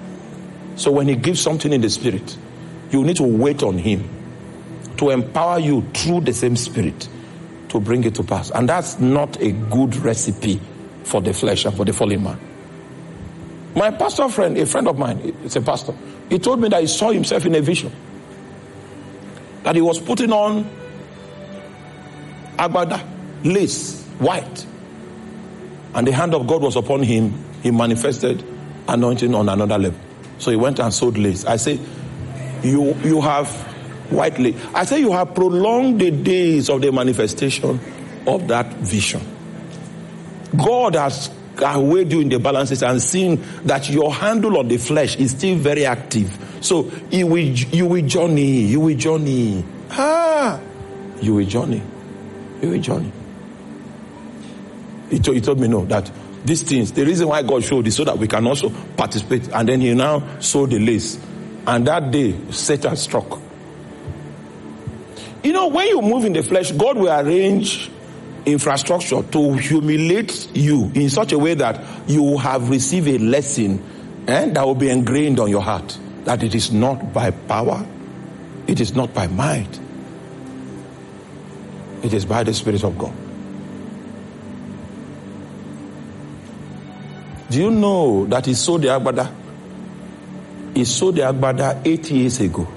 So 0.75 0.91
when 0.91 1.07
He 1.07 1.15
gives 1.15 1.41
something 1.41 1.71
in 1.71 1.81
the 1.81 1.89
spirit, 1.89 2.37
you 2.91 3.03
need 3.03 3.17
to 3.17 3.23
wait 3.23 3.63
on 3.63 3.77
Him 3.77 4.07
to 4.97 5.11
empower 5.11 5.59
you 5.59 5.81
through 5.93 6.21
the 6.21 6.33
same 6.33 6.55
spirit 6.55 7.07
to 7.69 7.79
bring 7.79 8.03
it 8.03 8.15
to 8.15 8.23
pass. 8.23 8.51
And 8.51 8.67
that's 8.67 8.99
not 8.99 9.39
a 9.41 9.51
good 9.51 9.95
recipe 9.97 10.59
for 11.03 11.21
the 11.21 11.33
flesh 11.33 11.65
and 11.65 11.75
for 11.75 11.85
the 11.85 11.93
fallen 11.93 12.23
man. 12.23 12.39
My 13.75 13.91
pastor 13.91 14.27
friend, 14.29 14.57
a 14.57 14.65
friend 14.65 14.87
of 14.87 14.97
mine, 14.97 15.35
it's 15.43 15.55
a 15.55 15.61
pastor, 15.61 15.93
he 16.29 16.39
told 16.39 16.59
me 16.59 16.67
that 16.69 16.81
he 16.81 16.87
saw 16.87 17.11
himself 17.11 17.45
in 17.45 17.55
a 17.55 17.61
vision. 17.61 17.91
That 19.63 19.75
he 19.75 19.81
was 19.81 19.99
putting 19.99 20.31
on 20.31 20.69
agbada, 22.57 23.01
lace, 23.43 24.03
white. 24.19 24.65
And 25.93 26.07
the 26.07 26.11
hand 26.11 26.33
of 26.33 26.47
God 26.47 26.61
was 26.61 26.75
upon 26.75 27.03
him. 27.03 27.33
He 27.63 27.71
manifested 27.71 28.43
anointing 28.87 29.33
on 29.33 29.49
another 29.49 29.77
level. 29.77 29.99
So 30.37 30.51
he 30.51 30.57
went 30.57 30.79
and 30.79 30.93
sold 30.93 31.17
lace. 31.17 31.45
I 31.45 31.55
say, 31.57 31.79
you, 32.63 32.93
you 33.03 33.21
have 33.21 33.49
white 34.11 34.37
lace. 34.39 34.55
I 34.73 34.85
say 34.85 34.99
you 34.99 35.11
have 35.11 35.33
prolonged 35.33 35.99
the 35.99 36.11
days 36.11 36.69
of 36.69 36.81
the 36.81 36.91
manifestation 36.91 37.79
of 38.25 38.47
that 38.47 38.67
vision. 38.75 39.21
God 40.55 40.95
has 40.95 41.31
weighed 41.75 42.11
you 42.11 42.21
in 42.21 42.29
the 42.29 42.39
balances 42.39 42.83
and 42.83 43.01
seen 43.01 43.43
that 43.63 43.89
your 43.89 44.13
handle 44.13 44.57
on 44.57 44.67
the 44.67 44.77
flesh 44.77 45.15
is 45.17 45.31
still 45.31 45.57
very 45.57 45.85
active. 45.85 46.37
So 46.61 46.91
you 47.09 47.27
will, 47.27 47.39
you 47.39 47.85
will 47.87 48.05
journey, 48.05 48.61
you 48.61 48.79
will 48.79 48.95
journey. 48.95 49.63
Ah, 49.91 50.59
you 51.21 51.35
will 51.35 51.45
journey. 51.45 51.81
You 52.61 52.69
will. 52.69 53.11
He 55.09 55.19
told, 55.19 55.59
me 55.59 55.67
no, 55.67 55.85
that 55.85 56.11
these 56.43 56.63
things, 56.63 56.91
the 56.91 57.05
reason 57.05 57.27
why 57.27 57.41
God 57.43 57.63
showed 57.63 57.87
is 57.87 57.95
so 57.95 58.03
that 58.03 58.17
we 58.17 58.27
can 58.27 58.45
also 58.45 58.69
participate. 58.69 59.49
And 59.49 59.67
then 59.67 59.81
he 59.81 59.93
now 59.93 60.39
sowed 60.39 60.71
the 60.71 60.79
lace. 60.79 61.19
And 61.65 61.87
that 61.87 62.11
day, 62.11 62.35
Satan 62.51 62.95
struck. 62.95 63.39
You 65.43 65.53
know, 65.53 65.67
when 65.67 65.87
you 65.87 66.01
move 66.01 66.25
in 66.25 66.33
the 66.33 66.43
flesh, 66.43 66.71
God 66.71 66.97
will 66.97 67.11
arrange 67.11 67.89
infrastructure 68.45 69.21
to 69.21 69.53
humiliate 69.53 70.55
you 70.55 70.91
in 70.95 71.09
such 71.09 71.33
a 71.33 71.37
way 71.37 71.53
that 71.53 72.09
you 72.09 72.37
have 72.37 72.69
received 72.69 73.07
a 73.07 73.17
lesson 73.17 73.83
eh, 74.27 74.47
that 74.47 74.65
will 74.65 74.75
be 74.75 74.89
ingrained 74.89 75.39
on 75.39 75.49
your 75.49 75.61
heart. 75.61 75.97
That 76.23 76.43
it 76.43 76.55
is 76.55 76.71
not 76.71 77.13
by 77.13 77.31
power, 77.31 77.85
it 78.67 78.79
is 78.81 78.95
not 78.95 79.13
by 79.13 79.27
might, 79.27 79.79
it 82.03 82.13
is 82.13 82.25
by 82.25 82.43
the 82.43 82.53
Spirit 82.53 82.83
of 82.83 82.97
God. 82.97 83.13
Do 87.49 87.59
you 87.59 87.71
know 87.71 88.25
that 88.25 88.45
he 88.45 88.53
sold 88.53 88.81
the 88.81 88.89
Agbada? 88.89 89.33
He 90.73 90.83
sold 90.85 91.15
the 91.15 91.21
Agbada 91.21 91.81
eight 91.85 92.09
years 92.11 92.39
ago 92.39 92.67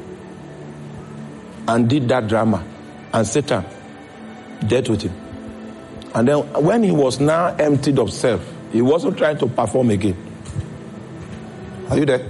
and 1.67 1.89
did 1.89 2.09
that 2.09 2.29
drama. 2.29 2.65
And 3.13 3.27
Satan 3.27 3.65
dealt 4.67 4.89
with 4.89 5.03
him. 5.03 5.13
And 6.15 6.29
then 6.29 6.39
when 6.65 6.83
he 6.83 6.93
was 6.93 7.21
now 7.21 7.47
emptied 7.57 7.99
of 7.99 8.13
self, 8.13 8.49
he 8.73 8.81
wasn't 8.81 9.19
trying 9.19 9.39
to 9.39 9.47
perform 9.47 9.91
again. 9.91 10.17
Are 11.89 11.99
you 11.99 12.07
there? 12.07 12.27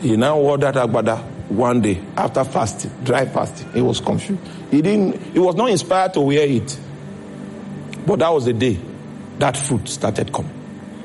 He 0.00 0.16
now 0.16 0.38
wore 0.38 0.58
that 0.58 0.74
Agbada 0.74 1.33
one 1.48 1.82
day 1.82 2.00
after 2.16 2.44
fasting, 2.44 2.90
dry 3.04 3.26
fasting. 3.26 3.70
He 3.72 3.80
was 3.82 4.00
confused. 4.00 4.40
He 4.70 4.82
didn't, 4.82 5.20
he 5.32 5.38
was 5.38 5.54
not 5.54 5.70
inspired 5.70 6.14
to 6.14 6.20
wear 6.20 6.46
it. 6.46 6.78
But 8.06 8.20
that 8.20 8.30
was 8.30 8.44
the 8.46 8.52
day 8.52 8.78
that 9.38 9.56
fruit 9.56 9.88
started 9.88 10.32
coming. 10.32 10.52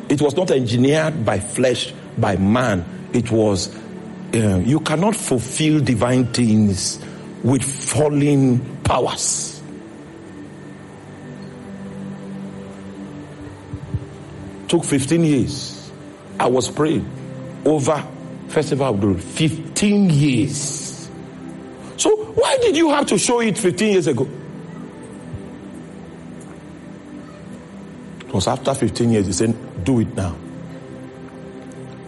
It 0.10 0.22
was 0.22 0.36
not 0.36 0.52
engineered 0.52 1.26
by 1.26 1.40
flesh, 1.40 1.94
by 2.18 2.36
man. 2.38 3.10
It 3.14 3.32
was, 3.32 3.76
uh, 4.34 4.62
you 4.66 4.80
cannot 4.80 5.16
fulfill 5.16 5.82
divine 5.82 6.28
things 6.34 7.00
with 7.44 7.64
falling 7.64 8.82
powers. 8.84 9.62
Took 14.68 14.84
15 14.84 15.24
years. 15.24 15.92
I 16.40 16.48
was 16.48 16.70
praying 16.70 17.10
over 17.66 18.06
Festival 18.50 18.88
of 18.88 19.00
Glory. 19.00 19.20
15 19.20 20.10
years. 20.10 21.10
So 21.98 22.16
why 22.16 22.58
did 22.62 22.76
you 22.76 22.90
have 22.90 23.06
to 23.08 23.18
show 23.18 23.40
it 23.42 23.58
15 23.58 23.92
years 23.92 24.08
ago? 24.08 24.28
It 28.22 28.34
was 28.34 28.48
after 28.48 28.74
15 28.74 29.12
years, 29.12 29.26
he 29.26 29.34
said, 29.34 29.84
do 29.84 30.00
it 30.00 30.16
now. 30.16 30.36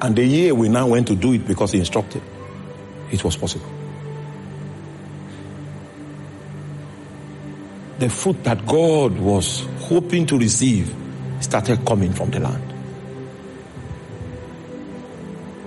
And 0.02 0.16
the 0.16 0.24
year 0.26 0.56
we 0.56 0.70
now 0.70 0.88
went 0.88 1.08
to 1.08 1.16
do 1.16 1.34
it 1.34 1.48
because 1.48 1.72
he 1.72 1.80
instructed, 1.80 2.22
it 3.12 3.24
was 3.24 3.38
possible. 3.38 3.70
The 8.00 8.10
fruit 8.10 8.44
that 8.46 8.66
God 8.66 9.18
was 9.20 9.62
hoping 9.82 10.26
to 10.28 10.40
receive 10.40 10.94
started 11.40 11.86
coming 11.86 12.14
from 12.14 12.32
the 12.32 12.40
land. 12.40 12.71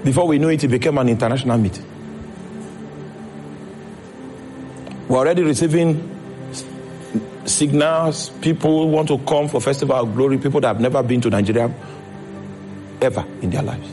Before 0.04 0.26
we 0.26 0.38
knew 0.38 0.50
it, 0.50 0.62
it 0.62 0.68
became 0.68 0.98
an 0.98 1.08
international 1.08 1.56
meeting. 1.56 1.84
We're 5.08 5.18
already 5.18 5.42
receiving 5.42 6.10
signals. 7.46 8.30
People 8.40 8.90
want 8.90 9.08
to 9.08 9.18
come 9.18 9.48
for 9.48 9.60
Festival 9.60 9.96
of 9.96 10.14
Glory. 10.14 10.38
People 10.38 10.60
that 10.60 10.68
have 10.68 10.80
never 10.80 11.02
been 11.02 11.20
to 11.22 11.30
Nigeria 11.30 11.72
ever 13.00 13.24
in 13.42 13.50
their 13.50 13.62
lives. 13.62 13.88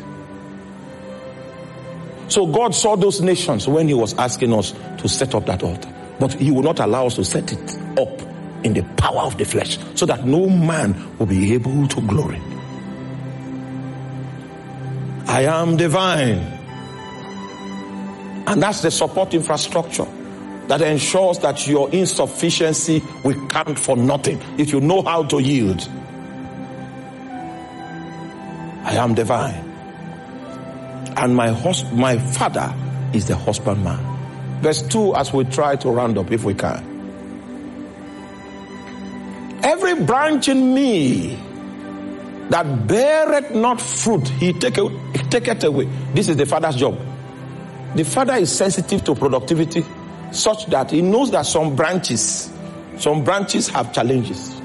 So 2.27 2.45
God 2.47 2.73
saw 2.73 2.95
those 2.95 3.21
nations 3.21 3.67
when 3.67 3.87
He 3.87 3.93
was 3.93 4.13
asking 4.15 4.53
us 4.53 4.71
to 4.99 5.09
set 5.09 5.35
up 5.35 5.45
that 5.47 5.63
altar. 5.63 5.93
But 6.19 6.33
He 6.33 6.51
will 6.51 6.63
not 6.63 6.79
allow 6.79 7.07
us 7.07 7.15
to 7.15 7.25
set 7.25 7.51
it 7.51 7.77
up 7.97 8.21
in 8.63 8.73
the 8.73 8.83
power 8.97 9.21
of 9.21 9.37
the 9.37 9.45
flesh 9.45 9.77
so 9.95 10.05
that 10.05 10.25
no 10.25 10.47
man 10.47 11.17
will 11.17 11.25
be 11.25 11.53
able 11.53 11.87
to 11.87 12.01
glory. 12.01 12.41
I 15.31 15.43
am 15.43 15.77
divine. 15.77 16.39
And 18.47 18.61
that's 18.61 18.81
the 18.81 18.91
support 18.91 19.33
infrastructure 19.33 20.05
that 20.67 20.81
ensures 20.81 21.39
that 21.39 21.65
your 21.65 21.89
insufficiency 21.91 23.01
will 23.23 23.47
count 23.47 23.79
for 23.79 23.95
nothing 23.95 24.41
if 24.57 24.73
you 24.73 24.81
know 24.81 25.01
how 25.01 25.23
to 25.23 25.39
yield. 25.39 25.87
I 28.83 28.95
am 28.95 29.13
divine. 29.13 29.55
And 31.15 31.33
my 31.33 31.47
host, 31.47 31.89
my 31.93 32.17
father 32.17 32.75
is 33.13 33.29
the 33.29 33.37
husbandman. 33.37 34.05
Verse 34.61 34.81
2 34.81 35.15
as 35.15 35.31
we 35.31 35.45
try 35.45 35.77
to 35.77 35.89
round 35.91 36.17
up 36.17 36.29
if 36.29 36.43
we 36.43 36.55
can. 36.55 36.83
Every 39.63 39.95
branch 39.95 40.49
in 40.49 40.73
me 40.73 41.39
that 42.51 42.85
beareth 42.85 43.51
not 43.55 43.79
fruit, 43.79 44.27
he 44.27 44.51
taketh, 44.51 44.91
he 45.15 45.23
taketh 45.29 45.63
away. 45.63 45.85
This 46.13 46.27
is 46.27 46.35
the 46.35 46.45
father's 46.45 46.75
job. 46.75 46.99
The 47.95 48.03
father 48.03 48.33
is 48.33 48.51
sensitive 48.51 49.05
to 49.05 49.15
productivity 49.15 49.85
such 50.33 50.65
that 50.65 50.91
he 50.91 51.01
knows 51.01 51.31
that 51.31 51.45
some 51.45 51.77
branches, 51.77 52.51
some 52.97 53.23
branches 53.23 53.69
have 53.69 53.93
challenges. 53.93 54.61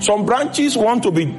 Some 0.00 0.24
branches 0.24 0.74
want 0.74 1.02
to 1.02 1.10
be 1.10 1.36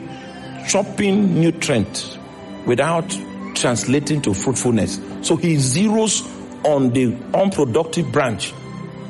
chopping 0.67 1.41
nutrient 1.41 2.19
without 2.67 3.09
translating 3.55 4.21
to 4.21 4.35
fruitfulness. 4.35 4.99
So 5.23 5.35
he 5.35 5.55
zeroes 5.55 6.23
on 6.63 6.91
the 6.91 7.17
unproductive 7.33 8.11
branch 8.11 8.53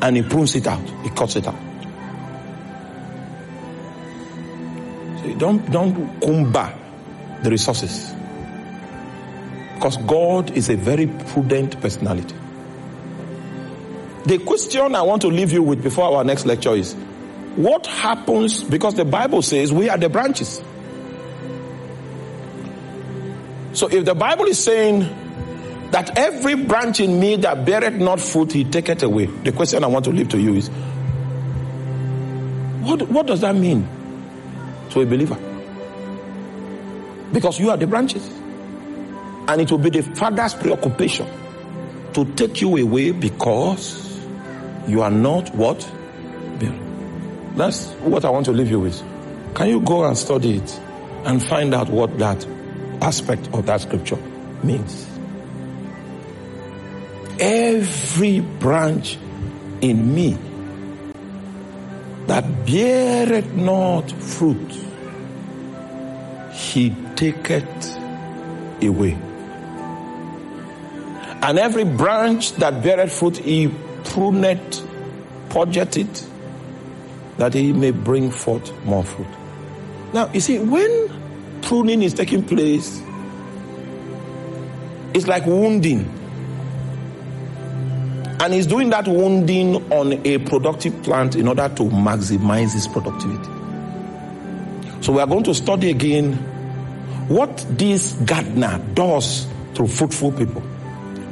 and 0.02 0.16
he 0.16 0.24
prunes 0.24 0.56
it 0.56 0.68
out. 0.68 0.88
He 1.04 1.10
cuts 1.10 1.36
it 1.36 1.48
out. 1.48 1.73
Don't 5.38 5.70
don't 5.72 6.20
cumber 6.22 6.74
the 7.44 7.50
resources. 7.50 8.14
Because 9.76 9.98
God 9.98 10.52
is 10.52 10.70
a 10.70 10.76
very 10.76 11.08
prudent 11.08 11.80
personality. 11.82 12.36
The 14.26 14.38
question 14.40 14.96
I 14.96 15.02
want 15.02 15.22
to 15.24 15.28
leave 15.28 15.52
you 15.52 15.62
with 15.62 15.84
before 15.84 16.06
our 16.16 16.24
next 16.24 16.46
lecture 16.46 16.74
is 16.74 16.94
what 17.56 17.86
happens 17.86 18.64
because 18.64 18.96
the 18.96 19.06
Bible 19.06 19.42
says 19.42 19.74
we 19.74 19.90
are 19.90 19.98
the 19.98 20.10
branches. 20.10 20.62
So 23.74 23.90
if 23.90 24.06
the 24.06 24.16
Bible 24.16 24.46
is 24.46 24.64
saying 24.64 25.02
that 25.92 26.18
every 26.18 26.56
branch 26.56 27.00
in 27.00 27.20
me 27.20 27.36
that 27.38 27.66
beareth 27.66 27.96
not 27.96 28.22
fruit, 28.22 28.54
he 28.54 28.64
taketh 28.64 29.04
away. 29.04 29.26
The 29.26 29.52
question 29.52 29.84
I 29.84 29.88
want 29.88 30.06
to 30.06 30.12
leave 30.12 30.30
to 30.30 30.40
you 30.40 30.56
is 30.56 30.70
what, 32.84 33.02
what 33.10 33.28
does 33.28 33.42
that 33.42 33.56
mean 33.56 33.88
to 34.92 35.02
a 35.02 35.06
believer? 35.06 35.38
Because 37.32 37.60
you 37.60 37.70
are 37.72 37.78
the 37.78 37.88
branches. 37.88 38.26
And 39.48 39.62
it 39.62 39.72
will 39.72 39.80
be 39.80 39.90
the 39.90 40.04
Father's 40.04 40.54
preoccupation 40.54 41.28
to 42.14 42.26
take 42.34 42.62
you 42.62 42.78
away 42.78 43.12
because 43.12 44.20
you 44.88 45.02
are 45.02 45.12
not 45.12 45.54
what? 45.56 45.90
That's 47.56 47.92
what 48.02 48.26
I 48.26 48.30
want 48.32 48.46
to 48.48 48.52
leave 48.52 48.72
you 48.72 48.80
with. 48.80 49.00
Can 49.54 49.68
you 49.70 49.80
go 49.80 50.06
and 50.06 50.18
study 50.18 50.58
it 50.58 50.80
and 51.24 51.46
find 51.46 51.74
out 51.74 51.90
what 51.90 52.18
that 52.18 52.46
aspect 53.02 53.50
of 53.54 53.68
that 53.68 53.82
scripture 53.82 54.18
means? 54.64 55.08
Every 57.40 58.40
branch 58.40 59.18
in 59.82 60.16
me 60.16 60.38
that 62.28 62.66
beareth 62.66 63.54
not 63.54 64.12
fruit, 64.12 64.72
he 66.52 66.96
taketh 67.16 67.98
away. 68.82 69.18
And 71.42 71.60
every 71.60 71.84
branch 71.84 72.54
that 72.54 72.82
beareth 72.82 73.12
fruit, 73.12 73.38
he 73.38 73.68
pruneth, 74.06 74.88
purgeth 75.50 75.98
it, 75.98 76.26
that 77.38 77.54
he 77.54 77.74
may 77.74 77.92
bring 77.92 78.32
forth 78.32 78.72
more 78.86 79.04
fruit. 79.04 79.28
Now, 80.14 80.32
you 80.32 80.40
see, 80.40 80.60
when 80.60 81.10
pruning 81.62 82.04
is 82.04 82.14
taking 82.14 82.44
place, 82.44 83.02
it's 85.14 85.28
like 85.28 85.46
wounding. 85.46 86.10
And 88.40 88.54
he's 88.54 88.68
doing 88.68 88.90
that 88.90 89.08
wounding 89.08 89.76
on 89.92 90.14
a 90.26 90.38
productive 90.40 91.02
plant 91.04 91.36
in 91.36 91.48
order 91.48 91.70
to 91.70 91.84
maximize 91.84 92.74
his 92.74 92.88
productivity. 92.88 93.50
So 95.02 95.14
we 95.14 95.20
are 95.20 95.28
going 95.28 95.44
to 95.44 95.54
study 95.54 95.90
again 95.90 96.34
what 97.28 97.66
this 97.70 98.14
gardener 98.26 98.82
does 98.94 99.48
to 99.76 99.88
fruitful 99.88 100.32
people. 100.34 100.62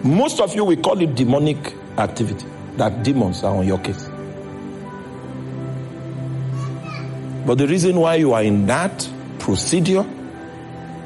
Most 0.03 0.39
of 0.39 0.55
you 0.55 0.63
we 0.65 0.77
call 0.77 1.01
it 1.01 1.15
demonic 1.15 1.73
activity, 1.97 2.45
that 2.77 3.03
demons 3.03 3.43
are 3.43 3.55
on 3.55 3.67
your 3.67 3.79
case. 3.79 4.09
But 7.45 7.57
the 7.57 7.67
reason 7.67 7.99
why 7.99 8.15
you 8.15 8.33
are 8.33 8.43
in 8.43 8.67
that 8.67 9.09
procedure 9.39 10.05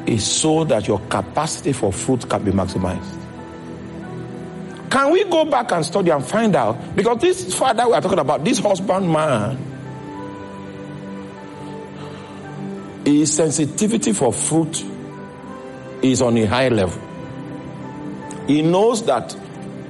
is 0.06 0.26
so 0.26 0.64
that 0.66 0.88
your 0.88 1.00
capacity 1.10 1.74
for 1.74 1.92
fruit 1.92 2.30
can 2.30 2.44
be 2.44 2.52
maximized. 2.52 3.25
Can 4.90 5.12
we 5.12 5.24
go 5.26 5.46
back 5.46 5.72
and 5.72 5.86
study 5.86 6.10
and 6.12 6.26
find 6.26 6.56
out? 6.56 6.96
Because 6.96 7.20
this 7.20 7.56
father 7.56 7.88
we 7.88 7.94
are 7.94 8.02
talking 8.02 8.20
about, 8.20 8.44
this 8.44 8.60
husband 8.60 9.12
man, 9.12 9.58
his 13.06 13.34
sensitivity 13.34 14.14
for 14.14 14.32
fruit 14.32 14.84
is 16.02 16.22
on 16.22 16.38
a 16.38 16.46
high 16.46 16.70
level. 16.70 17.02
He 18.48 18.62
knows 18.62 19.06
that 19.06 19.36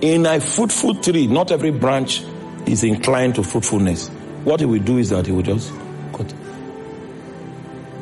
in 0.01 0.25
a 0.25 0.39
fruitful 0.39 0.95
tree, 0.95 1.27
not 1.27 1.51
every 1.51 1.71
branch 1.71 2.23
is 2.65 2.83
inclined 2.83 3.35
to 3.35 3.43
fruitfulness. 3.43 4.09
What 4.43 4.59
he 4.59 4.65
will 4.65 4.81
do 4.81 4.97
is 4.97 5.09
that 5.09 5.25
he 5.25 5.31
will 5.31 5.41
just 5.41 5.71
cut. 6.13 6.33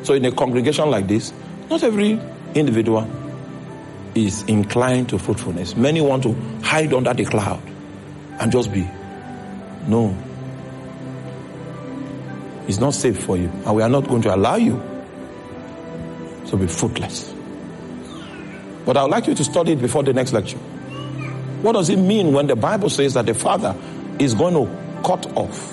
So 0.02 0.14
in 0.14 0.24
a 0.24 0.32
congregation 0.32 0.90
like 0.90 1.06
this, 1.06 1.32
not 1.70 1.82
every 1.82 2.20
individual 2.54 3.08
is 4.14 4.42
inclined 4.42 5.08
to 5.10 5.18
fruitfulness. 5.18 5.76
Many 5.76 6.00
want 6.00 6.22
to 6.24 6.34
hide 6.62 6.92
under 6.94 7.12
the 7.12 7.24
cloud 7.24 7.62
and 8.40 8.52
just 8.52 8.72
be. 8.72 8.88
No. 9.86 10.16
It's 12.66 12.78
not 12.78 12.94
safe 12.94 13.22
for 13.22 13.36
you. 13.36 13.50
And 13.66 13.76
we 13.76 13.82
are 13.82 13.88
not 13.88 14.08
going 14.08 14.22
to 14.22 14.34
allow 14.34 14.56
you 14.56 14.82
to 16.46 16.56
be 16.56 16.66
fruitless. 16.66 17.32
But 18.84 18.96
I 18.96 19.02
would 19.02 19.10
like 19.10 19.26
you 19.26 19.34
to 19.34 19.44
study 19.44 19.72
it 19.72 19.80
before 19.80 20.02
the 20.02 20.12
next 20.12 20.32
lecture. 20.32 20.58
What 20.58 21.72
does 21.72 21.88
it 21.88 21.96
mean 21.96 22.32
when 22.32 22.46
the 22.46 22.56
Bible 22.56 22.90
says 22.90 23.14
that 23.14 23.26
the 23.26 23.34
Father 23.34 23.74
is 24.18 24.34
going 24.34 24.54
to 24.54 25.02
cut 25.02 25.26
off, 25.36 25.72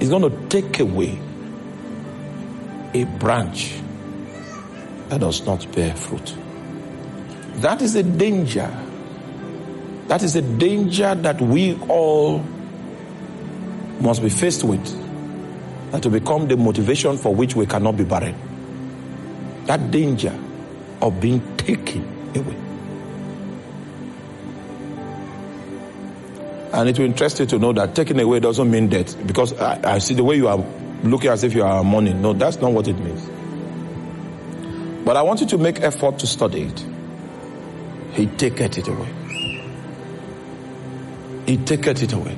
is 0.00 0.08
going 0.08 0.22
to 0.22 0.48
take 0.48 0.80
away 0.80 1.18
a 2.94 3.04
branch 3.04 3.74
that 5.08 5.20
does 5.20 5.44
not 5.44 5.70
bear 5.72 5.94
fruit? 5.94 6.34
That 7.56 7.82
is 7.82 7.94
a 7.94 8.02
danger. 8.02 8.70
That 10.08 10.22
is 10.22 10.36
a 10.36 10.42
danger 10.42 11.14
that 11.14 11.40
we 11.40 11.78
all 11.88 12.38
must 14.00 14.22
be 14.22 14.28
faced 14.28 14.64
with. 14.64 14.84
That 15.92 16.02
to 16.02 16.10
become 16.10 16.48
the 16.48 16.56
motivation 16.56 17.16
for 17.18 17.34
which 17.34 17.54
we 17.54 17.66
cannot 17.66 17.96
be 17.96 18.04
barren. 18.04 18.34
That 19.66 19.90
danger 19.90 20.36
of 21.00 21.20
being 21.20 21.56
taken 21.56 22.02
away. 22.34 22.56
And 26.72 26.88
it 26.88 26.98
will 26.98 27.04
interest 27.04 27.38
you 27.38 27.46
to 27.46 27.58
know 27.58 27.72
that 27.74 27.94
taking 27.94 28.18
away 28.18 28.40
doesn't 28.40 28.70
mean 28.70 28.88
death. 28.88 29.26
Because 29.26 29.52
I, 29.58 29.94
I 29.94 29.98
see 29.98 30.14
the 30.14 30.24
way 30.24 30.36
you 30.36 30.48
are 30.48 30.64
looking 31.02 31.30
as 31.30 31.44
if 31.44 31.54
you 31.54 31.62
are 31.62 31.84
mourning. 31.84 32.22
No, 32.22 32.32
that's 32.32 32.56
not 32.58 32.72
what 32.72 32.88
it 32.88 32.98
means. 32.98 33.28
But 35.04 35.16
I 35.16 35.22
want 35.22 35.40
you 35.40 35.46
to 35.48 35.58
make 35.58 35.80
effort 35.80 36.18
to 36.20 36.26
study 36.26 36.62
it. 36.62 36.84
He 38.12 38.26
taketh 38.26 38.78
it 38.78 38.88
away. 38.88 39.08
He 41.46 41.56
taketh 41.56 42.02
it 42.02 42.12
away. 42.12 42.36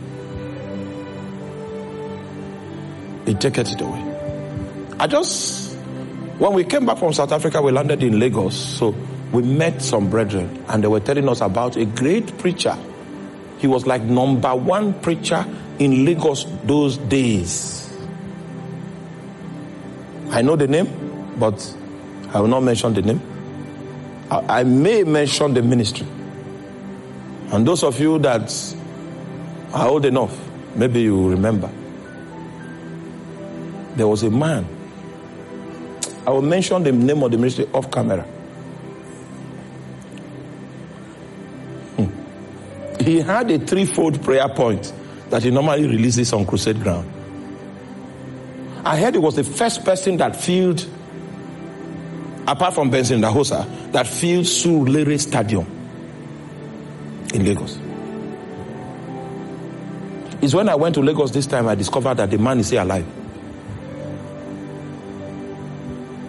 He 3.27 3.35
taketh 3.35 3.73
it 3.73 3.81
away. 3.81 4.03
I 4.99 5.07
just, 5.07 5.75
when 6.39 6.53
we 6.55 6.65
came 6.65 6.87
back 6.87 6.99
from 6.99 7.13
South 7.13 7.33
Africa, 7.33 7.61
we 7.61 7.73
landed 7.73 8.03
in 8.03 8.19
Lagos. 8.21 8.55
So 8.57 8.95
we 9.33 9.43
met 9.43 9.83
some 9.83 10.11
brethren 10.11 10.65
and 10.69 10.83
they 10.83 10.89
were 10.89 11.01
telling 11.01 11.29
us 11.29 11.41
about 11.41 11.77
a 11.77 11.85
great 11.85 12.39
preacher. 12.39 12.77
He 13.59 13.67
was 13.67 13.87
like 13.87 14.03
number 14.03 14.55
one 14.55 15.01
preacher 15.01 15.45
in 15.79 16.05
Lagos 16.05 16.47
those 16.65 16.99
days. 16.99 17.93
I 20.31 20.43
know 20.43 20.57
the 20.57 20.69
name, 20.69 21.35
but 21.39 21.77
I 22.33 22.41
will 22.41 22.49
not 22.49 22.61
mention 22.63 22.95
the 22.95 23.03
name. 23.03 23.34
I, 24.49 24.65
may 24.65 25.05
mention 25.05 25.55
the 25.55 25.63
ministry. 25.63 26.07
And 27.53 27.67
those 27.67 27.83
of 27.85 28.01
you 28.01 28.19
that 28.21 28.53
are 29.73 29.89
old 29.89 30.05
enough, 30.05 30.37
maybe 30.75 31.03
you 31.03 31.31
remember. 31.31 31.71
There 33.97 34.09
was 34.09 34.23
a 34.23 34.31
man. 34.31 34.67
I 36.27 36.31
will 36.31 36.43
mention 36.43 36.83
the 36.83 36.93
name 36.93 37.23
of 37.23 37.31
the 37.31 37.39
ministry 37.39 37.69
off 37.73 37.91
camera. 37.91 38.23
Hmm. 41.97 43.03
He 43.05 43.21
had 43.21 43.51
a 43.51 43.59
threefold 43.59 44.23
prayer 44.23 44.49
point 44.49 44.93
that 45.31 45.43
he 45.43 45.51
normally 45.51 45.87
releases 45.87 46.33
on 46.33 46.47
crusade 46.47 46.83
ground. 46.83 47.11
I 48.85 48.99
heard 48.99 49.15
he 49.15 49.21
was 49.21 49.37
the 49.37 49.45
first 49.45 49.85
person 49.85 50.17
that 50.19 50.37
filled 50.37 50.87
apart 52.47 52.75
from 52.75 52.91
Benson 52.91 53.21
Idahosa, 53.21 53.93
that 53.93 54.07
filled 54.07 54.45
Surulere 54.45 55.19
Stadium 55.21 55.67
in 57.33 57.45
Lagos. 57.45 57.79
It's 60.43 60.55
when 60.55 60.69
I 60.69 60.75
went 60.75 60.95
to 60.97 61.03
Lagos 61.03 61.31
this 61.31 61.47
time 61.47 61.69
I 61.69 61.75
discovered 61.75 62.15
that 62.15 62.31
the 62.31 62.39
man 62.39 62.61
is 62.61 62.67
still 62.67 62.85
alive. 62.85 63.07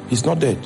He's 0.10 0.26
not 0.26 0.40
dead. 0.40 0.58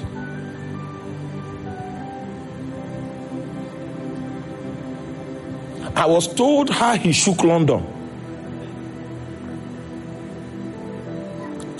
I 5.95 6.05
was 6.05 6.33
told 6.33 6.69
how 6.69 6.95
he 6.95 7.11
shook 7.11 7.43
London. 7.43 7.99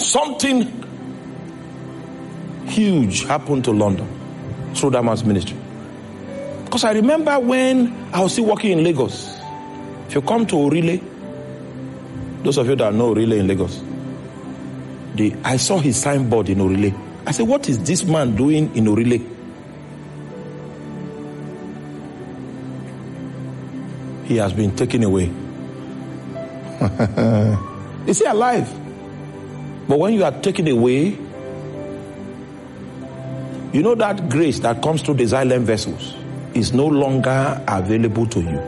something 0.09 0.78
huge 2.80 3.25
happened 3.25 3.65
to 3.65 3.71
London 3.71 4.07
through 4.73 4.91
that 4.91 5.03
man's 5.03 5.23
ministry. 5.25 5.57
Because 6.63 6.84
I 6.86 6.93
remember 6.93 7.38
when 7.39 7.93
I 8.13 8.21
was 8.21 8.34
still 8.34 8.45
working 8.45 8.71
in 8.71 8.84
Lagos. 8.84 9.38
If 10.07 10.15
you 10.15 10.21
come 10.21 10.45
to 10.47 10.55
Orile, 10.55 10.99
those 12.43 12.57
of 12.57 12.67
you 12.67 12.75
that 12.77 12.93
know 12.93 13.09
Orile 13.09 13.34
in 13.34 13.47
Lagos, 13.47 13.82
the, 15.15 15.36
I 15.43 15.57
saw 15.57 15.80
his 15.80 15.99
signboard 15.99 16.49
in 16.49 16.61
Orile. 16.61 16.93
I 17.25 17.32
said, 17.32 17.47
What 17.47 17.67
is 17.67 17.84
this 17.84 18.05
man 18.05 18.36
doing 18.36 18.73
in 18.75 18.88
Orile? 18.88 19.19
He 24.25 24.38
has 24.38 24.53
been 24.53 24.75
taken 24.75 25.03
away. 25.03 25.32
is 28.07 28.19
he 28.19 28.25
alive? 28.25 28.69
But 29.88 29.99
when 29.99 30.13
you 30.13 30.23
are 30.23 30.32
taken 30.32 30.67
away, 30.67 31.17
you 33.74 33.84
know 33.84 33.95
that 33.95 34.30
grace 34.30 34.59
that 34.59 34.82
comes 34.82 35.01
through 35.01 35.15
the 35.15 35.28
silent 35.28 35.65
vessels 35.65 36.15
is 36.53 36.74
no 36.74 36.88
longer 36.88 37.63
available 37.67 38.26
to 38.28 38.41
you. 38.41 38.61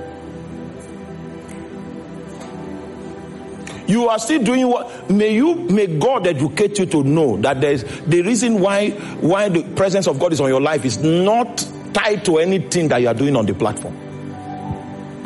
You 3.87 4.07
are 4.07 4.19
still 4.19 4.41
doing 4.41 4.69
what 4.69 5.09
may 5.09 5.35
you 5.35 5.55
may 5.55 5.87
God 5.87 6.25
educate 6.25 6.79
you 6.79 6.85
to 6.85 7.03
know 7.03 7.35
that 7.37 7.59
there's 7.59 7.83
the 7.83 8.21
reason 8.21 8.59
why 8.59 8.91
why 9.19 9.49
the 9.49 9.63
presence 9.75 10.07
of 10.07 10.17
God 10.17 10.31
is 10.31 10.39
on 10.39 10.47
your 10.49 10.61
life 10.61 10.85
is 10.85 10.97
not 10.99 11.67
tied 11.93 12.23
to 12.25 12.37
anything 12.37 12.87
that 12.87 13.01
you 13.01 13.07
are 13.09 13.13
doing 13.13 13.35
on 13.35 13.45
the 13.45 13.53
platform. 13.53 13.97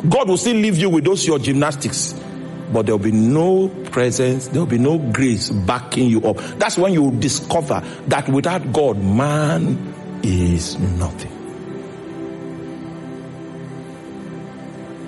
God 0.08 0.28
will 0.28 0.36
still 0.36 0.56
leave 0.56 0.78
you 0.78 0.90
with 0.90 1.04
those 1.04 1.26
your 1.26 1.38
gymnastics, 1.38 2.14
but 2.72 2.86
there'll 2.86 2.98
be 2.98 3.12
no 3.12 3.68
presence, 3.68 4.48
there'll 4.48 4.66
be 4.66 4.78
no 4.78 4.98
grace 4.98 5.50
backing 5.50 6.08
you 6.08 6.22
up. 6.24 6.36
That's 6.58 6.76
when 6.76 6.92
you 6.92 7.10
discover 7.12 7.82
that 8.08 8.28
without 8.28 8.72
God, 8.72 8.98
man 8.98 10.20
is 10.22 10.78
nothing. 10.78 11.32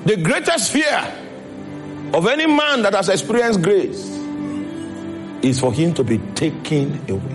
The 0.05 0.17
greatest 0.17 0.73
fear 0.73 1.15
of 2.15 2.27
any 2.27 2.47
man 2.47 2.83
that 2.83 2.95
has 2.95 3.09
experienced 3.09 3.63
grace 3.63 4.07
is 5.43 5.61
for 5.61 5.73
him 5.73 5.93
to 5.95 6.05
be 6.05 6.19
taken 6.35 6.99
away. 7.11 7.35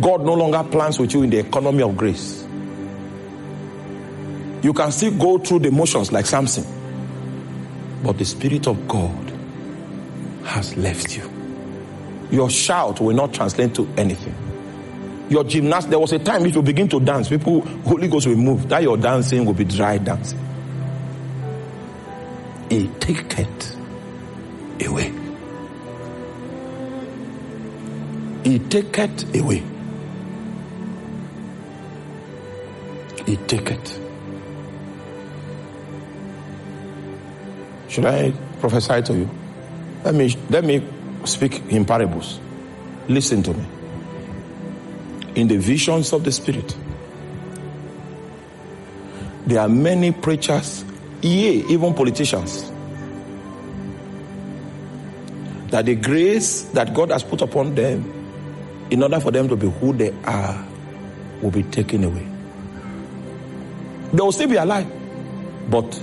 God 0.00 0.24
no 0.24 0.34
longer 0.34 0.62
plans 0.70 0.98
with 0.98 1.14
you 1.14 1.22
in 1.22 1.30
the 1.30 1.38
economy 1.38 1.82
of 1.82 1.96
grace. 1.96 2.42
You 4.62 4.72
can 4.72 4.92
still 4.92 5.12
go 5.12 5.38
through 5.38 5.60
the 5.60 5.70
motions 5.70 6.10
like 6.10 6.26
Samson, 6.26 6.64
but 8.04 8.18
the 8.18 8.24
Spirit 8.24 8.68
of 8.68 8.86
God 8.86 9.32
has 10.44 10.76
left 10.76 11.16
you. 11.16 11.28
Your 12.30 12.50
shout 12.50 13.00
will 13.00 13.16
not 13.16 13.34
translate 13.34 13.74
to 13.74 13.88
anything 13.96 14.34
your 15.28 15.44
gymnast, 15.44 15.90
there 15.90 15.98
was 15.98 16.12
a 16.12 16.18
time 16.18 16.44
if 16.46 16.54
you 16.54 16.62
begin 16.62 16.88
to 16.88 17.00
dance, 17.00 17.28
people, 17.28 17.62
Holy 17.62 18.08
Ghost 18.08 18.26
will 18.26 18.36
move. 18.36 18.68
That 18.68 18.82
your 18.82 18.96
dancing 18.96 19.44
will 19.44 19.54
be 19.54 19.64
dry 19.64 19.98
dancing. 19.98 20.38
He 22.68 22.88
take 23.00 23.38
it 23.38 23.76
away. 24.86 25.12
He 28.44 28.58
take 28.58 28.98
it 28.98 29.36
away. 29.36 29.62
He 33.26 33.36
take 33.36 33.70
it. 33.70 34.03
Should 37.94 38.06
I 38.06 38.32
prophesy 38.58 39.02
to 39.02 39.14
you? 39.14 39.30
Let 40.04 40.16
me 40.16 40.36
let 40.50 40.64
me 40.64 40.84
speak 41.24 41.62
in 41.70 41.84
parables. 41.84 42.40
Listen 43.06 43.40
to 43.44 43.54
me 43.54 43.64
in 45.36 45.46
the 45.46 45.58
visions 45.58 46.12
of 46.12 46.24
the 46.24 46.32
Spirit. 46.32 46.76
There 49.46 49.60
are 49.60 49.68
many 49.68 50.10
preachers, 50.10 50.84
yea, 51.22 51.64
even 51.68 51.94
politicians, 51.94 52.68
that 55.68 55.86
the 55.86 55.94
grace 55.94 56.62
that 56.72 56.94
God 56.94 57.12
has 57.12 57.22
put 57.22 57.42
upon 57.42 57.76
them, 57.76 58.12
in 58.90 59.04
order 59.04 59.20
for 59.20 59.30
them 59.30 59.46
to 59.48 59.54
be 59.54 59.70
who 59.70 59.92
they 59.92 60.12
are, 60.24 60.66
will 61.40 61.52
be 61.52 61.62
taken 61.62 62.02
away. 62.02 62.26
They 64.12 64.20
will 64.20 64.32
still 64.32 64.48
be 64.48 64.56
alive, 64.56 64.90
but 65.70 65.96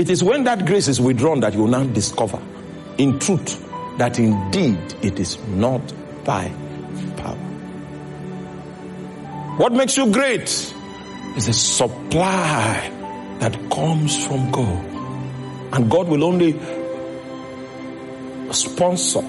it 0.00 0.08
is 0.08 0.24
when 0.24 0.44
that 0.44 0.64
grace 0.64 0.88
is 0.88 0.98
withdrawn 0.98 1.40
that 1.40 1.52
you 1.52 1.60
will 1.60 1.68
now 1.68 1.84
discover, 1.84 2.40
in 2.96 3.18
truth, 3.18 3.62
that 3.98 4.18
indeed 4.18 4.78
it 5.02 5.20
is 5.20 5.36
not 5.48 5.82
by 6.24 6.48
power. 7.18 7.36
What 9.58 9.74
makes 9.74 9.98
you 9.98 10.10
great 10.10 10.44
is 10.44 11.46
the 11.46 11.52
supply 11.52 12.90
that 13.40 13.52
comes 13.70 14.26
from 14.26 14.50
God. 14.50 14.86
And 15.74 15.90
God 15.90 16.08
will 16.08 16.24
only 16.24 16.58
sponsor 18.52 19.22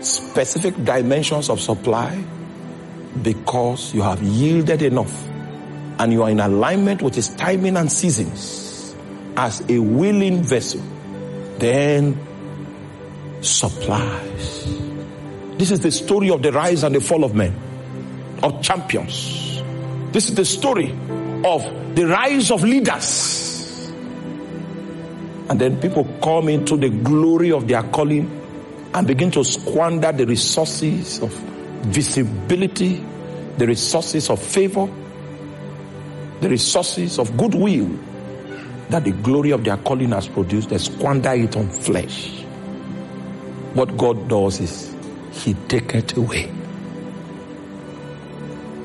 specific 0.00 0.84
dimensions 0.84 1.48
of 1.48 1.60
supply 1.60 2.20
because 3.22 3.94
you 3.94 4.02
have 4.02 4.20
yielded 4.20 4.82
enough 4.82 5.28
and 6.00 6.12
you 6.12 6.24
are 6.24 6.30
in 6.30 6.40
alignment 6.40 7.02
with 7.02 7.14
his 7.14 7.28
timing 7.28 7.76
and 7.76 7.92
seasons 7.92 8.69
as 9.36 9.62
a 9.68 9.78
willing 9.78 10.42
vessel. 10.42 10.82
Then 11.58 12.18
supplies 13.42 14.80
this 15.60 15.70
is 15.72 15.80
the 15.80 15.90
story 15.90 16.30
of 16.30 16.40
the 16.40 16.52
rise 16.52 16.84
and 16.84 16.94
the 16.94 17.02
fall 17.02 17.22
of 17.22 17.34
men, 17.34 17.54
of 18.42 18.62
champions. 18.62 19.62
This 20.10 20.30
is 20.30 20.34
the 20.34 20.46
story 20.46 20.90
of 20.90 21.94
the 21.94 22.06
rise 22.06 22.50
of 22.50 22.64
leaders. 22.64 23.90
And 25.50 25.60
then 25.60 25.78
people 25.78 26.08
come 26.22 26.48
into 26.48 26.78
the 26.78 26.88
glory 26.88 27.52
of 27.52 27.68
their 27.68 27.82
calling 27.82 28.40
and 28.94 29.06
begin 29.06 29.30
to 29.32 29.44
squander 29.44 30.12
the 30.12 30.24
resources 30.24 31.20
of 31.20 31.30
visibility, 31.92 33.04
the 33.58 33.66
resources 33.66 34.30
of 34.30 34.40
favor, 34.42 34.88
the 36.40 36.48
resources 36.48 37.18
of 37.18 37.36
goodwill 37.36 37.98
that 38.90 39.04
the 39.04 39.12
glory 39.12 39.52
of 39.52 39.64
their 39.64 39.76
calling 39.76 40.10
has 40.10 40.28
produced. 40.28 40.70
They 40.70 40.78
squander 40.78 41.32
it 41.32 41.56
on 41.56 41.68
flesh. 41.70 42.42
What 43.74 43.96
God 43.96 44.28
does 44.28 44.60
is 44.60 44.94
he 45.32 45.54
taketh 45.54 46.16
away. 46.16 46.52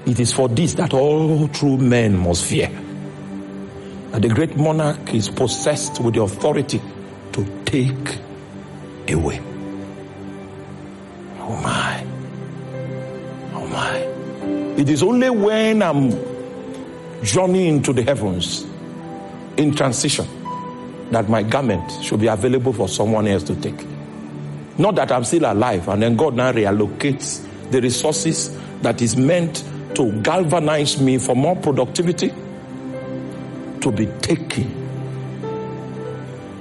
It 0.05 0.19
is 0.19 0.31
for 0.31 0.47
this 0.47 0.75
that 0.75 0.93
all 0.93 1.47
true 1.47 1.77
men 1.77 2.17
must 2.17 2.45
fear. 2.45 2.69
That 4.11 4.21
the 4.21 4.29
great 4.29 4.55
monarch 4.55 5.13
is 5.13 5.29
possessed 5.29 5.99
with 5.99 6.13
the 6.13 6.21
authority 6.21 6.79
to 7.33 7.63
take 7.65 8.19
away. 9.09 9.41
Oh 11.39 11.59
my. 11.63 12.05
Oh 13.53 13.67
my. 13.67 13.97
It 14.79 14.89
is 14.89 15.01
only 15.01 15.31
when 15.31 15.81
I'm 15.81 16.11
journeying 17.23 17.81
to 17.83 17.93
the 17.93 18.03
heavens 18.03 18.65
in 19.57 19.73
transition 19.73 20.27
that 21.11 21.29
my 21.29 21.43
garment 21.43 21.91
should 22.03 22.19
be 22.19 22.27
available 22.27 22.73
for 22.73 22.87
someone 22.87 23.27
else 23.27 23.43
to 23.43 23.55
take. 23.55 23.85
Not 24.77 24.95
that 24.95 25.11
I'm 25.11 25.23
still 25.23 25.45
alive, 25.45 25.87
and 25.87 26.01
then 26.01 26.15
God 26.15 26.35
now 26.35 26.51
reallocates 26.51 27.45
the 27.71 27.81
resources 27.81 28.55
that 28.81 29.01
is 29.01 29.15
meant 29.15 29.63
to 29.95 30.11
galvanize 30.21 30.99
me 30.99 31.17
for 31.17 31.35
more 31.35 31.55
productivity 31.55 32.29
to 33.81 33.91
be 33.91 34.07
taken. 34.21 34.83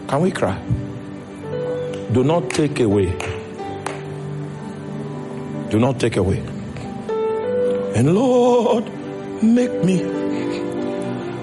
Can 0.06 0.20
we 0.20 0.30
cry? 0.30 0.60
Do 2.12 2.22
not 2.22 2.50
take 2.50 2.78
away. 2.80 3.10
Do 5.70 5.80
not 5.80 5.98
take 5.98 6.16
away. 6.16 6.38
And 7.96 8.14
Lord, 8.14 8.84
make 9.42 9.82
me 9.82 10.02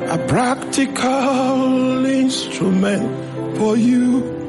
a 0.09 0.17
practical 0.27 2.05
instrument 2.05 3.57
for 3.57 3.77
you. 3.77 4.39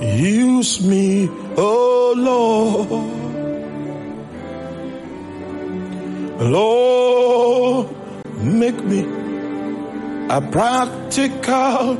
Use 0.00 0.84
me, 0.84 1.28
oh 1.56 2.14
Lord. 2.16 3.24
Lord, 6.40 7.88
make 8.42 8.82
me 8.84 9.04
a 10.28 10.40
practical 10.40 11.98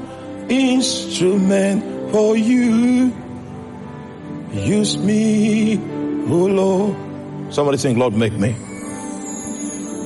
instrument 0.49 2.11
for 2.11 2.37
you. 2.37 3.13
Use 4.53 4.99
me, 4.99 5.79
oh 6.29 6.47
Lord. 6.47 6.97
Somebody 7.55 7.79
sing, 7.79 7.99
Lord, 7.99 8.15
make 8.15 8.33
me. 8.33 8.55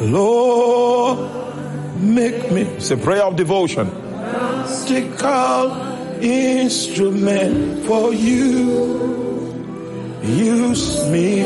Lord, 0.01 1.19
make 1.99 2.51
me. 2.51 2.62
It's 2.62 2.91
a 2.91 2.97
prayer 2.97 3.25
of 3.25 3.37
devotion. 3.37 3.91
Practical 3.91 5.73
instrument 6.23 7.87
for 7.87 8.12
you. 8.12 9.07
Use 10.23 11.09
me, 11.11 11.43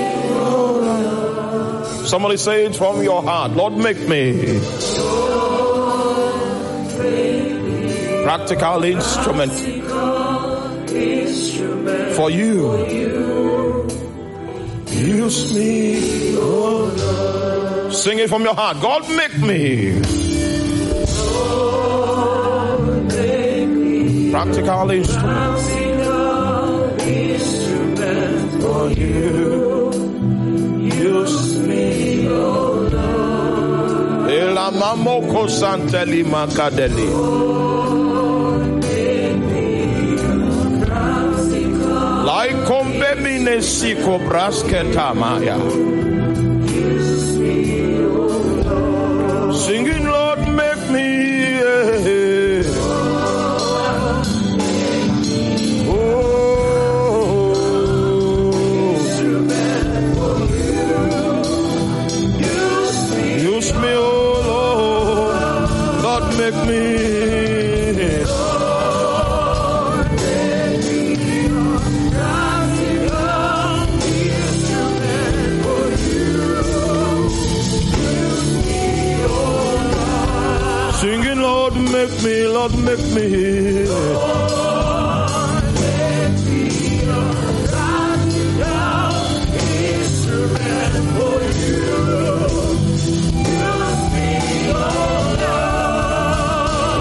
Somebody 2.07 2.37
say 2.37 2.67
it 2.67 2.77
from 2.77 3.03
your 3.03 3.23
heart. 3.23 3.53
Lord, 3.53 3.75
make 3.75 3.99
me. 4.09 4.61
Practical 8.25 8.85
instrument 8.85 9.53
for 12.17 12.31
you. 12.31 12.87
Use 14.89 15.55
me, 15.55 16.37
oh 16.37 16.95
Lord. 16.97 17.95
Sing 17.95 18.19
it 18.19 18.29
from 18.29 18.43
your 18.43 18.55
heart. 18.55 18.81
God, 18.81 19.09
make 19.09 19.39
me. 19.39 20.22
Practical 24.33 24.91
instrument 24.91 25.59
for 28.63 28.89
you. 28.91 29.93
Use 30.81 31.59
me, 31.61 32.27
oh 32.29 32.89
Lord. 32.93 34.31
Elamamoko 34.33 35.43
santeli 35.49 36.25
makadeli. 36.25 37.09
Like 42.25 42.57
kombemine 42.67 43.61
siko 43.61 44.19
brasketa 44.19 45.13
Lord, 82.23 82.39
make 82.39 82.45
me, 82.45 82.45
Lord, 82.47 82.79
make 82.79 83.05
me. 83.17 83.87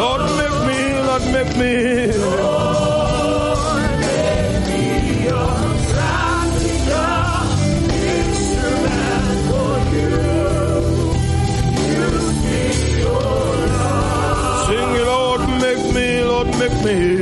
Lord, 0.02 0.23
make 0.38 0.57
me, 0.68 0.80
Lord, 1.07 1.26
make 1.34 1.56
me. 1.57 2.11
Lord, 16.84 17.20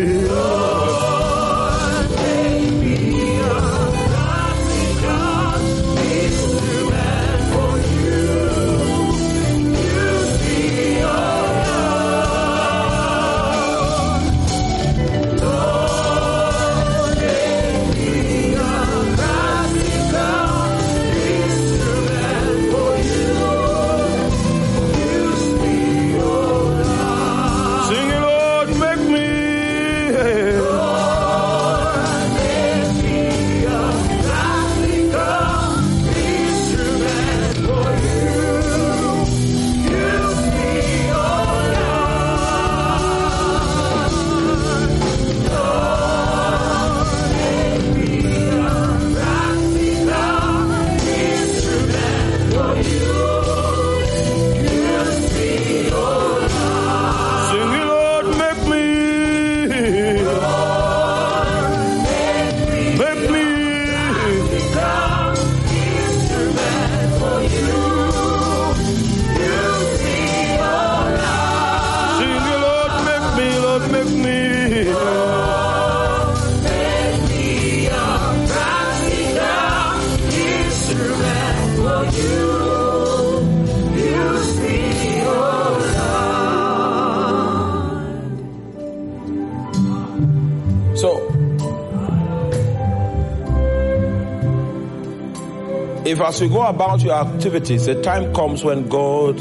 as 96.30 96.40
you 96.42 96.48
go 96.48 96.62
about 96.62 97.02
your 97.02 97.16
activities, 97.16 97.88
a 97.88 98.00
time 98.04 98.32
comes 98.36 98.64
when 98.64 98.88
God 98.88 99.40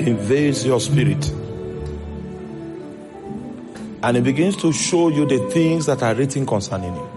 invades 0.00 0.66
your 0.66 0.80
spirit 0.80 1.24
and 4.02 4.16
He 4.16 4.22
begins 4.22 4.56
to 4.56 4.72
show 4.72 5.08
you 5.08 5.24
the 5.24 5.38
things 5.50 5.86
that 5.86 6.02
are 6.02 6.16
written 6.16 6.44
concerning 6.44 6.96
you. 6.96 7.08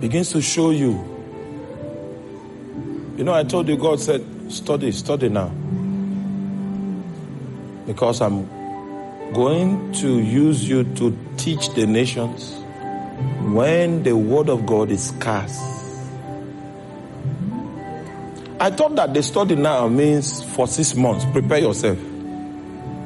Begins 0.00 0.30
to 0.32 0.42
show 0.42 0.72
you. 0.72 0.92
You 3.16 3.24
know, 3.24 3.32
I 3.32 3.44
told 3.44 3.66
you 3.66 3.78
God 3.78 3.98
said, 3.98 4.22
study, 4.52 4.92
study 4.92 5.30
now. 5.30 5.48
Because 7.86 8.20
I'm 8.20 8.46
going 9.32 9.90
to 9.94 10.20
use 10.20 10.68
you 10.68 10.84
to 10.96 11.16
teach 11.38 11.72
the 11.72 11.86
nations 11.86 12.59
when 13.54 14.02
the 14.02 14.16
word 14.16 14.48
of 14.48 14.64
God 14.66 14.90
is 14.90 15.08
scarce. 15.08 15.58
I 18.60 18.70
thought 18.70 18.94
that 18.96 19.14
the 19.14 19.22
study 19.22 19.56
now 19.56 19.88
means 19.88 20.42
for 20.54 20.68
six 20.68 20.94
months. 20.94 21.24
Prepare 21.32 21.58
yourself. 21.58 21.98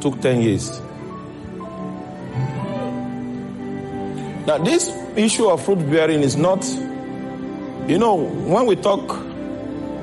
Took 0.00 0.20
10 0.20 0.42
years. 0.42 0.80
Now, 4.46 4.58
this 4.58 4.90
issue 5.16 5.46
of 5.48 5.64
fruit 5.64 5.78
bearing 5.90 6.22
is 6.22 6.36
not, 6.36 6.64
you 7.88 7.98
know, 7.98 8.16
when 8.16 8.66
we 8.66 8.76
talk 8.76 9.16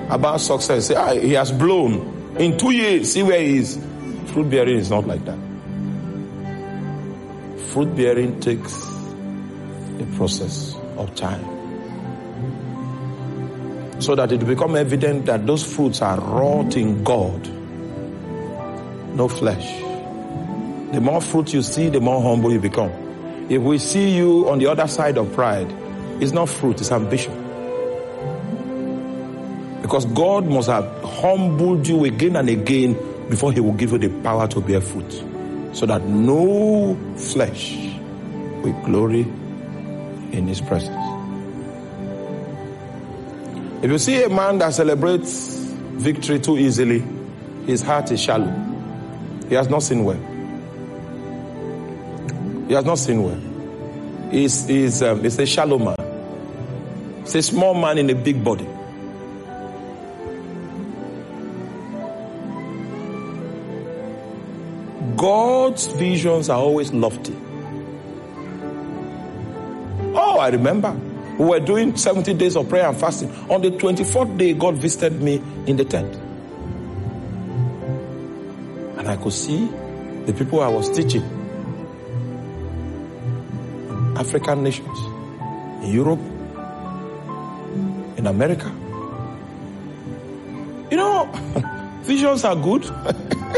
about 0.09 0.41
success, 0.41 0.87
say, 0.87 0.95
ah, 0.95 1.13
he 1.13 1.33
has 1.33 1.51
blown. 1.51 2.35
In 2.37 2.57
two 2.57 2.71
years, 2.71 3.13
see 3.13 3.21
where 3.21 3.41
he 3.41 3.57
is. 3.57 3.77
Fruit 4.27 4.49
bearing 4.49 4.77
is 4.77 4.89
not 4.89 5.05
like 5.05 5.23
that. 5.25 5.37
Fruit 7.73 7.95
bearing 7.95 8.39
takes 8.39 8.90
process 10.21 10.75
of 10.97 11.15
time. 11.15 11.43
So 13.99 14.13
that 14.13 14.31
it 14.31 14.45
become 14.45 14.75
evident 14.75 15.25
that 15.25 15.47
those 15.47 15.63
fruits 15.65 15.99
are 16.03 16.19
wrought 16.19 16.77
in 16.77 17.03
God, 17.03 17.47
no 19.15 19.27
flesh. 19.27 19.81
The 20.93 21.01
more 21.01 21.21
fruit 21.21 21.53
you 21.55 21.63
see, 21.63 21.89
the 21.89 21.99
more 21.99 22.21
humble 22.21 22.51
you 22.53 22.59
become. 22.59 22.91
If 23.49 23.63
we 23.63 23.79
see 23.79 24.15
you 24.15 24.47
on 24.47 24.59
the 24.59 24.67
other 24.67 24.87
side 24.87 25.17
of 25.17 25.33
pride, 25.33 25.73
it's 26.21 26.33
not 26.33 26.49
fruit, 26.49 26.79
it's 26.81 26.91
ambition. 26.91 27.33
Because 29.81 30.05
God 30.05 30.45
must 30.45 30.69
have 30.69 30.85
humbled 31.03 31.87
you 31.87 32.05
again 32.05 32.35
and 32.35 32.47
again 32.47 32.93
before 33.27 33.51
He 33.51 33.59
will 33.59 33.73
give 33.73 33.91
you 33.91 33.97
the 33.97 34.09
power 34.21 34.47
to 34.49 34.61
bear 34.61 34.81
fruit. 34.81 35.11
so 35.73 35.85
that 35.85 36.03
no 36.03 36.95
flesh 37.15 37.75
will 38.61 38.79
glory 38.83 39.25
in 40.31 40.47
his 40.47 40.61
presence. 40.61 40.97
If 43.83 43.89
you 43.89 43.97
see 43.97 44.23
a 44.23 44.29
man 44.29 44.59
that 44.59 44.73
celebrates 44.73 45.57
victory 45.57 46.39
too 46.39 46.57
easily, 46.57 47.03
his 47.65 47.81
heart 47.81 48.11
is 48.11 48.21
shallow. 48.21 48.51
He 49.49 49.55
has 49.55 49.69
not 49.69 49.83
seen 49.83 50.03
well. 50.05 50.19
He 52.67 52.73
has 52.73 52.85
not 52.85 52.99
seen 52.99 53.23
well. 53.23 54.31
He's, 54.31 54.67
he's, 54.67 55.01
um, 55.01 55.23
he's 55.23 55.37
a 55.39 55.45
shallow 55.45 55.77
man. 55.77 55.95
He's 57.21 57.35
a 57.35 57.41
small 57.41 57.73
man 57.73 57.97
in 57.97 58.09
a 58.09 58.15
big 58.15 58.43
body. 58.43 58.67
God's 65.17 65.87
visions 65.87 66.49
are 66.49 66.59
always 66.59 66.93
lofty. 66.93 67.35
I 70.41 70.49
remember. 70.49 70.91
We 71.37 71.45
were 71.45 71.59
doing 71.59 71.95
70 71.95 72.33
days 72.33 72.55
of 72.55 72.67
prayer 72.67 72.87
and 72.87 72.99
fasting. 72.99 73.31
On 73.49 73.61
the 73.61 73.71
24th 73.71 74.37
day, 74.37 74.53
God 74.53 74.75
visited 74.75 75.21
me 75.21 75.41
in 75.65 75.77
the 75.77 75.85
tent. 75.85 76.13
And 78.97 79.07
I 79.07 79.15
could 79.17 79.33
see 79.33 79.67
the 80.25 80.33
people 80.33 80.61
I 80.61 80.67
was 80.67 80.89
teaching. 80.89 81.23
African 84.17 84.63
nations, 84.63 84.99
in 85.83 85.91
Europe, 85.93 86.19
in 88.17 88.27
America. 88.27 88.67
You 90.91 90.97
know, 90.97 91.31
visions 92.01 92.43
are 92.43 92.55
good. 92.55 92.83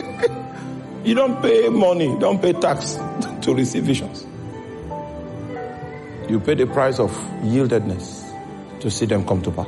You 1.04 1.16
don't 1.16 1.42
pay 1.42 1.68
money, 1.68 2.18
don't 2.18 2.42
pay 2.42 2.54
tax 2.54 2.94
to 3.42 3.54
receive 3.54 3.84
visions. 3.84 4.23
You 6.34 6.40
pay 6.40 6.56
the 6.56 6.66
price 6.66 6.98
of 6.98 7.12
yieldedness 7.44 8.80
to 8.80 8.90
see 8.90 9.06
them 9.06 9.24
come 9.24 9.44
to 9.44 9.52
pass. 9.52 9.68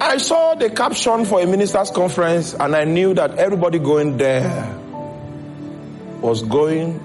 I 0.00 0.16
saw 0.16 0.56
the 0.56 0.68
caption 0.70 1.24
for 1.26 1.40
a 1.40 1.46
minister's 1.46 1.92
conference 1.92 2.54
and 2.54 2.74
I 2.74 2.82
knew 2.82 3.14
that 3.14 3.38
everybody 3.38 3.78
going 3.78 4.16
there 4.16 4.76
was 6.22 6.42
going 6.42 6.98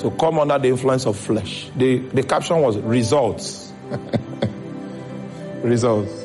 to 0.00 0.10
come 0.20 0.38
under 0.38 0.58
the 0.58 0.68
influence 0.68 1.06
of 1.06 1.16
flesh. 1.16 1.70
The, 1.76 1.96
the 1.96 2.24
caption 2.24 2.60
was 2.60 2.76
results. 2.76 3.72
results. 5.62 6.21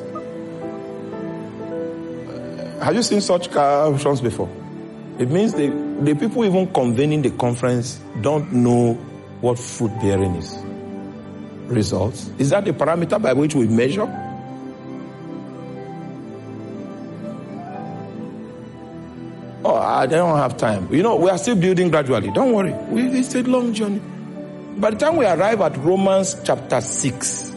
Have 2.80 2.94
you 2.94 3.02
seen 3.02 3.20
such 3.20 3.50
captions 3.50 4.20
before? 4.20 4.48
It 5.18 5.30
means 5.30 5.52
the, 5.52 5.68
the 6.00 6.14
people 6.14 6.44
even 6.44 6.72
convening 6.72 7.22
the 7.22 7.30
conference 7.30 8.00
don't 8.20 8.52
know 8.52 8.94
what 9.40 9.58
fruit 9.58 9.90
bearing 10.00 10.36
is. 10.36 10.56
Results. 11.66 12.30
Is 12.38 12.50
that 12.50 12.64
the 12.64 12.72
parameter 12.72 13.20
by 13.20 13.32
which 13.32 13.54
we 13.54 13.66
measure? 13.66 14.06
Oh, 19.64 19.74
I 19.74 20.06
don't 20.06 20.38
have 20.38 20.56
time. 20.56 20.92
You 20.94 21.02
know, 21.02 21.16
we 21.16 21.28
are 21.30 21.38
still 21.38 21.56
building 21.56 21.90
gradually. 21.90 22.30
Don't 22.30 22.52
worry. 22.52 22.72
We, 22.72 23.18
it's 23.18 23.34
a 23.34 23.42
long 23.42 23.74
journey. 23.74 24.00
By 24.78 24.90
the 24.92 24.96
time 24.96 25.16
we 25.16 25.26
arrive 25.26 25.60
at 25.60 25.76
Romans 25.78 26.40
chapter 26.44 26.80
6, 26.80 27.52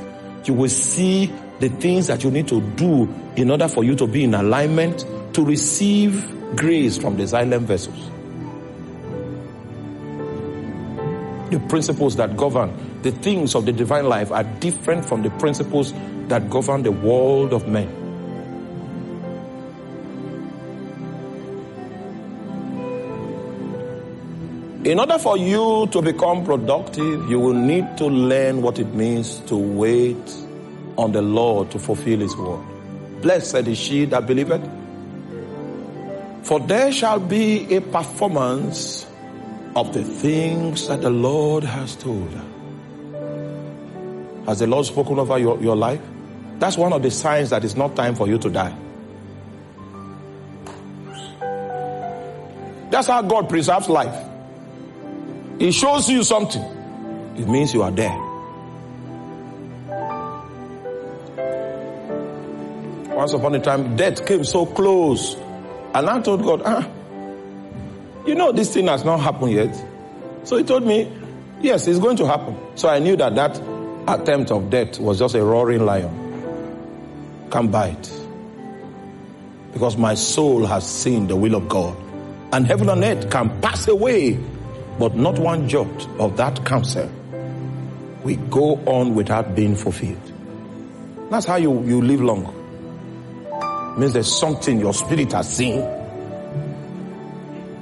you 0.45 0.55
will 0.55 0.69
see 0.69 1.31
the 1.61 1.69
things 1.69 2.07
that 2.07 2.23
you 2.23 2.31
need 2.31 2.47
to 2.47 2.59
do 2.59 3.07
in 3.35 3.51
order 3.51 3.67
for 3.67 3.83
you 3.83 3.95
to 3.95 4.07
be 4.07 4.23
in 4.23 4.33
alignment 4.33 5.05
to 5.33 5.45
receive 5.45 6.55
grace 6.55 6.97
from 6.97 7.17
the 7.17 7.27
silent 7.27 7.67
vessels. 7.67 8.09
The 11.51 11.59
principles 11.69 12.15
that 12.15 12.35
govern 12.35 12.73
the 13.03 13.11
things 13.11 13.55
of 13.55 13.65
the 13.65 13.71
divine 13.71 14.07
life 14.07 14.31
are 14.31 14.43
different 14.43 15.05
from 15.05 15.21
the 15.23 15.29
principles 15.31 15.93
that 16.27 16.49
govern 16.49 16.83
the 16.83 16.91
world 16.91 17.53
of 17.53 17.67
men. 17.67 17.87
In 24.83 24.99
order 24.99 25.19
for 25.19 25.37
you 25.37 25.87
to 25.91 26.01
become 26.01 26.43
productive, 26.43 27.29
you 27.29 27.39
will 27.39 27.53
need 27.53 27.97
to 27.97 28.05
learn 28.05 28.63
what 28.63 28.79
it 28.79 28.93
means 28.95 29.39
to 29.41 29.55
wait 29.55 30.17
on 31.01 31.11
the 31.11 31.21
Lord 31.21 31.71
to 31.71 31.79
fulfill 31.79 32.19
his 32.19 32.35
word. 32.35 32.63
Blessed 33.21 33.67
is 33.67 33.77
she 33.77 34.05
that 34.05 34.27
believeth. 34.27 34.61
For 36.43 36.59
there 36.59 36.91
shall 36.91 37.19
be 37.19 37.75
a 37.75 37.81
performance 37.81 39.07
of 39.75 39.93
the 39.93 40.03
things 40.03 40.87
that 40.87 41.01
the 41.01 41.09
Lord 41.09 41.63
has 41.63 41.95
told 41.95 42.29
her. 42.31 42.45
Has 44.45 44.59
the 44.59 44.67
Lord 44.67 44.85
spoken 44.85 45.17
over 45.17 45.39
your, 45.39 45.59
your 45.61 45.75
life? 45.75 46.01
That's 46.59 46.77
one 46.77 46.93
of 46.93 47.01
the 47.01 47.09
signs 47.09 47.49
that 47.49 47.63
it's 47.63 47.75
not 47.75 47.95
time 47.95 48.15
for 48.15 48.27
you 48.27 48.37
to 48.37 48.49
die. 48.49 48.75
That's 52.91 53.07
how 53.07 53.21
God 53.23 53.49
preserves 53.49 53.89
life. 53.89 54.27
He 55.57 55.71
shows 55.71 56.09
you 56.09 56.23
something. 56.23 56.61
It 57.37 57.47
means 57.47 57.73
you 57.73 57.81
are 57.81 57.91
there. 57.91 58.30
Once 63.21 63.33
upon 63.33 63.53
a 63.53 63.59
time, 63.59 63.95
death 63.95 64.25
came 64.25 64.43
so 64.43 64.65
close. 64.65 65.35
And 65.93 66.09
I 66.09 66.19
told 66.21 66.41
God, 66.41 66.63
ah, 66.65 66.89
you 68.25 68.33
know, 68.33 68.51
this 68.51 68.73
thing 68.73 68.87
has 68.87 69.05
not 69.05 69.19
happened 69.19 69.51
yet. 69.51 69.85
So 70.43 70.57
he 70.57 70.63
told 70.63 70.81
me, 70.87 71.07
yes, 71.61 71.85
it's 71.85 71.99
going 71.99 72.17
to 72.17 72.25
happen. 72.25 72.57
So 72.73 72.89
I 72.89 72.97
knew 72.97 73.15
that 73.17 73.35
that 73.35 73.61
attempt 74.07 74.49
of 74.49 74.71
death 74.71 74.99
was 74.99 75.19
just 75.19 75.35
a 75.35 75.43
roaring 75.43 75.85
lion. 75.85 77.47
Can't 77.51 77.71
bite. 77.71 78.11
Because 79.71 79.97
my 79.97 80.15
soul 80.15 80.65
has 80.65 80.89
seen 80.89 81.27
the 81.27 81.35
will 81.35 81.53
of 81.53 81.69
God. 81.69 81.95
And 82.51 82.65
heaven 82.65 82.89
and 82.89 83.03
earth 83.03 83.29
can 83.29 83.61
pass 83.61 83.87
away, 83.87 84.39
but 84.97 85.15
not 85.15 85.37
one 85.37 85.69
jot 85.69 86.07
of 86.19 86.37
that 86.37 86.65
counsel 86.65 87.07
will 88.23 88.37
go 88.49 88.77
on 88.87 89.13
without 89.13 89.53
being 89.53 89.75
fulfilled. 89.75 90.33
That's 91.29 91.45
how 91.45 91.57
you, 91.57 91.83
you 91.83 92.01
live 92.01 92.21
long. 92.21 92.57
Means 93.97 94.13
there's 94.13 94.31
something 94.33 94.79
your 94.79 94.93
spirit 94.93 95.33
has 95.33 95.55
seen. 95.57 95.79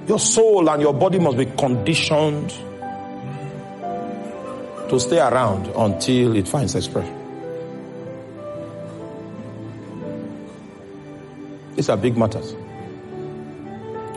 Your 0.08 0.20
soul 0.20 0.70
and 0.70 0.82
your 0.82 0.94
body 0.94 1.20
must 1.20 1.38
be 1.38 1.46
conditioned 1.46 2.50
to 4.90 5.00
stay 5.00 5.20
around 5.20 5.68
until 5.68 6.36
it 6.36 6.48
finds 6.48 6.74
expression. 6.76 7.16
These 11.76 11.90
are 11.90 11.98
big 11.98 12.18
matters. 12.18 12.56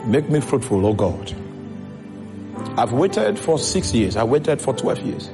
Make 0.05 0.29
me 0.29 0.41
fruitful, 0.41 0.85
oh 0.85 0.93
God. 0.93 1.33
I've 2.77 2.91
waited 2.91 3.37
for 3.37 3.59
six 3.59 3.93
years. 3.93 4.17
I 4.17 4.23
waited 4.23 4.61
for 4.61 4.73
12 4.73 4.99
years. 4.99 5.29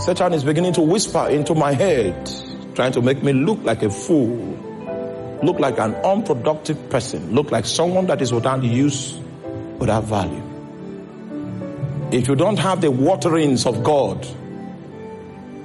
Satan 0.00 0.32
is 0.32 0.42
beginning 0.42 0.72
to 0.72 0.80
whisper 0.80 1.28
into 1.28 1.54
my 1.54 1.72
head, 1.72 2.30
trying 2.74 2.92
to 2.92 3.02
make 3.02 3.22
me 3.22 3.32
look 3.32 3.62
like 3.62 3.82
a 3.82 3.90
fool, 3.90 4.58
look 5.42 5.58
like 5.58 5.78
an 5.78 5.94
unproductive 5.96 6.88
person, 6.88 7.34
look 7.34 7.50
like 7.50 7.66
someone 7.66 8.06
that 8.06 8.22
is 8.22 8.32
without 8.32 8.62
use, 8.62 9.14
without 9.78 10.04
value. 10.04 10.42
If 12.12 12.28
you 12.28 12.36
don't 12.36 12.58
have 12.58 12.80
the 12.80 12.90
waterings 12.90 13.66
of 13.66 13.82
God, 13.82 14.24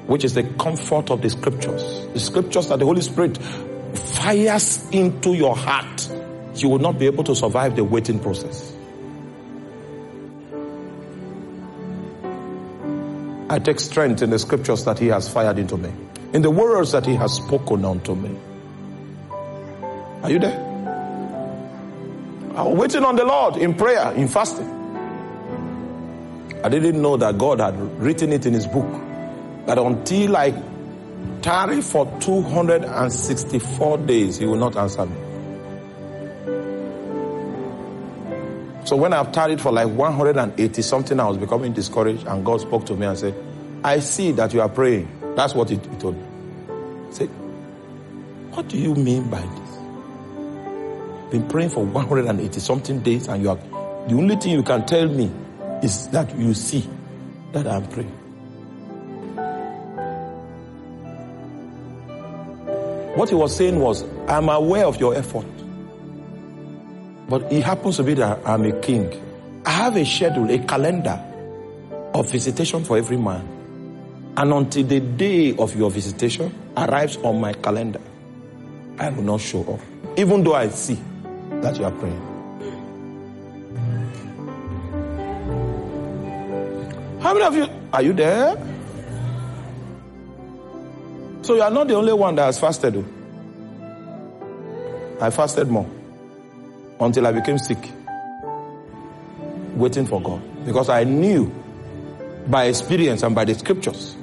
which 0.07 0.23
is 0.23 0.33
the 0.33 0.43
comfort 0.43 1.11
of 1.11 1.21
the 1.21 1.29
scriptures, 1.29 2.07
the 2.13 2.19
scriptures 2.19 2.69
that 2.69 2.79
the 2.79 2.85
Holy 2.85 3.01
Spirit 3.01 3.37
fires 3.37 4.87
into 4.91 5.33
your 5.33 5.55
heart, 5.55 6.09
you 6.55 6.69
will 6.69 6.79
not 6.79 6.97
be 6.97 7.05
able 7.05 7.23
to 7.25 7.35
survive 7.35 7.75
the 7.75 7.83
waiting 7.83 8.19
process. 8.19 8.73
I 13.49 13.59
take 13.59 13.79
strength 13.79 14.21
in 14.21 14.29
the 14.29 14.39
scriptures 14.39 14.85
that 14.85 14.99
he 14.99 15.07
has 15.07 15.31
fired 15.31 15.59
into 15.59 15.77
me, 15.77 15.93
in 16.33 16.41
the 16.41 16.51
words 16.51 16.93
that 16.93 17.05
he 17.05 17.15
has 17.15 17.33
spoken 17.33 17.85
unto 17.85 18.15
me. 18.15 18.37
Are 20.23 20.31
you 20.31 20.39
there? 20.39 20.59
I 22.55 22.63
was 22.63 22.77
waiting 22.77 23.03
on 23.03 23.15
the 23.15 23.23
Lord 23.23 23.57
in 23.57 23.75
prayer, 23.75 24.11
in 24.13 24.27
fasting. 24.27 24.67
I 26.63 26.69
didn't 26.69 27.01
know 27.01 27.17
that 27.17 27.37
God 27.37 27.59
had 27.59 27.77
written 27.99 28.33
it 28.33 28.45
in 28.45 28.53
his 28.53 28.65
book. 28.65 28.89
That 29.67 29.77
until 29.77 30.35
I 30.35 30.53
tarry 31.41 31.81
for 31.81 32.05
264 32.19 33.97
days, 33.99 34.37
he 34.37 34.45
will 34.45 34.57
not 34.57 34.75
answer 34.75 35.05
me. 35.05 35.15
So 38.85 38.95
when 38.95 39.13
I've 39.13 39.31
tarried 39.33 39.59
for 39.59 39.71
like 39.71 39.89
180 39.89 40.81
something, 40.81 41.19
I 41.19 41.27
was 41.27 41.37
becoming 41.37 41.73
discouraged 41.73 42.25
and 42.25 42.45
God 42.45 42.61
spoke 42.61 42.85
to 42.85 42.95
me 42.95 43.05
and 43.05 43.17
said, 43.17 43.35
I 43.83 43.99
see 43.99 44.31
that 44.31 44.53
you 44.53 44.61
are 44.61 44.69
praying. 44.69 45.09
That's 45.35 45.53
what 45.53 45.69
he, 45.69 45.77
told 45.77 46.15
me. 46.15 46.23
Say, 47.11 47.27
what 48.51 48.67
do 48.67 48.77
you 48.77 48.95
mean 48.95 49.29
by 49.29 49.41
this? 49.41 49.66
Been 51.31 51.47
praying 51.47 51.69
for 51.69 51.83
180 51.85 52.59
something 52.59 52.99
days, 53.01 53.27
and 53.27 53.41
you 53.43 53.49
are 53.49 53.57
the 54.07 54.15
only 54.15 54.37
thing 54.37 54.53
you 54.53 54.63
can 54.63 54.85
tell 54.85 55.07
me 55.07 55.29
is 55.83 56.07
that 56.09 56.33
you 56.37 56.53
see 56.53 56.87
that 57.51 57.67
I'm 57.67 57.85
praying. 57.87 58.13
What 63.17 63.29
he 63.29 63.35
was 63.35 63.55
saying 63.55 63.79
was, 63.79 64.05
I'm 64.27 64.47
aware 64.47 64.85
of 64.85 64.99
your 64.99 65.15
effort. 65.15 65.45
But 67.27 67.51
it 67.51 67.63
happens 67.63 67.97
to 67.97 68.03
be 68.03 68.13
that 68.13 68.39
I'm 68.45 68.63
a 68.63 68.79
king. 68.79 69.11
I 69.65 69.71
have 69.71 69.97
a 69.97 70.05
schedule, 70.05 70.49
a 70.49 70.59
calendar 70.59 71.19
of 72.13 72.31
visitation 72.31 72.85
for 72.85 72.97
every 72.97 73.17
man. 73.17 74.33
And 74.37 74.53
until 74.53 74.85
the 74.85 74.99
day 75.01 75.55
of 75.57 75.75
your 75.75 75.91
visitation 75.91 76.53
arrives 76.77 77.17
on 77.17 77.41
my 77.41 77.53
calendar, 77.53 77.99
I 78.97 79.09
will 79.09 79.23
not 79.23 79.41
show 79.41 79.63
up. 79.73 79.79
Even 80.17 80.43
though 80.43 80.55
I 80.55 80.69
see 80.69 80.97
that 81.61 81.77
you 81.77 81.85
are 81.85 81.91
praying. 81.91 82.21
How 87.21 87.33
many 87.33 87.45
of 87.45 87.55
you 87.55 87.67
are 87.91 88.01
you 88.01 88.13
there? 88.13 88.55
So 91.41 91.55
you 91.55 91.61
are 91.61 91.71
not 91.71 91.87
the 91.87 91.95
only 91.95 92.13
one 92.13 92.35
that 92.35 92.45
has 92.45 92.59
fasted. 92.59 93.03
I 95.19 95.29
fasted 95.29 95.67
more 95.69 95.89
until 96.99 97.25
I 97.25 97.31
became 97.31 97.57
sick, 97.57 97.77
waiting 99.75 100.05
for 100.05 100.21
God. 100.21 100.41
Because 100.65 100.89
I 100.89 101.03
knew 101.05 101.51
by 102.47 102.65
experience 102.65 103.23
and 103.23 103.33
by 103.33 103.45
the 103.45 103.55
scriptures 103.55 104.15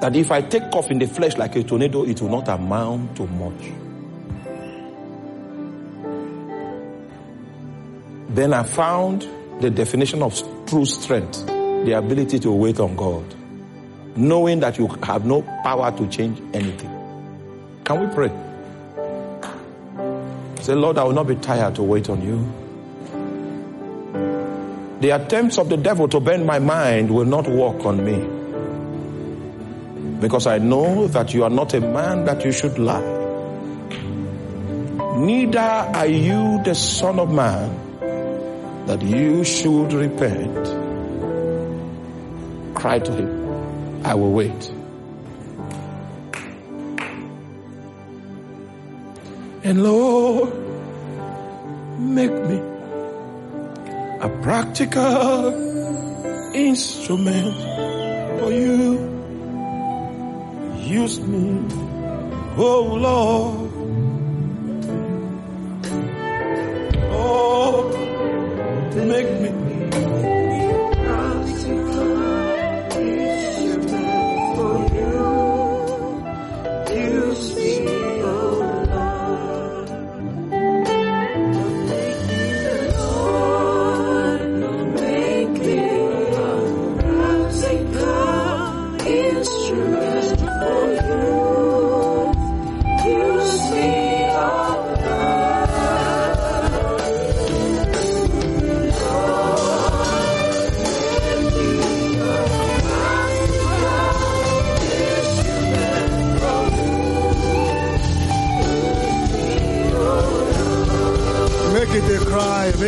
that 0.00 0.14
if 0.14 0.30
I 0.30 0.42
take 0.42 0.64
off 0.74 0.90
in 0.90 0.98
the 0.98 1.06
flesh 1.06 1.36
like 1.36 1.56
a 1.56 1.62
tornado, 1.62 2.04
it 2.04 2.20
will 2.20 2.30
not 2.30 2.48
amount 2.48 3.16
to 3.16 3.26
much. 3.26 3.87
Then 8.38 8.54
I 8.54 8.62
found 8.62 9.26
the 9.60 9.68
definition 9.68 10.22
of 10.22 10.32
true 10.68 10.84
strength 10.84 11.44
the 11.44 11.94
ability 11.98 12.38
to 12.38 12.52
wait 12.52 12.78
on 12.78 12.94
God, 12.94 13.24
knowing 14.14 14.60
that 14.60 14.78
you 14.78 14.86
have 15.02 15.24
no 15.24 15.42
power 15.42 15.90
to 15.90 16.06
change 16.06 16.40
anything. 16.54 16.88
Can 17.82 17.98
we 17.98 18.14
pray? 18.14 18.30
Say, 20.62 20.76
Lord, 20.76 20.98
I 20.98 21.02
will 21.02 21.14
not 21.14 21.26
be 21.26 21.34
tired 21.34 21.74
to 21.74 21.82
wait 21.82 22.08
on 22.08 22.22
you. 22.22 22.38
The 25.00 25.10
attempts 25.10 25.58
of 25.58 25.68
the 25.68 25.76
devil 25.76 26.06
to 26.06 26.20
bend 26.20 26.46
my 26.46 26.60
mind 26.60 27.10
will 27.10 27.24
not 27.24 27.48
work 27.48 27.84
on 27.84 28.04
me. 28.04 28.20
Because 30.20 30.46
I 30.46 30.58
know 30.58 31.08
that 31.08 31.34
you 31.34 31.42
are 31.42 31.50
not 31.50 31.74
a 31.74 31.80
man 31.80 32.24
that 32.26 32.44
you 32.44 32.52
should 32.52 32.78
lie. 32.78 33.02
Neither 35.16 35.58
are 35.58 36.06
you 36.06 36.62
the 36.62 36.76
son 36.76 37.18
of 37.18 37.32
man 37.32 37.87
that 38.88 39.02
you 39.02 39.44
should 39.44 39.92
repent. 39.92 40.64
Cry 42.74 42.98
to 42.98 43.12
him. 43.12 44.06
I 44.06 44.14
will 44.14 44.32
wait. 44.32 44.72
And 49.62 49.82
Lord, 49.84 50.54
make 51.98 52.32
me 52.32 52.58
a 54.20 54.30
practical 54.40 55.52
instrument 56.54 57.54
for 58.40 58.50
you. 58.50 59.04
Use 60.78 61.20
me, 61.20 61.60
oh 62.56 62.84
Lord. 62.98 63.67
Make 69.08 69.40
me 69.40 69.67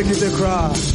Make 0.03 0.17
it 0.17 0.23
a 0.23 0.90